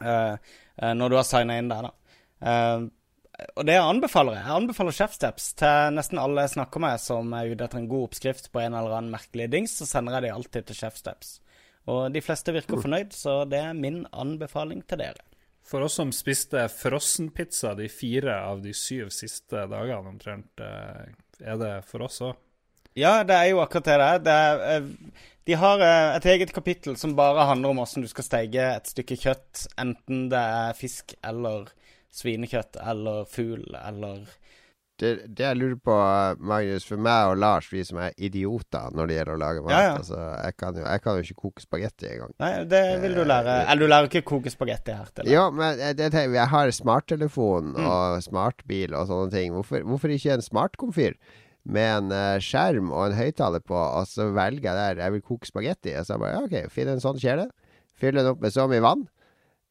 Uh, 0.00 0.38
uh, 0.80 0.92
når 0.96 1.10
du 1.10 1.16
har 1.18 1.26
signa 1.28 1.58
inn 1.60 1.68
der, 1.68 1.88
da. 1.88 1.90
Uh, 2.40 2.86
og 3.56 3.66
det 3.68 3.78
anbefaler 3.80 4.36
jeg. 4.38 4.44
Jeg 4.46 4.56
anbefaler 4.56 4.96
chefsteps 4.96 5.48
til 5.60 5.96
nesten 5.96 6.20
alle 6.20 6.44
jeg 6.46 6.54
snakker 6.54 6.82
med 6.84 7.00
som 7.02 7.32
er 7.36 7.50
ute 7.52 7.66
etter 7.66 7.80
en 7.80 7.88
god 7.90 8.08
oppskrift 8.10 8.50
på 8.52 8.62
en 8.62 8.76
eller 8.78 8.96
annen 8.98 9.14
merkelig 9.14 9.48
dings, 9.52 9.74
så 9.78 9.88
sender 9.88 10.18
jeg 10.18 10.26
de 10.26 10.32
alltid 10.36 10.68
til 10.68 10.78
chefsteps. 10.82 11.34
Og 11.90 12.06
de 12.14 12.22
fleste 12.22 12.54
virker 12.54 12.82
fornøyd, 12.82 13.14
så 13.16 13.42
det 13.48 13.58
er 13.58 13.74
min 13.78 14.04
anbefaling 14.12 14.84
til 14.86 15.02
dere. 15.02 15.26
For 15.66 15.84
oss 15.86 15.96
som 15.98 16.10
spiste 16.14 16.64
frossenpizza 16.70 17.74
de 17.78 17.88
fire 17.90 18.36
av 18.44 18.62
de 18.64 18.74
syv 18.74 19.12
siste 19.14 19.66
dagene 19.70 20.14
omtrent, 20.14 20.62
eh, 20.62 21.12
er 21.42 21.60
det 21.60 21.74
for 21.88 22.06
oss 22.06 22.20
òg? 22.22 22.38
Ja, 22.98 23.22
det 23.24 23.34
er 23.34 23.52
jo 23.52 23.62
akkurat 23.62 23.86
det 23.88 23.98
det 23.98 24.08
er. 24.08 24.24
Det 24.26 24.72
eh, 24.72 25.20
de 25.48 25.54
har 25.58 25.80
eh, 25.82 26.16
et 26.16 26.26
eget 26.34 26.52
kapittel 26.54 26.96
som 26.98 27.16
bare 27.18 27.46
handler 27.48 27.72
om 27.72 27.80
hvordan 27.80 28.04
du 28.04 28.10
skal 28.10 28.26
steike 28.26 28.66
et 28.76 28.90
stykke 28.92 29.16
kjøtt, 29.18 29.64
enten 29.80 30.28
det 30.30 30.38
er 30.38 30.76
fisk 30.78 31.16
eller 31.18 31.72
svinekjøtt 32.12 32.78
eller 32.82 33.24
fugl 33.30 33.64
eller 33.78 34.26
det, 35.00 35.10
det, 35.26 35.42
jeg 35.42 35.56
lurer 35.58 35.78
på, 35.82 35.94
Magnus, 36.46 36.84
for 36.86 37.00
meg 37.00 37.32
og 37.32 37.38
Lars, 37.42 37.66
vi 37.72 37.82
som 37.86 37.98
er 38.04 38.12
idioter 38.22 38.92
når 38.94 39.08
det 39.08 39.16
gjelder 39.16 39.34
å 39.34 39.40
lage 39.40 39.62
mat 39.64 39.72
ja, 39.74 39.80
ja. 39.82 39.94
Altså, 39.98 40.18
jeg, 40.20 40.56
kan 40.60 40.76
jo, 40.78 40.84
jeg, 40.84 41.02
kan 41.02 41.16
jo, 41.16 41.24
ikke 41.26 41.38
koke 41.46 41.64
spagetti 41.64 42.10
engang. 42.10 42.34
Nei, 42.42 42.50
det 42.70 42.82
vil 43.02 43.16
du 43.16 43.22
lære. 43.26 43.56
Eh, 43.62 43.72
eller 43.72 43.82
du 43.82 43.90
lærer 43.90 44.10
ikke 44.10 44.22
å 44.22 44.28
koke 44.34 44.52
spagetti 44.52 44.94
her 44.94 45.08
til? 45.16 45.30
Ja, 45.32 45.46
men 45.54 45.80
det, 45.98 46.10
jeg 46.12 46.48
har 46.52 46.74
smarttelefon 46.76 47.72
mm. 47.72 47.88
og 47.88 48.20
smartbil 48.28 48.94
og 48.98 49.08
sånne 49.10 49.34
ting. 49.34 49.56
Hvorfor, 49.56 49.82
hvorfor 49.88 50.14
ikke 50.14 50.36
en 50.36 50.46
smartkomfyr? 50.46 51.18
Med 51.62 51.88
en 51.94 52.14
uh, 52.14 52.42
skjerm 52.42 52.88
og 52.90 53.04
en 53.06 53.14
høyttaler 53.14 53.62
på, 53.62 53.76
og 53.78 54.06
så 54.10 54.26
velger 54.34 54.66
jeg 54.66 54.78
der 54.78 55.02
jeg 55.04 55.14
vil 55.14 55.26
koke 55.32 55.46
spagetti. 55.46 55.96
Og 55.98 56.06
så 56.06 56.18
bare, 56.18 56.36
ja, 56.36 56.46
ok, 56.46 56.70
Finn 56.74 56.90
en 56.90 57.02
sånn 57.02 57.20
kjele. 57.22 57.48
Fyll 57.98 58.18
den 58.18 58.30
opp 58.32 58.42
med 58.42 58.54
så 58.54 58.68
mye 58.70 58.82
vann. 58.82 59.06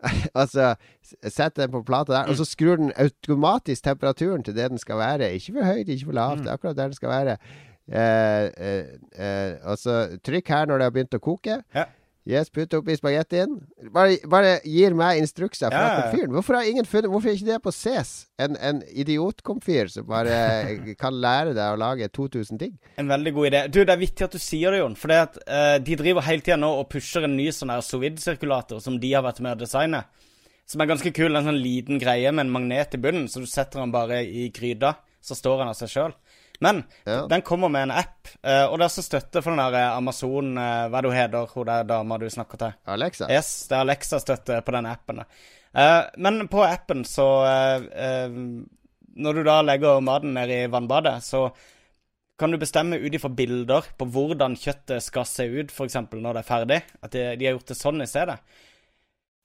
altså, 0.42 0.76
setter 1.24 1.66
den 1.66 1.72
på 1.72 1.84
plata 1.88 2.14
der, 2.14 2.30
og 2.32 2.40
så 2.40 2.46
skrur 2.48 2.80
den 2.80 2.94
automatisk 2.98 3.84
temperaturen 3.84 4.44
til 4.44 4.56
det 4.56 4.70
den 4.74 4.82
skal 4.82 4.98
være. 5.02 5.34
Ikke 5.34 5.54
for 5.58 5.68
høyt, 5.68 5.90
ikke 5.90 6.06
for 6.06 6.18
lavt. 6.18 6.46
Er 6.46 6.54
akkurat 6.56 6.78
der 6.78 6.92
den 6.92 6.98
skal 6.98 7.10
være. 7.10 7.38
Eh, 7.92 8.46
eh, 8.46 8.86
eh, 9.20 9.54
og 9.68 9.78
så 9.78 9.96
trykk 10.24 10.54
her 10.54 10.70
når 10.70 10.80
det 10.80 10.88
har 10.88 10.96
begynt 10.96 11.18
å 11.18 11.24
koke. 11.24 11.58
Ja. 11.76 11.86
Yes, 12.30 12.52
putt 12.54 12.74
oppi 12.78 12.94
spagettien. 12.94 13.56
Bare, 13.90 14.20
bare 14.30 14.60
gir 14.68 14.94
meg 14.94 15.18
instrukser 15.24 15.74
fra 15.74 15.82
ja, 15.82 15.94
komfyren. 16.04 16.34
Hvorfor 16.36 16.60
har 16.60 16.68
ingen 16.70 16.86
funnet 16.86 17.10
Hvorfor 17.10 17.32
er 17.32 17.38
ikke 17.40 17.48
det 17.48 17.58
på 17.66 17.74
CES? 17.74 18.12
En, 18.38 18.58
en 18.62 18.84
idiotkomfyr 18.86 19.90
som 19.90 20.06
bare 20.10 20.36
kan 21.02 21.18
lære 21.18 21.56
deg 21.58 21.74
å 21.74 21.80
lage 21.82 22.12
2000 22.14 22.62
ting. 22.62 22.76
En 23.02 23.10
veldig 23.10 23.34
god 23.34 23.50
idé. 23.50 23.64
Du, 23.74 23.80
Det 23.82 23.96
er 23.96 24.04
viktig 24.04 24.28
at 24.28 24.38
du 24.38 24.42
sier 24.42 24.70
det, 24.70 24.84
Jon. 24.84 24.98
For 25.00 25.10
uh, 25.10 25.80
de 25.82 25.98
driver 25.98 26.28
hele 26.28 26.46
tida 26.46 26.60
nå 26.62 26.70
og 26.84 26.92
pusher 26.94 27.26
en 27.26 27.34
ny 27.40 27.50
sånn 27.56 27.74
her 27.74 27.82
Sovid-sirkulator 27.86 28.84
som 28.86 29.02
de 29.02 29.16
har 29.16 29.26
vært 29.26 29.42
med 29.42 29.58
å 29.58 29.64
designe. 29.64 30.04
Som 30.70 30.86
er 30.86 30.92
ganske 30.94 31.14
kul. 31.18 31.34
En 31.34 31.50
sånn 31.50 31.58
liten 31.64 31.98
greie 32.02 32.30
med 32.30 32.46
en 32.46 32.54
magnet 32.54 32.94
i 32.94 33.02
bunnen, 33.02 33.26
så 33.34 33.42
du 33.42 33.50
setter 33.50 33.82
den 33.82 33.96
bare 33.96 34.22
i 34.22 34.52
gryta. 34.54 35.00
Så 35.26 35.34
står 35.38 35.64
den 35.64 35.74
av 35.74 35.78
seg 35.78 35.90
sjøl. 35.90 36.14
Men 36.62 36.84
ja. 37.04 37.24
den 37.28 37.42
kommer 37.42 37.70
med 37.74 37.88
en 37.88 37.92
app, 37.92 38.28
uh, 38.46 38.68
og 38.70 38.78
det 38.78 38.86
er 38.86 38.90
også 38.92 39.04
støtte 39.06 39.42
for 39.42 39.50
den 39.54 39.64
der 39.64 39.80
eh, 39.80 39.96
Amazon 39.98 40.54
uh, 40.54 40.90
Hva 40.94 41.02
du 41.02 41.10
heter 41.10 41.50
hun 41.56 41.66
der 41.66 41.88
dama 41.90 42.20
du 42.22 42.28
snakker 42.30 42.62
til? 42.62 42.76
Alexa? 42.86 43.30
Yes, 43.34 43.50
det 43.70 43.80
er 43.80 43.86
Alexa-støtte 43.88 44.60
på 44.62 44.76
den 44.76 44.90
appen. 44.92 45.24
Uh, 45.74 46.04
men 46.22 46.46
på 46.52 46.62
appen 46.68 47.06
så 47.08 47.26
Når 49.12 49.34
du 49.34 49.44
da 49.44 49.62
legger 49.66 50.04
maten 50.06 50.36
ned 50.38 50.52
i 50.54 50.66
vannbadet, 50.72 51.18
så 51.26 51.50
kan 52.40 52.52
du 52.54 52.58
bestemme 52.58 52.98
ut 52.98 53.14
ifra 53.14 53.30
bilder 53.30 53.90
på 53.98 54.06
hvordan 54.10 54.56
kjøttet 54.58 55.04
skal 55.04 55.26
se 55.30 55.46
ut, 55.46 55.72
f.eks. 55.72 55.98
når 56.14 56.38
det 56.38 56.42
er 56.42 56.48
ferdig. 56.48 56.80
At 57.02 57.14
de, 57.14 57.26
de, 57.38 57.46
har 57.46 57.58
gjort 57.58 57.74
det 57.74 57.78
sånn 57.78 58.02
i 58.02 58.08
stedet. 58.10 58.38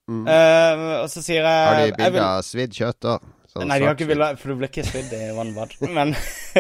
Eh, 0.06 0.84
og 1.02 1.08
så 1.10 1.18
sier 1.18 1.42
jeg 1.42 1.66
Har 1.66 1.80
de 1.80 1.88
jeg 1.88 1.96
bilder 1.98 2.22
av 2.22 2.44
svidd 2.46 2.76
kjøtt 2.76 3.08
òg? 3.10 3.24
Nei, 3.64 3.78
de 3.80 3.86
har 3.88 3.94
ikke 3.96 4.07
svidd. 4.09 4.38
for 4.40 4.48
du 4.52 4.59
blir 4.61 4.68
ikke 4.70 4.84
svidd 4.86 5.12
i 5.16 5.30
vannbad. 5.36 5.72
Men, 5.88 6.14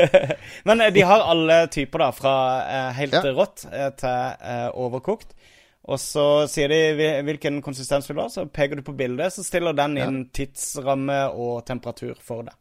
men 0.68 0.80
eh, 0.80 0.92
de 0.94 1.04
har 1.06 1.26
alle 1.26 1.58
typer, 1.72 1.98
da. 2.06 2.10
Fra 2.16 2.34
eh, 2.64 2.90
helt 3.00 3.18
Ja. 3.18 3.22
rått 3.36 3.66
eh, 3.72 3.90
til 4.00 4.72
overkokt. 4.86 5.34
Og 5.86 6.00
så 6.02 6.48
sier 6.50 6.72
de 6.72 7.10
hvilken 7.22 7.60
konsistens 7.62 8.08
vil 8.10 8.16
du 8.18 8.22
ha, 8.24 8.28
så 8.32 8.42
peker 8.50 8.80
du 8.80 8.82
på 8.82 8.96
bildet, 8.98 9.30
så 9.36 9.44
stiller 9.46 9.76
den 9.76 9.94
inn 10.02 10.16
tidsramme 10.34 11.28
og 11.30 11.60
temperatur 11.68 12.16
for 12.18 12.42
det. 12.48 12.56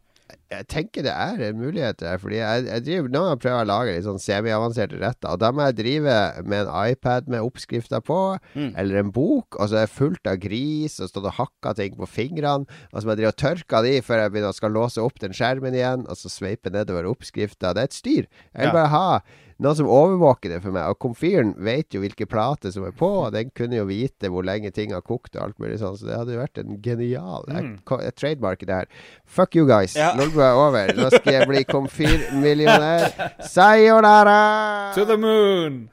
Jeg 0.51 0.67
tenker 0.69 1.01
det 1.07 1.11
er 1.11 1.39
en 1.47 1.57
mulighet 1.57 1.97
der, 2.03 2.19
fordi 2.21 2.37
jeg, 2.37 2.65
jeg 2.67 2.83
driver 2.85 3.09
nå 3.15 3.21
jeg 3.31 3.39
prøver 3.41 3.63
å 3.63 3.69
lage 3.69 3.95
litt 3.95 4.05
sånn 4.05 4.19
semiavanserte 4.21 4.99
retter. 5.01 5.31
Og 5.33 5.39
da 5.41 5.49
må 5.51 5.65
jeg 5.65 5.77
drive 5.79 6.17
med 6.45 6.67
en 6.67 6.91
iPad 6.91 7.27
med 7.33 7.41
oppskrifter 7.41 8.03
på, 8.05 8.19
Mm. 8.55 8.73
eller 8.77 8.99
en 9.01 9.09
bok, 9.11 9.57
og 9.59 9.67
så 9.69 9.79
er 9.81 9.87
det 9.87 9.95
fullt 9.95 10.27
av 10.29 10.37
gris, 10.39 10.99
og 11.01 11.09
stått 11.09 11.25
og 11.27 11.33
hakka 11.39 11.73
ting 11.75 11.95
på 11.97 12.07
fingrene. 12.07 12.69
Og 12.93 12.99
så 13.01 13.05
må 13.07 13.15
jeg 13.15 13.23
drive 13.23 13.33
og 13.33 13.41
tørke 13.41 13.81
de 13.87 13.95
før 14.05 14.21
jeg 14.21 14.31
begynner 14.35 14.53
skal 14.55 14.71
låse 14.77 15.01
opp 15.01 15.17
den 15.19 15.33
skjermen 15.35 15.73
igjen, 15.75 16.05
og 16.07 16.15
så 16.19 16.29
sveipe 16.31 16.69
nedover 16.71 17.09
oppskrifta. 17.09 17.73
Det 17.73 17.81
er 17.81 17.89
et 17.89 17.97
styr. 17.97 18.27
Jeg 18.53 18.69
vil 18.69 18.77
bare 18.77 18.93
ha 18.93 19.09
noen 19.63 19.75
som 19.79 19.87
overvåker 19.87 20.51
det 20.51 20.57
for 20.63 20.75
meg. 20.75 20.83
Og 20.91 20.99
komfyren 20.99 21.53
vet 21.63 21.95
jo 21.95 22.01
hvilke 22.03 22.25
plater 22.27 22.73
som 22.75 22.83
er 22.87 22.91
på, 22.91 23.07
og 23.25 23.31
den 23.35 23.51
kunne 23.55 23.77
jo 23.79 23.85
vite 23.87 24.27
hvor 24.31 24.43
lenge 24.43 24.71
ting 24.75 24.91
har 24.91 25.01
kokt 25.05 25.35
og 25.37 25.45
alt 25.45 25.59
mulig 25.63 25.77
sånn, 25.79 25.95
så 25.95 26.09
det 26.09 26.17
hadde 26.19 26.35
jo 26.35 26.41
vært 26.41 26.59
en 26.59 26.75
genial 26.83 27.45
Jeg, 27.47 27.69
jeg 28.03 28.15
trademarker 28.19 28.67
det 28.67 28.75
her. 28.81 28.89
Fuck 29.25 29.55
you 29.55 29.65
guys. 29.67 29.95
Ja. 29.95 30.11
Lolbua 30.35 30.51
er 30.51 30.59
over. 30.59 30.93
Nå 30.99 31.09
skal 31.13 31.37
jeg 31.37 31.47
bli 31.47 31.63
komfyrmillionær. 31.69 33.05
Sayonara! 33.47 34.39
To 34.97 35.05
the 35.07 35.17
moon! 35.17 35.85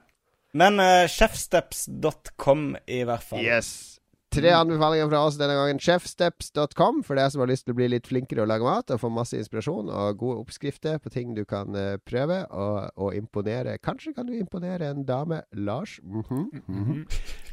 Men 0.52 0.82
uh, 0.82 1.06
chefsteps.com 1.08 2.72
i 2.90 3.02
hvert 3.06 3.24
fall. 3.24 3.44
Yes. 3.44 4.00
Tre 4.32 4.48
anbefalinger 4.56 5.08
fra 5.12 5.20
oss 5.28 5.38
denne 5.38 5.54
gangen. 5.54 5.78
Chefsteps.com 5.80 7.02
for 7.06 7.20
deg 7.20 7.30
som 7.32 7.44
har 7.44 7.52
lyst 7.52 7.66
til 7.68 7.76
å 7.76 7.78
bli 7.78 7.88
litt 7.92 8.08
flinkere 8.08 8.42
å 8.42 8.48
lage 8.48 8.66
mat 8.66 8.90
og 8.90 9.00
få 9.00 9.12
masse 9.12 9.38
inspirasjon 9.38 9.92
og 9.92 10.18
gode 10.20 10.42
oppskrifter 10.42 10.98
på 11.04 11.12
ting 11.12 11.36
du 11.36 11.44
kan 11.48 11.70
uh, 11.76 11.94
prøve 12.02 12.42
og, 12.50 12.90
og 12.98 13.16
imponere. 13.16 13.78
Kanskje 13.84 14.16
kan 14.16 14.26
du 14.26 14.34
imponere 14.34 14.90
en 14.90 15.06
dame. 15.06 15.44
Lars. 15.52 16.00
Mm 16.02 16.22
-hmm. 16.28 16.62
Mm 16.66 16.84
-hmm. 16.84 17.02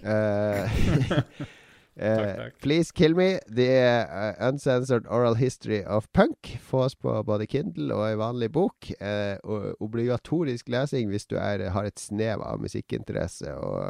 eh, 0.10 1.22
Takk, 2.00 2.38
takk. 2.38 2.60
please 2.62 2.92
kill 2.92 3.16
me. 3.16 3.40
The 3.48 3.68
eh, 3.68 4.36
uncensored 4.48 5.08
oral 5.08 5.36
history 5.36 5.84
of 5.84 6.08
punk. 6.14 6.58
fås 6.62 6.96
på 6.96 7.24
både 7.24 7.48
Kindle 7.48 7.96
og 7.96 8.06
ei 8.08 8.16
vanlig 8.20 8.52
bok. 8.56 8.92
Eh, 9.02 9.38
obligatorisk 9.80 10.70
lesing 10.70 11.10
hvis 11.12 11.28
du 11.28 11.36
er, 11.36 11.70
har 11.70 11.90
et 11.90 12.00
snev 12.00 12.42
av 12.46 12.62
musikkinteresse 12.64 13.52
og 13.58 13.84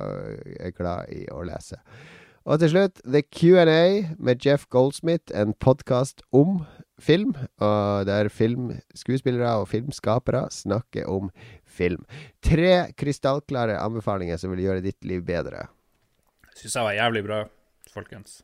er 0.57 0.73
glad 0.73 1.13
i 1.13 1.27
å 1.29 1.43
lese. 1.45 1.77
Og 2.49 2.57
til 2.61 2.71
slutt 2.71 3.01
The 3.05 3.21
Q&A 3.21 4.15
med 4.17 4.45
Jeff 4.45 4.65
Goldsmith, 4.73 5.29
en 5.35 5.53
podkast 5.53 6.23
om 6.33 6.63
film. 6.97 7.35
Og 7.61 8.07
der 8.09 8.31
filmskuespillere 8.33 9.59
og 9.61 9.67
filmskapere 9.69 10.47
snakker 10.51 11.05
om 11.11 11.29
film. 11.67 12.07
Tre 12.41 12.89
krystallklare 12.97 13.77
anbefalinger 13.77 14.41
som 14.41 14.55
vil 14.55 14.65
gjøre 14.65 14.85
ditt 14.87 15.05
liv 15.05 15.21
bedre. 15.27 15.67
Syns 16.57 16.75
jeg 16.75 16.87
var 16.89 16.97
jævlig 16.97 17.23
bra, 17.27 17.43
folkens. 17.93 18.41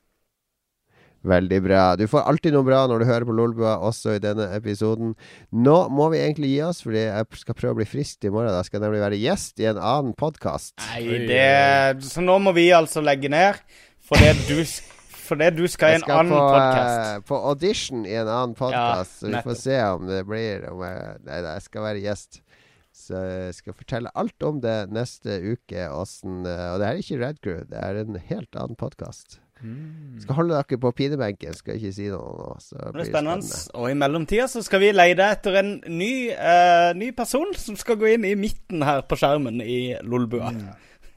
Veldig 1.25 1.57
bra. 1.65 1.83
Du 1.97 2.05
får 2.09 2.27
alltid 2.29 2.53
noe 2.53 2.65
bra 2.67 2.83
når 2.89 3.01
du 3.01 3.07
hører 3.09 3.25
på 3.25 3.33
Lolbua, 3.35 3.75
også 3.87 4.15
i 4.17 4.21
denne 4.21 4.45
episoden. 4.53 5.15
Nå 5.49 5.77
må 5.89 6.09
vi 6.13 6.21
egentlig 6.21 6.51
gi 6.51 6.59
oss, 6.67 6.83
fordi 6.85 7.01
jeg 7.07 7.39
skal 7.41 7.57
prøve 7.57 7.73
å 7.73 7.79
bli 7.79 7.87
frisk 7.89 8.27
i 8.27 8.33
morgen. 8.33 8.53
Da 8.53 8.61
skal 8.65 8.77
jeg 8.79 8.85
nemlig 8.85 9.01
være 9.01 9.21
gjest 9.23 9.63
i 9.63 9.69
en 9.71 9.81
annen 9.81 10.13
podkast. 10.19 10.75
Nei, 10.91 11.25
det 11.29 12.03
Så 12.05 12.21
nå 12.25 12.37
må 12.45 12.53
vi 12.57 12.67
altså 12.75 13.01
legge 13.01 13.31
ned, 13.33 13.57
fordi 14.05 14.35
du, 14.45 14.61
fordi 15.31 15.49
du 15.57 15.65
skal 15.71 15.95
i 15.95 15.99
en 15.99 16.05
skal 16.05 16.21
annen 16.21 16.37
podkast. 16.37 16.93
Jeg 16.93 17.09
skal 17.09 17.27
på 17.31 17.41
audition 17.53 18.05
i 18.05 18.17
en 18.21 18.29
annen 18.29 18.57
podkast, 18.59 19.19
så 19.23 19.33
vi 19.33 19.45
får 19.49 19.61
se 19.63 19.81
om 19.95 20.05
det 20.11 20.21
blir 20.29 20.69
om 20.69 20.85
jeg, 20.85 21.17
Nei, 21.25 21.39
nei, 21.41 21.57
jeg 21.57 21.69
skal 21.71 21.89
være 21.89 22.05
gjest. 22.05 22.44
Så 23.05 23.21
jeg 23.21 23.55
skal 23.59 23.77
fortelle 23.77 24.13
alt 24.17 24.45
om 24.47 24.61
det 24.63 24.75
neste 24.93 25.37
uke. 25.45 25.87
Åssen 25.93 26.45
eh, 26.49 26.67
Og 26.73 26.81
det 26.81 26.89
er 26.89 27.01
ikke 27.01 27.19
Red 27.21 27.41
Crew, 27.43 27.65
det 27.69 27.81
er 27.81 28.01
en 28.01 28.21
helt 28.29 28.57
annen 28.57 28.79
podkast. 28.79 29.39
Skal 30.19 30.35
holde 30.35 30.57
dere 30.57 30.77
på 30.77 30.91
pinebenken, 30.93 31.55
skal 31.55 31.77
ikke 31.79 31.93
si 31.95 32.09
noe 32.11 32.33
nå. 32.37 32.49
Så 32.61 32.75
Det 32.75 32.91
blir 32.93 33.07
spennende. 33.07 33.45
spennende. 33.47 33.77
Og 33.79 33.91
i 33.91 33.97
mellomtida 33.97 34.47
så 34.51 34.61
skal 34.65 34.83
vi 34.83 34.91
leide 34.93 35.29
etter 35.31 35.59
en 35.61 35.71
ny, 35.87 36.11
uh, 36.35 36.91
ny 36.97 37.11
person 37.15 37.53
som 37.57 37.77
skal 37.79 37.97
gå 38.01 38.11
inn 38.15 38.27
i 38.27 38.35
midten 38.39 38.83
her 38.85 39.05
på 39.07 39.17
skjermen 39.19 39.63
i 39.63 39.95
Lolbua. 40.03 40.51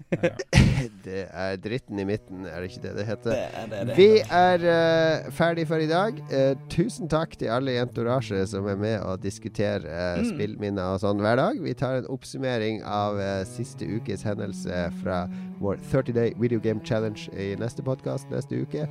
Det 1.05 1.23
er 1.29 1.57
dritten 1.61 1.99
i 2.01 2.05
midten, 2.07 2.45
er 2.47 2.63
det 2.63 2.71
ikke 2.71 2.83
det 2.85 2.93
det 2.99 3.05
heter? 3.09 3.31
Det 3.33 3.45
er 3.61 3.67
det, 3.71 3.81
det. 3.89 3.97
Vi 3.99 4.07
er 4.39 4.65
uh, 4.65 5.31
ferdig 5.35 5.65
for 5.69 5.83
i 5.83 5.89
dag. 5.91 6.19
Uh, 6.33 6.55
tusen 6.73 7.09
takk 7.11 7.35
til 7.41 7.51
alle 7.53 7.75
i 7.75 7.81
Entourage 7.81 8.41
som 8.51 8.67
er 8.71 8.79
med 8.81 8.97
og 9.03 9.23
diskuterer 9.25 9.85
uh, 9.89 10.07
Mm. 10.19 10.31
spillminner 10.33 10.95
og 10.95 11.03
sånn 11.03 11.21
hver 11.23 11.37
dag. 11.39 11.59
Vi 11.63 11.75
tar 11.79 12.01
en 12.01 12.09
oppsummering 12.11 12.81
av 12.89 13.19
uh, 13.21 13.43
siste 13.49 13.87
ukes 13.87 14.25
hendelse 14.27 14.87
fra 15.03 15.23
vår 15.63 15.79
30 15.91 16.15
Day 16.17 16.33
Video 16.39 16.61
Game 16.63 16.81
Challenge 16.87 17.29
i 17.37 17.53
neste 17.61 17.85
podkast 17.87 18.31
neste 18.33 18.63
uke. 18.65 18.87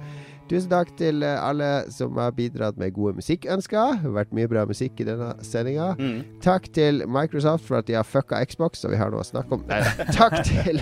Tusen 0.47 0.71
takk 0.71 0.93
til 0.99 1.23
eh, 1.27 1.39
alle 1.43 1.69
som 1.91 2.15
har 2.21 2.31
bidratt 2.37 2.77
med 2.79 2.93
gode 2.95 3.17
musikkønsker. 3.19 3.97
Det 3.97 4.05
har 4.05 4.15
vært 4.15 4.35
mye 4.37 4.47
bra 4.51 4.63
musikk 4.69 5.01
i 5.03 5.07
denne 5.09 5.33
sendinga. 5.43 5.93
Mm. 5.99 6.21
Takk 6.43 6.69
til 6.75 7.03
Microsoft 7.11 7.67
for 7.67 7.81
at 7.81 7.89
de 7.89 7.97
har 7.97 8.07
fucka 8.07 8.39
Xbox, 8.47 8.85
og 8.87 8.95
vi 8.95 9.01
har 9.01 9.11
noe 9.11 9.25
å 9.25 9.27
snakke 9.27 9.59
om. 9.59 9.65
Nei, 9.67 9.81
takk 10.17 10.39
til 10.47 10.79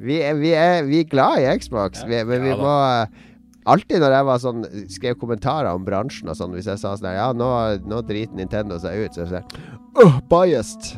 vi 0.00 0.20
er, 0.24 0.36
vi, 0.40 0.52
er, 0.56 0.84
vi 0.88 1.02
er 1.02 1.08
glad 1.08 1.42
i 1.42 1.48
Xbox, 1.60 2.04
vi, 2.08 2.22
men 2.28 2.46
vi 2.46 2.54
må 2.56 2.76
eh, 2.84 3.26
Alltid 3.68 4.00
når 4.00 4.14
jeg 4.14 4.24
var 4.24 4.38
sånn 4.40 4.62
skrev 4.88 5.18
kommentarer 5.20 5.68
om 5.76 5.84
bransjen 5.84 6.30
og 6.32 6.36
sånn, 6.38 6.54
hvis 6.56 6.70
jeg 6.70 6.80
sa 6.80 6.94
sånn 6.96 7.12
Ja, 7.12 7.26
nå, 7.36 7.48
nå 7.84 8.00
driter 8.08 8.32
Nintendo 8.38 8.78
seg 8.80 9.04
ut, 9.04 9.12
så 9.12 9.26
er 9.26 9.28
det 9.28 9.42
sånn 9.42 9.76
Åh, 10.00 10.16
biased! 10.30 10.94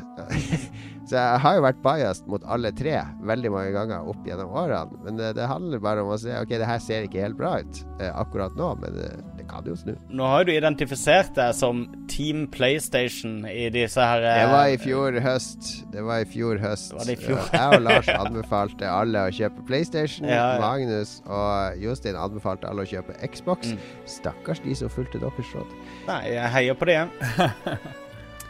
så 1.13 1.19
jeg 1.21 1.41
har 1.45 1.57
jo 1.59 1.63
vært 1.67 1.81
biased 1.85 2.29
mot 2.33 2.45
alle 2.49 2.71
tre 2.73 2.95
veldig 3.29 3.51
mange 3.53 3.73
ganger 3.75 4.07
opp 4.09 4.25
gjennom 4.25 4.55
årene. 4.57 4.97
Men 5.05 5.19
det, 5.21 5.35
det 5.37 5.45
handler 5.51 5.83
bare 5.85 6.01
om 6.01 6.13
å 6.15 6.17
si 6.17 6.31
OK, 6.33 6.55
det 6.57 6.69
her 6.69 6.81
ser 6.81 7.05
ikke 7.05 7.21
helt 7.21 7.37
bra 7.37 7.59
ut 7.61 7.81
eh, 8.01 8.09
akkurat 8.17 8.55
nå, 8.57 8.71
men 8.81 8.97
det, 8.97 9.11
det 9.37 9.45
kan 9.51 9.69
jo 9.69 9.77
snu. 9.77 9.93
Nå 10.09 10.25
har 10.31 10.41
jo 10.41 10.49
du 10.49 10.53
identifisert 10.55 11.35
deg 11.37 11.53
som 11.59 11.83
Team 12.09 12.47
PlayStation 12.55 13.43
i 13.51 13.67
disse 13.75 14.01
her 14.01 14.25
eh, 14.25 14.41
Det 14.41 14.51
var 14.55 14.73
i 14.73 14.79
fjor 14.81 15.19
høst. 15.27 15.71
Det 15.93 16.07
var 16.09 16.25
i 16.25 16.29
fjor 16.33 16.63
høst. 16.65 16.95
Var 16.97 17.11
det 17.11 17.19
i 17.19 17.23
fjor? 17.27 17.43
Eh, 17.45 17.59
Jeg 17.59 17.77
og 17.77 17.85
Lars 17.91 18.09
anbefalte 18.17 18.89
alle 18.89 19.27
å 19.29 19.35
kjøpe 19.37 19.67
PlayStation. 19.69 20.31
Ja, 20.33 20.55
ja. 20.55 20.63
Magnus 20.65 21.19
og 21.29 21.83
Jostein 21.85 22.17
anbefalte 22.17 22.73
alle 22.73 22.87
å 22.87 22.89
kjøpe 22.89 23.19
Xbox. 23.29 23.75
Mm. 23.77 23.85
Stakkars 24.17 24.65
de 24.65 24.81
som 24.81 24.93
fulgte 24.97 25.21
deres 25.21 25.53
råd. 25.53 25.77
Nei, 26.09 26.23
jeg 26.39 26.55
heier 26.57 26.81
på 26.81 26.89
det. 26.89 27.03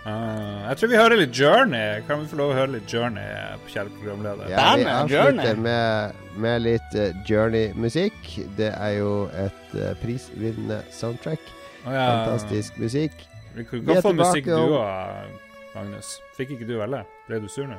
Ah, 0.03 0.67
jeg 0.73 0.81
tror 0.81 0.91
vi 0.91 0.97
hører 0.99 1.21
litt 1.21 1.37
Journey. 1.39 2.01
Kan 2.09 2.25
vi 2.25 2.31
få 2.33 2.39
lov 2.41 2.51
å 2.51 2.57
høre 2.57 2.73
litt 2.75 2.91
Journey, 2.91 3.23
kjære 3.71 3.93
programleder? 4.01 4.49
Ja, 4.51 4.65
vi 4.81 4.89
avslutter 4.91 5.61
med, 5.63 6.19
med 6.43 6.65
litt 6.65 6.97
uh, 6.99 7.13
Journey-musikk. 7.29 8.19
Det 8.59 8.73
er 8.73 8.97
jo 8.97 9.13
et 9.39 9.77
uh, 9.77 9.93
prisvinnende 10.03 10.81
soundtrack. 10.91 11.47
Oh, 11.85 11.95
ja. 11.95 12.09
Fantastisk 12.11 12.83
musikk. 12.83 13.15
Vi 13.55 13.69
kan 13.69 13.79
Vi 13.79 13.87
godt 13.93 14.03
få 14.09 14.15
musikk 14.17 14.51
du 14.51 14.59
òg, 14.59 15.41
Magnus. 15.77 16.17
Fikk 16.35 16.57
ikke 16.57 16.67
du 16.67 16.77
velge? 16.81 17.05
Ble 17.29 17.43
du 17.45 17.49
sur 17.53 17.71
nå? 17.71 17.79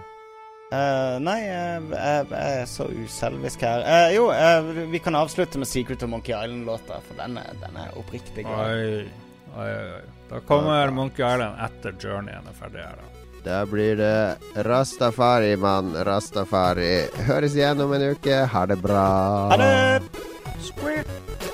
Uh, 0.74 1.20
nei, 1.22 1.38
jeg, 1.44 1.84
jeg, 1.92 2.26
jeg 2.32 2.62
er 2.64 2.70
så 2.72 2.88
uselvisk 2.88 3.62
her. 3.68 3.84
Eh, 3.84 4.16
jo, 4.16 4.30
vi 4.90 5.04
kan 5.04 5.20
avslutte 5.20 5.60
med 5.62 5.70
Secret 5.70 6.02
of 6.08 6.10
Monkey 6.10 6.34
Island-låta, 6.34 7.04
for 7.04 7.20
den 7.20 7.36
er, 7.38 7.52
den 7.62 7.78
er 7.84 7.94
oppriktig. 8.00 8.48
Oi, 8.48 9.04
oi, 9.60 9.68
oi. 9.68 10.04
Da 10.34 10.40
kommer 10.40 10.90
Monkey 10.90 11.34
Island 11.34 11.60
etter 11.62 11.94
Journeyen 12.00 12.48
er 12.50 12.56
ferdig 12.58 12.82
her, 12.82 12.96
da. 12.98 13.10
Da 13.44 13.66
blir 13.70 14.00
det 14.00 14.64
Rastafari, 14.66 15.52
mann. 15.62 15.92
Rastafari. 16.08 17.06
Høres 17.28 17.54
igjen 17.54 17.84
om 17.86 17.94
en 17.94 18.08
uke. 18.16 18.40
Ha 18.50 18.66
det 18.66 18.80
bra. 18.82 19.04
Ha 19.52 19.60
det! 19.62 20.24
Squeak. 20.72 21.53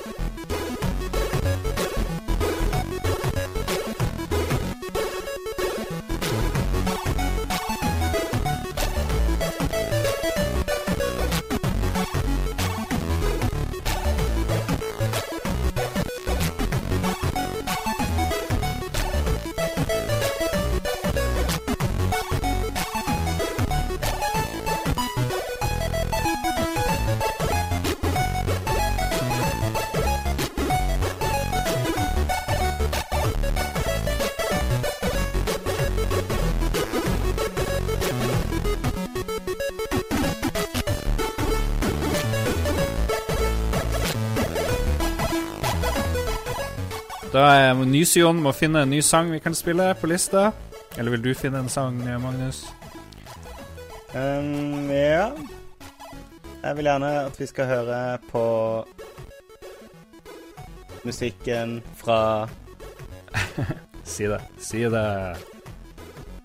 Da 47.40 47.46
er 47.56 47.78
Nysion 47.88 48.42
må 48.44 48.52
finne 48.52 48.82
en 48.84 48.90
ny 48.92 48.98
sang 49.00 49.30
vi 49.32 49.38
kan 49.40 49.54
spille 49.56 49.94
på 49.96 50.10
lista. 50.12 50.50
Eller 50.98 51.14
vil 51.14 51.22
du 51.24 51.30
finne 51.40 51.62
en 51.64 51.70
sang, 51.72 51.96
Magnus? 52.20 52.66
Um, 54.12 54.90
ja. 54.92 55.30
Jeg 56.60 56.76
vil 56.76 56.90
gjerne 56.90 57.12
at 57.22 57.40
vi 57.40 57.48
skal 57.48 57.70
høre 57.70 58.00
på 58.28 58.44
musikken 61.08 61.80
fra 61.96 62.50
Si 64.04 64.28
det. 64.28 64.42
Si 64.60 64.84
det. 64.92 65.08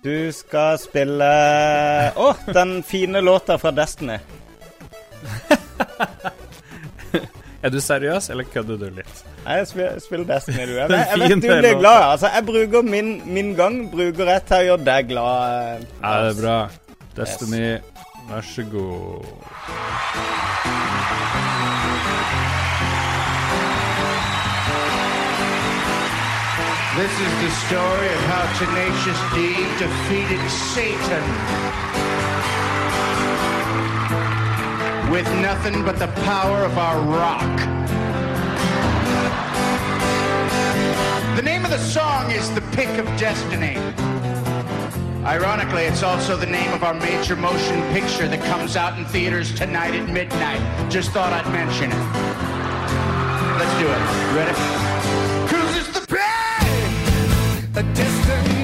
Du 0.05 0.31
skal 0.37 0.79
spille 0.79 1.33
Å, 2.15 2.29
den 2.55 2.85
fine 2.87 3.25
låta 3.25 3.59
fra 3.59 3.75
Destiny. 3.75 4.21
Er 7.65 7.73
du 7.73 7.79
seriøs, 7.81 8.27
eller 8.31 8.45
kødder 8.53 8.77
du 8.77 8.91
litt? 8.99 9.23
Jeg 9.47 9.67
spiller, 9.71 9.99
spiller 10.05 10.27
Destiny, 10.29 10.67
du. 10.69 10.75
Jeg, 10.77 10.91
jeg, 10.91 11.07
jeg 11.11 11.21
vet 11.23 11.31
du 11.43 11.49
blir 11.49 11.79
glad. 11.81 12.03
Altså, 12.11 12.29
jeg 12.35 12.47
bruker 12.47 12.83
min, 12.83 13.11
min 13.27 13.55
gang 13.57 13.79
bruker 13.93 14.29
jeg 14.35 14.43
til 14.51 14.57
å 14.59 14.67
gjøre 14.69 14.85
deg 14.91 15.09
glad. 15.15 15.81
eh, 15.81 15.89
Ja, 16.03 16.15
det 16.27 16.35
er 16.37 16.41
bra. 16.43 16.59
Destiny, 17.17 17.65
vær 18.29 18.45
så 18.53 18.67
god. 18.75 20.35
This 26.97 27.11
is 27.11 27.33
the 27.43 27.51
story 27.67 28.07
of 28.07 28.21
how 28.31 28.45
Tenacious 28.59 29.21
D 29.35 29.39
defeated 29.83 30.43
Satan. 30.49 31.25
With 35.15 35.33
nothing 35.41 35.85
but 35.85 36.01
the 36.01 36.09
power 36.25 36.65
of 36.65 36.77
our 36.77 37.01
rock. 37.01 37.57
The 41.37 41.43
name 41.43 41.65
of 41.65 41.71
the 41.71 41.79
song 41.79 42.33
is 42.33 42.53
The 42.53 42.63
Pick 42.73 42.99
of 42.99 43.07
Destiny. 43.17 43.77
Ironically, 45.25 45.85
it's 45.85 46.03
also 46.03 46.37
the 46.37 46.47
name 46.47 46.73
of 46.73 46.83
our 46.83 46.95
major 46.95 47.37
motion 47.37 47.81
picture 47.93 48.27
that 48.27 48.43
comes 48.47 48.75
out 48.75 48.99
in 48.99 49.05
theaters 49.05 49.55
tonight 49.55 49.95
at 49.95 50.09
midnight. 50.09 50.91
Just 50.91 51.13
thought 51.13 51.33
I'd 51.33 51.47
mention 51.53 51.93
it. 51.93 52.05
Let's 53.57 53.75
do 53.79 53.87
it. 53.87 54.03
Ready? 54.35 54.53
Cause 55.49 55.77
it's 55.77 55.97
the 55.97 56.05
pick! 56.09 57.77
A 57.77 57.83
destiny 57.95 58.64